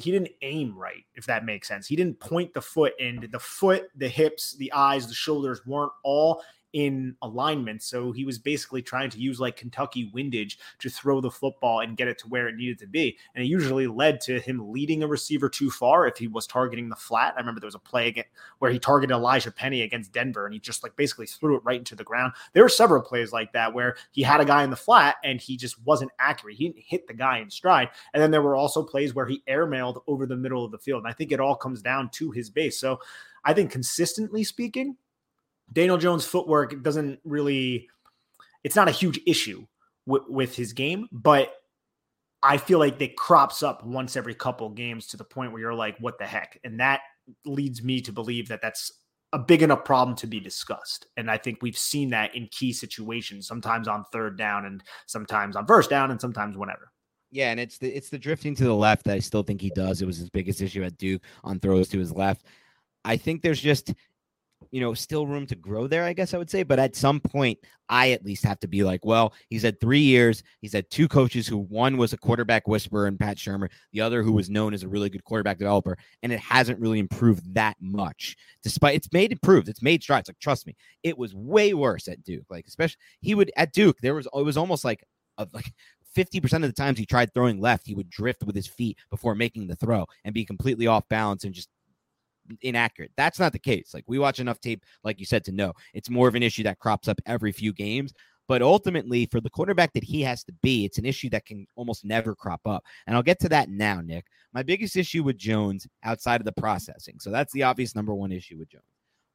[0.03, 1.87] he didn't aim right, if that makes sense.
[1.87, 5.93] He didn't point the foot, and the foot, the hips, the eyes, the shoulders weren't
[6.03, 6.43] all
[6.73, 7.83] in alignment.
[7.83, 11.97] So he was basically trying to use like Kentucky windage to throw the football and
[11.97, 13.17] get it to where it needed to be.
[13.35, 16.89] And it usually led to him leading a receiver too far if he was targeting
[16.89, 17.35] the flat.
[17.37, 18.15] I remember there was a play
[18.59, 21.79] where he targeted Elijhaa Penny against Denver and he just like basically threw it right
[21.79, 22.33] into the ground.
[22.53, 25.41] There were several plays like that where he had a guy in the flat and
[25.41, 26.57] he just wasn't accurate.
[26.57, 27.91] He didn't hit the guy in stride.
[28.15, 31.03] And then there were also plays where he airmailed over the middle of the field.
[31.03, 32.79] And I think it all comes down to his base.
[32.79, 33.01] So
[33.45, 34.97] I think consistently speaking,
[35.73, 37.89] Daniel Jones' footwork doesn't really,
[38.65, 39.67] it's not a huge issue
[40.07, 41.53] with his game, but
[42.43, 45.75] I feel like it crops up once every couple games to the point where you're
[45.75, 46.59] like, what the heck?
[46.65, 47.01] And that
[47.45, 48.91] leads me to believe that that's
[49.33, 51.07] a big enough problem to be discussed.
[51.17, 55.55] And I think we've seen that in key situations, sometimes on third down and sometimes
[55.55, 56.91] on first down and sometimes whenever.
[57.31, 59.71] Yeah, and it's the it's the drifting to the left that I still think he
[59.71, 60.03] does.
[60.03, 62.45] It was his biggest issue at Duke on throws to his left.
[63.05, 63.95] I think there's just
[64.71, 66.63] you know, still room to grow there, I guess I would say.
[66.63, 70.01] But at some point, I at least have to be like, well, he's had three
[70.01, 70.43] years.
[70.61, 74.23] He's had two coaches who one was a quarterback whisperer and Pat Shurmur, the other
[74.23, 75.99] who was known as a really good quarterback developer.
[76.23, 79.69] And it hasn't really improved that much, despite it's made improved.
[79.69, 80.29] It's made strides.
[80.29, 82.47] Like, trust me, it was way worse at Duke.
[82.49, 85.05] Like, especially he would at Duke, there was, it was almost like,
[85.39, 85.73] a, like
[86.17, 89.35] 50% of the times he tried throwing left, he would drift with his feet before
[89.35, 91.69] making the throw and be completely off balance and just
[92.63, 93.13] inaccurate.
[93.17, 93.93] That's not the case.
[93.95, 96.63] Like we watch enough tape, like you said, to know it's more of an issue
[96.65, 98.13] that crops up every few games.
[98.49, 101.69] But ultimately, for the quarterback that he has to be, it's an issue that can
[101.77, 102.83] almost never crop up.
[103.07, 104.27] And I'll get to that now, Nick.
[104.53, 107.21] My biggest issue with Jones outside of the processing.
[107.21, 108.83] So that's the obvious number one issue with Jones.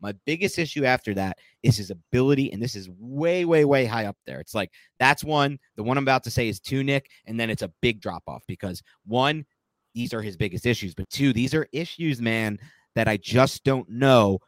[0.02, 4.06] My biggest issue after that is his ability, and this is way, way, way high
[4.06, 4.42] up there.
[4.42, 4.70] It's like
[5.00, 5.58] that's one.
[5.78, 8.24] The one I'm about to say is two, Nick, and then it's a big drop
[8.28, 9.46] off because one,
[9.94, 12.60] these are his biggest issues, but two, these are issues, man,
[12.96, 14.40] that I just don't know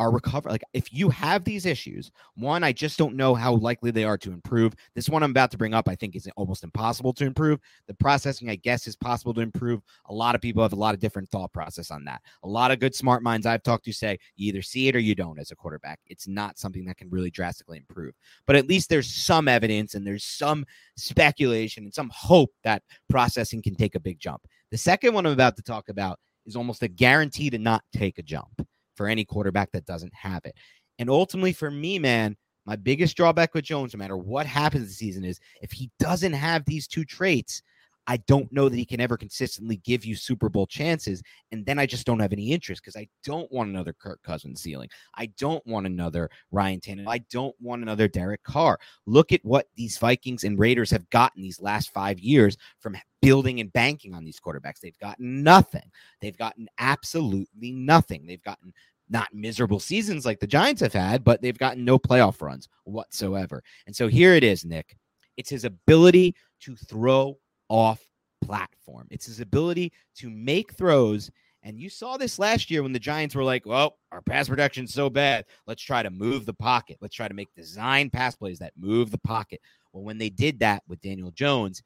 [0.00, 3.90] are recover like if you have these issues one i just don't know how likely
[3.90, 4.74] they are to improve.
[4.94, 7.60] This one i'm about to bring up i think is almost impossible to improve.
[7.86, 9.82] The processing i guess is possible to improve.
[10.06, 12.22] A lot of people have a lot of different thought process on that.
[12.42, 15.00] A lot of good smart minds i've talked to say you either see it or
[15.00, 16.00] you don't as a quarterback.
[16.06, 18.14] It's not something that can really drastically improve.
[18.46, 20.64] But at least there's some evidence and there's some
[20.96, 24.46] speculation and some hope that processing can take a big jump.
[24.70, 26.18] The second one i'm about to talk about
[26.50, 28.66] is almost a guarantee to not take a jump
[28.96, 30.54] for any quarterback that doesn't have it.
[30.98, 32.36] And ultimately, for me, man,
[32.66, 36.34] my biggest drawback with Jones, no matter what happens this season, is if he doesn't
[36.34, 37.62] have these two traits,
[38.06, 41.22] I don't know that he can ever consistently give you Super Bowl chances.
[41.52, 44.62] And then I just don't have any interest because I don't want another Kirk Cousins
[44.62, 44.88] ceiling.
[45.14, 47.08] I don't want another Ryan Tannehill.
[47.08, 48.78] I don't want another Derek Carr.
[49.06, 53.60] Look at what these Vikings and Raiders have gotten these last five years from building
[53.60, 54.80] and banking on these quarterbacks.
[54.80, 55.90] They've gotten nothing.
[56.20, 58.26] They've gotten absolutely nothing.
[58.26, 58.72] They've gotten
[59.10, 63.62] not miserable seasons like the Giants have had, but they've gotten no playoff runs whatsoever.
[63.86, 64.96] And so here it is, Nick.
[65.36, 67.38] It's his ability to throw
[67.70, 68.04] off
[68.42, 69.06] platform.
[69.10, 71.30] It's his ability to make throws.
[71.62, 74.92] And you saw this last year when the Giants were like, well, our pass protection's
[74.92, 75.44] so bad.
[75.66, 76.98] Let's try to move the pocket.
[77.00, 79.60] Let's try to make design pass plays that move the pocket.
[79.92, 81.82] Well, when they did that with Daniel Jones,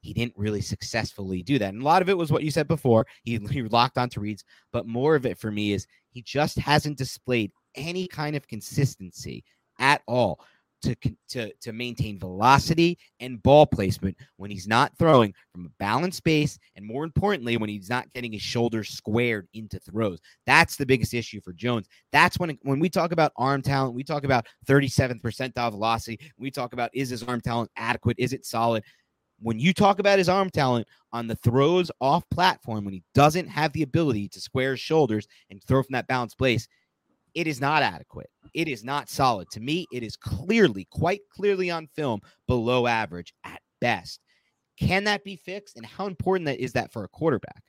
[0.00, 1.74] he didn't really successfully do that.
[1.74, 3.06] And a lot of it was what you said before.
[3.24, 6.98] He, he locked onto reads, but more of it for me is he just hasn't
[6.98, 9.44] displayed any kind of consistency
[9.78, 10.40] at all
[10.82, 10.96] to,
[11.28, 16.58] to, to maintain velocity and ball placement when he's not throwing from a balanced base,
[16.76, 20.20] and more importantly, when he's not getting his shoulders squared into throws.
[20.46, 21.88] That's the biggest issue for Jones.
[22.12, 26.20] That's when when we talk about arm talent, we talk about 37th percentile velocity.
[26.38, 28.18] We talk about is his arm talent adequate?
[28.18, 28.84] Is it solid?
[29.40, 33.48] when you talk about his arm talent on the throws off platform, when he doesn't
[33.48, 36.68] have the ability to square his shoulders and throw from that balanced place,
[37.34, 38.30] it is not adequate.
[38.54, 39.48] It is not solid.
[39.52, 44.20] To me, it is clearly, quite clearly on film, below average at best.
[44.78, 45.76] Can that be fixed?
[45.76, 47.62] And how important that is that for a quarterback?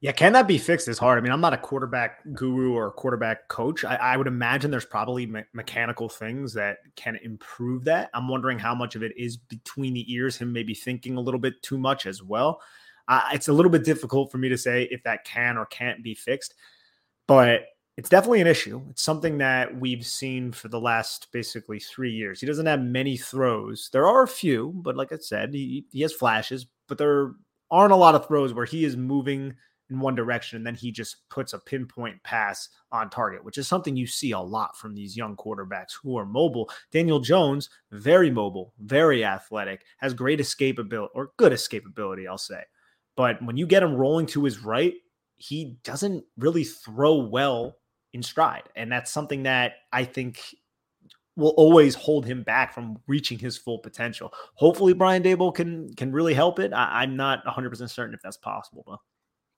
[0.00, 0.88] Yeah, can that be fixed?
[0.88, 1.18] Is hard.
[1.18, 3.82] I mean, I'm not a quarterback guru or a quarterback coach.
[3.84, 8.10] I, I would imagine there's probably me- mechanical things that can improve that.
[8.12, 11.40] I'm wondering how much of it is between the ears, him maybe thinking a little
[11.40, 12.60] bit too much as well.
[13.08, 16.02] Uh, it's a little bit difficult for me to say if that can or can't
[16.02, 16.54] be fixed,
[17.26, 17.62] but
[17.96, 18.82] it's definitely an issue.
[18.90, 22.40] It's something that we've seen for the last basically three years.
[22.40, 23.88] He doesn't have many throws.
[23.92, 27.32] There are a few, but like I said, he, he has flashes, but there
[27.70, 29.54] aren't a lot of throws where he is moving
[29.88, 33.66] in one direction and then he just puts a pinpoint pass on target, which is
[33.66, 36.68] something you see a lot from these young quarterbacks who are mobile.
[36.92, 42.62] Daniel Jones, very mobile, very athletic, has great escapability or good escapability, I'll say.
[43.16, 44.94] But when you get him rolling to his right,
[45.36, 47.76] he doesn't really throw well
[48.16, 48.64] in stride.
[48.74, 50.40] And that's something that I think
[51.36, 54.32] will always hold him back from reaching his full potential.
[54.54, 56.72] Hopefully Brian Daboll can can really help it.
[56.72, 59.00] I, am not 100% certain if that's possible though.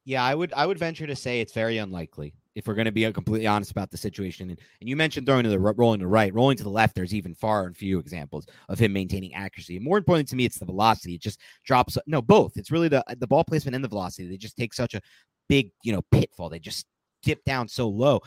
[0.04, 2.92] Yeah, I would I would venture to say it's very unlikely if we're going to
[2.92, 4.50] be completely honest about the situation.
[4.50, 6.96] And, and you mentioned throwing to the rolling to the right, rolling to the left.
[6.96, 9.76] There's even far and few examples of him maintaining accuracy.
[9.76, 11.14] And more importantly to me, it's the velocity.
[11.14, 11.96] It just drops.
[12.08, 12.56] No, both.
[12.56, 14.28] It's really the the ball placement and the velocity.
[14.28, 15.00] They just take such a
[15.48, 16.48] big you know pitfall.
[16.48, 16.86] They just
[17.22, 18.20] dip down so low.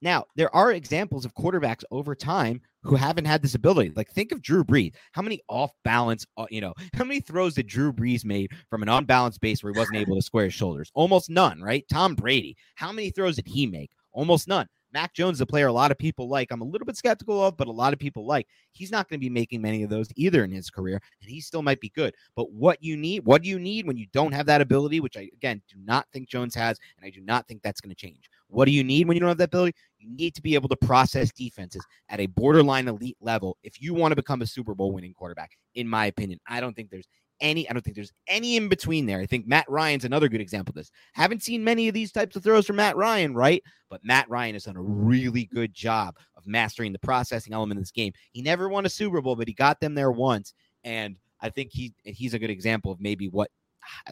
[0.00, 3.92] Now, there are examples of quarterbacks over time who haven't had this ability.
[3.96, 4.94] Like, think of Drew Brees.
[5.12, 8.82] How many off balance, uh, you know, how many throws did Drew Brees made from
[8.82, 10.90] an unbalanced base where he wasn't able to square his shoulders?
[10.94, 11.84] Almost none, right?
[11.90, 12.56] Tom Brady.
[12.76, 13.90] How many throws did he make?
[14.12, 14.68] Almost none.
[14.92, 16.50] Mac Jones a player a lot of people like.
[16.50, 18.46] I'm a little bit skeptical of, but a lot of people like.
[18.72, 21.40] He's not going to be making many of those either in his career, and he
[21.40, 22.14] still might be good.
[22.34, 25.16] But what you need, what do you need when you don't have that ability, which
[25.16, 28.00] I again do not think Jones has, and I do not think that's going to
[28.00, 28.30] change.
[28.48, 29.76] What do you need when you don't have that ability?
[29.98, 33.94] You need to be able to process defenses at a borderline elite level if you
[33.94, 36.38] want to become a Super Bowl winning quarterback, in my opinion.
[36.46, 37.08] I don't think there's
[37.40, 39.20] any, I don't think there's any in between there.
[39.20, 40.90] I think Matt Ryan's another good example of this.
[41.12, 43.62] Haven't seen many of these types of throws from Matt Ryan, right?
[43.90, 47.82] But Matt Ryan has done a really good job of mastering the processing element of
[47.82, 48.12] this game.
[48.32, 50.54] He never won a Super Bowl, but he got them there once.
[50.84, 53.50] And I think he he's a good example of maybe what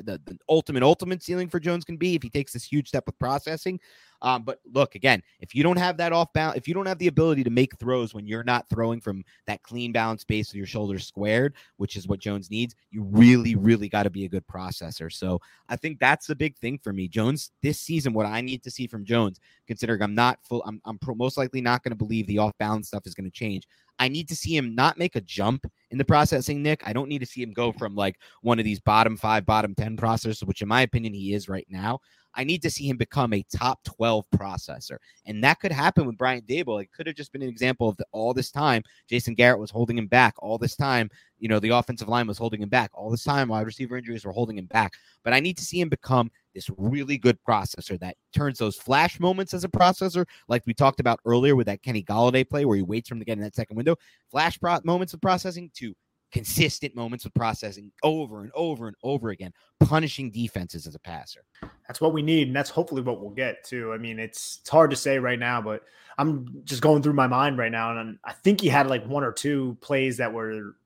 [0.03, 3.05] the, the ultimate ultimate ceiling for Jones can be if he takes this huge step
[3.07, 3.81] with processing.
[4.23, 6.99] Um, but look again, if you don't have that off balance, if you don't have
[6.99, 10.57] the ability to make throws when you're not throwing from that clean balance space with
[10.57, 14.29] your shoulders squared, which is what Jones needs, you really, really got to be a
[14.29, 15.13] good processor.
[15.13, 17.09] So I think that's the big thing for me.
[17.09, 20.81] Jones this season, what I need to see from Jones, considering I'm not full, I'm,
[20.85, 23.31] I'm pro, most likely not going to believe the off balance stuff is going to
[23.31, 23.67] change.
[23.99, 26.83] I need to see him not make a jump in the processing, Nick.
[26.87, 29.75] I don't need to see him go from like one of these bottom five, bottom
[29.75, 32.01] 10 processors, which in my opinion he is right now.
[32.37, 34.99] I need to see him become a top 12 processor.
[35.25, 36.83] And that could happen with Brian Daboll.
[36.83, 39.71] It could have just been an example of the, all this time Jason Garrett was
[39.71, 40.35] holding him back.
[40.39, 42.91] All this time, you know, the offensive line was holding him back.
[42.95, 44.93] All this time, wide receiver injuries were holding him back.
[45.25, 49.21] But I need to see him become this really good processor that turns those flash
[49.21, 52.77] moments as a processor, like we talked about earlier with that Kenny Golladay play where
[52.77, 53.97] he waits for him to get in that second window,
[54.31, 55.95] flash pro- moments of processing to
[56.37, 61.41] consistent moments of processing over and over and over again, punishing defenses as a passer.
[61.89, 63.95] That's what we need, and that's hopefully what we'll get too.
[63.95, 65.85] I mean, it's it's hard to say right now, but
[66.19, 69.25] I'm just going through my mind right now, and I think he had like one
[69.25, 70.77] or two plays that were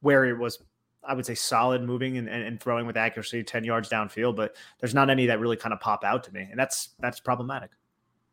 [0.00, 0.58] where it was
[1.04, 4.56] I would say solid moving and, and, and, throwing with accuracy 10 yards downfield, but
[4.80, 6.46] there's not any that really kind of pop out to me.
[6.50, 7.70] And that's that's problematic.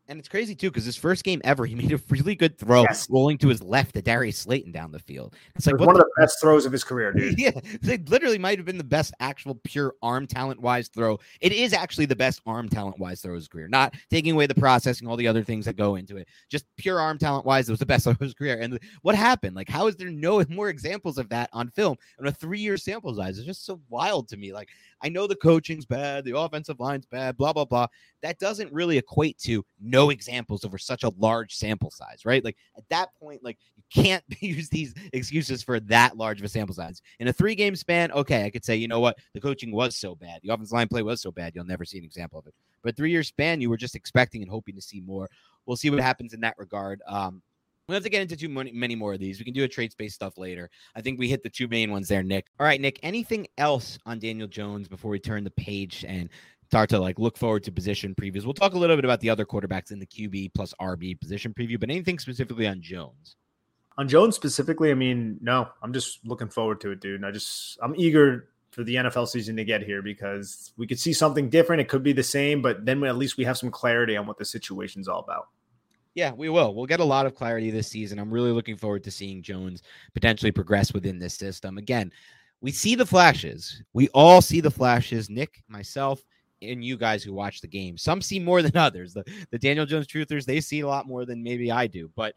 [0.08, 2.82] And it's crazy too, because his first game ever, he made a really good throw
[2.82, 3.08] yes.
[3.10, 5.34] rolling to his left to Darius Slayton down the field.
[5.54, 7.36] It's like one the, of the best throws of his career, dude.
[7.46, 7.50] Yeah,
[7.82, 11.18] it literally might have been the best actual pure arm talent wise throw.
[11.40, 14.46] It is actually the best arm talent wise throw of his career, not taking away
[14.46, 16.28] the processing, all the other things that go into it.
[16.48, 18.58] Just pure arm talent wise, it was the best of his career.
[18.60, 19.54] And what happened?
[19.54, 22.76] Like, how is there no more examples of that on film on a three year
[22.76, 23.38] sample size?
[23.38, 24.52] It's just so wild to me.
[24.52, 24.68] Like,
[25.02, 27.86] I know the coaching's bad, the offensive line's bad, blah, blah, blah.
[28.22, 32.44] That doesn't really equate to no examples over such a large sample size, right?
[32.44, 36.48] Like at that point, like you can't use these excuses for that large of a
[36.48, 37.00] sample size.
[37.20, 39.96] In a three game span, okay, I could say, you know what, the coaching was
[39.96, 42.46] so bad, the offensive line play was so bad, you'll never see an example of
[42.46, 42.54] it.
[42.82, 45.28] But three year span, you were just expecting and hoping to see more.
[45.66, 47.02] We'll see what happens in that regard.
[47.06, 47.42] Um,
[47.88, 49.38] we don't have to get into too many, many more of these.
[49.38, 50.68] We can do a trade space stuff later.
[50.96, 52.46] I think we hit the two main ones there, Nick.
[52.58, 52.98] All right, Nick.
[53.04, 56.28] Anything else on Daniel Jones before we turn the page and
[56.68, 58.44] start to like look forward to position previews?
[58.44, 61.54] We'll talk a little bit about the other quarterbacks in the QB plus RB position
[61.54, 63.36] preview, but anything specifically on Jones?
[63.98, 65.68] On Jones specifically, I mean, no.
[65.82, 67.24] I'm just looking forward to it, dude.
[67.24, 71.14] I just I'm eager for the NFL season to get here because we could see
[71.14, 71.80] something different.
[71.80, 74.36] It could be the same, but then at least we have some clarity on what
[74.36, 75.48] the situation's all about.
[76.14, 76.74] Yeah, we will.
[76.74, 78.18] We'll get a lot of clarity this season.
[78.18, 79.82] I'm really looking forward to seeing Jones
[80.14, 81.78] potentially progress within this system.
[81.78, 82.12] Again,
[82.60, 83.82] we see the flashes.
[83.92, 85.28] We all see the flashes.
[85.28, 86.22] Nick, myself,
[86.62, 87.96] and you guys who watch the game.
[87.96, 89.14] Some see more than others.
[89.14, 92.10] The the Daniel Jones truthers, they see a lot more than maybe I do.
[92.14, 92.34] But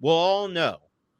[0.00, 0.78] we'll all know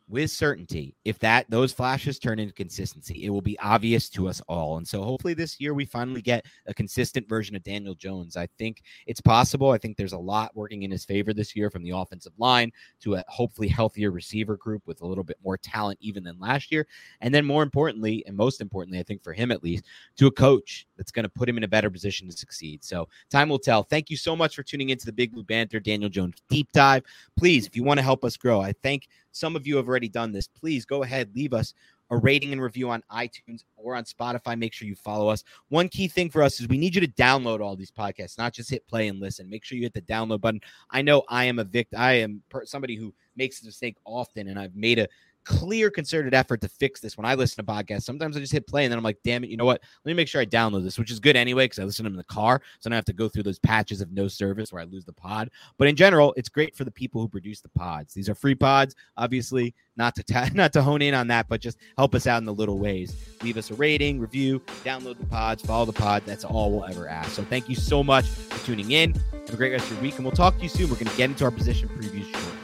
[0.09, 4.43] with certainty if that those flashes turn into consistency it will be obvious to us
[4.49, 8.36] all and so hopefully this year we finally get a consistent version of daniel jones
[8.36, 11.70] i think it's possible i think there's a lot working in his favor this year
[11.70, 12.70] from the offensive line
[13.01, 16.70] to a hopefully healthier receiver group with a little bit more talent even than last
[16.70, 16.86] year
[17.23, 19.86] and then more importantly and most importantly i think for him at least
[20.16, 23.09] to a coach that's going to put him in a better position to succeed so
[23.31, 26.11] time will tell thank you so much for tuning into the big blue banter daniel
[26.11, 27.03] jones deep dive
[27.37, 30.09] please if you want to help us grow i thank some of you have already
[30.09, 30.47] done this.
[30.47, 31.75] Please go ahead, leave us
[32.11, 34.57] a rating and review on iTunes or on Spotify.
[34.57, 35.43] Make sure you follow us.
[35.71, 38.53] One key thing for us is we need you to download all these podcasts, not
[38.53, 39.51] just hit play and listen.
[39.51, 40.61] Make sure you hit the download button.
[40.91, 42.01] I know I am a victim.
[42.01, 45.09] I am per- somebody who makes a mistake often, and I've made a
[45.45, 48.03] clear concerted effort to fix this when I listen to podcasts.
[48.03, 49.81] Sometimes I just hit play and then I'm like, damn it, you know what?
[50.05, 52.11] Let me make sure I download this, which is good anyway, because I listen to
[52.11, 52.61] them in the car.
[52.81, 55.05] So I don't have to go through those patches of no service where I lose
[55.05, 55.51] the pod.
[55.79, 58.15] But in general, it's great for the people who produce the pods.
[58.15, 61.61] These are free pods, obviously, not to ta- not to hone in on that, but
[61.61, 63.16] just help us out in the little ways.
[63.43, 66.23] Leave us a rating, review, download the pods, follow the pod.
[66.27, 67.31] That's all we'll ever ask.
[67.33, 69.15] So thank you so much for tuning in.
[69.33, 70.89] Have a great rest of your week, and we'll talk to you soon.
[70.89, 72.64] We're going to get into our position previews shortly.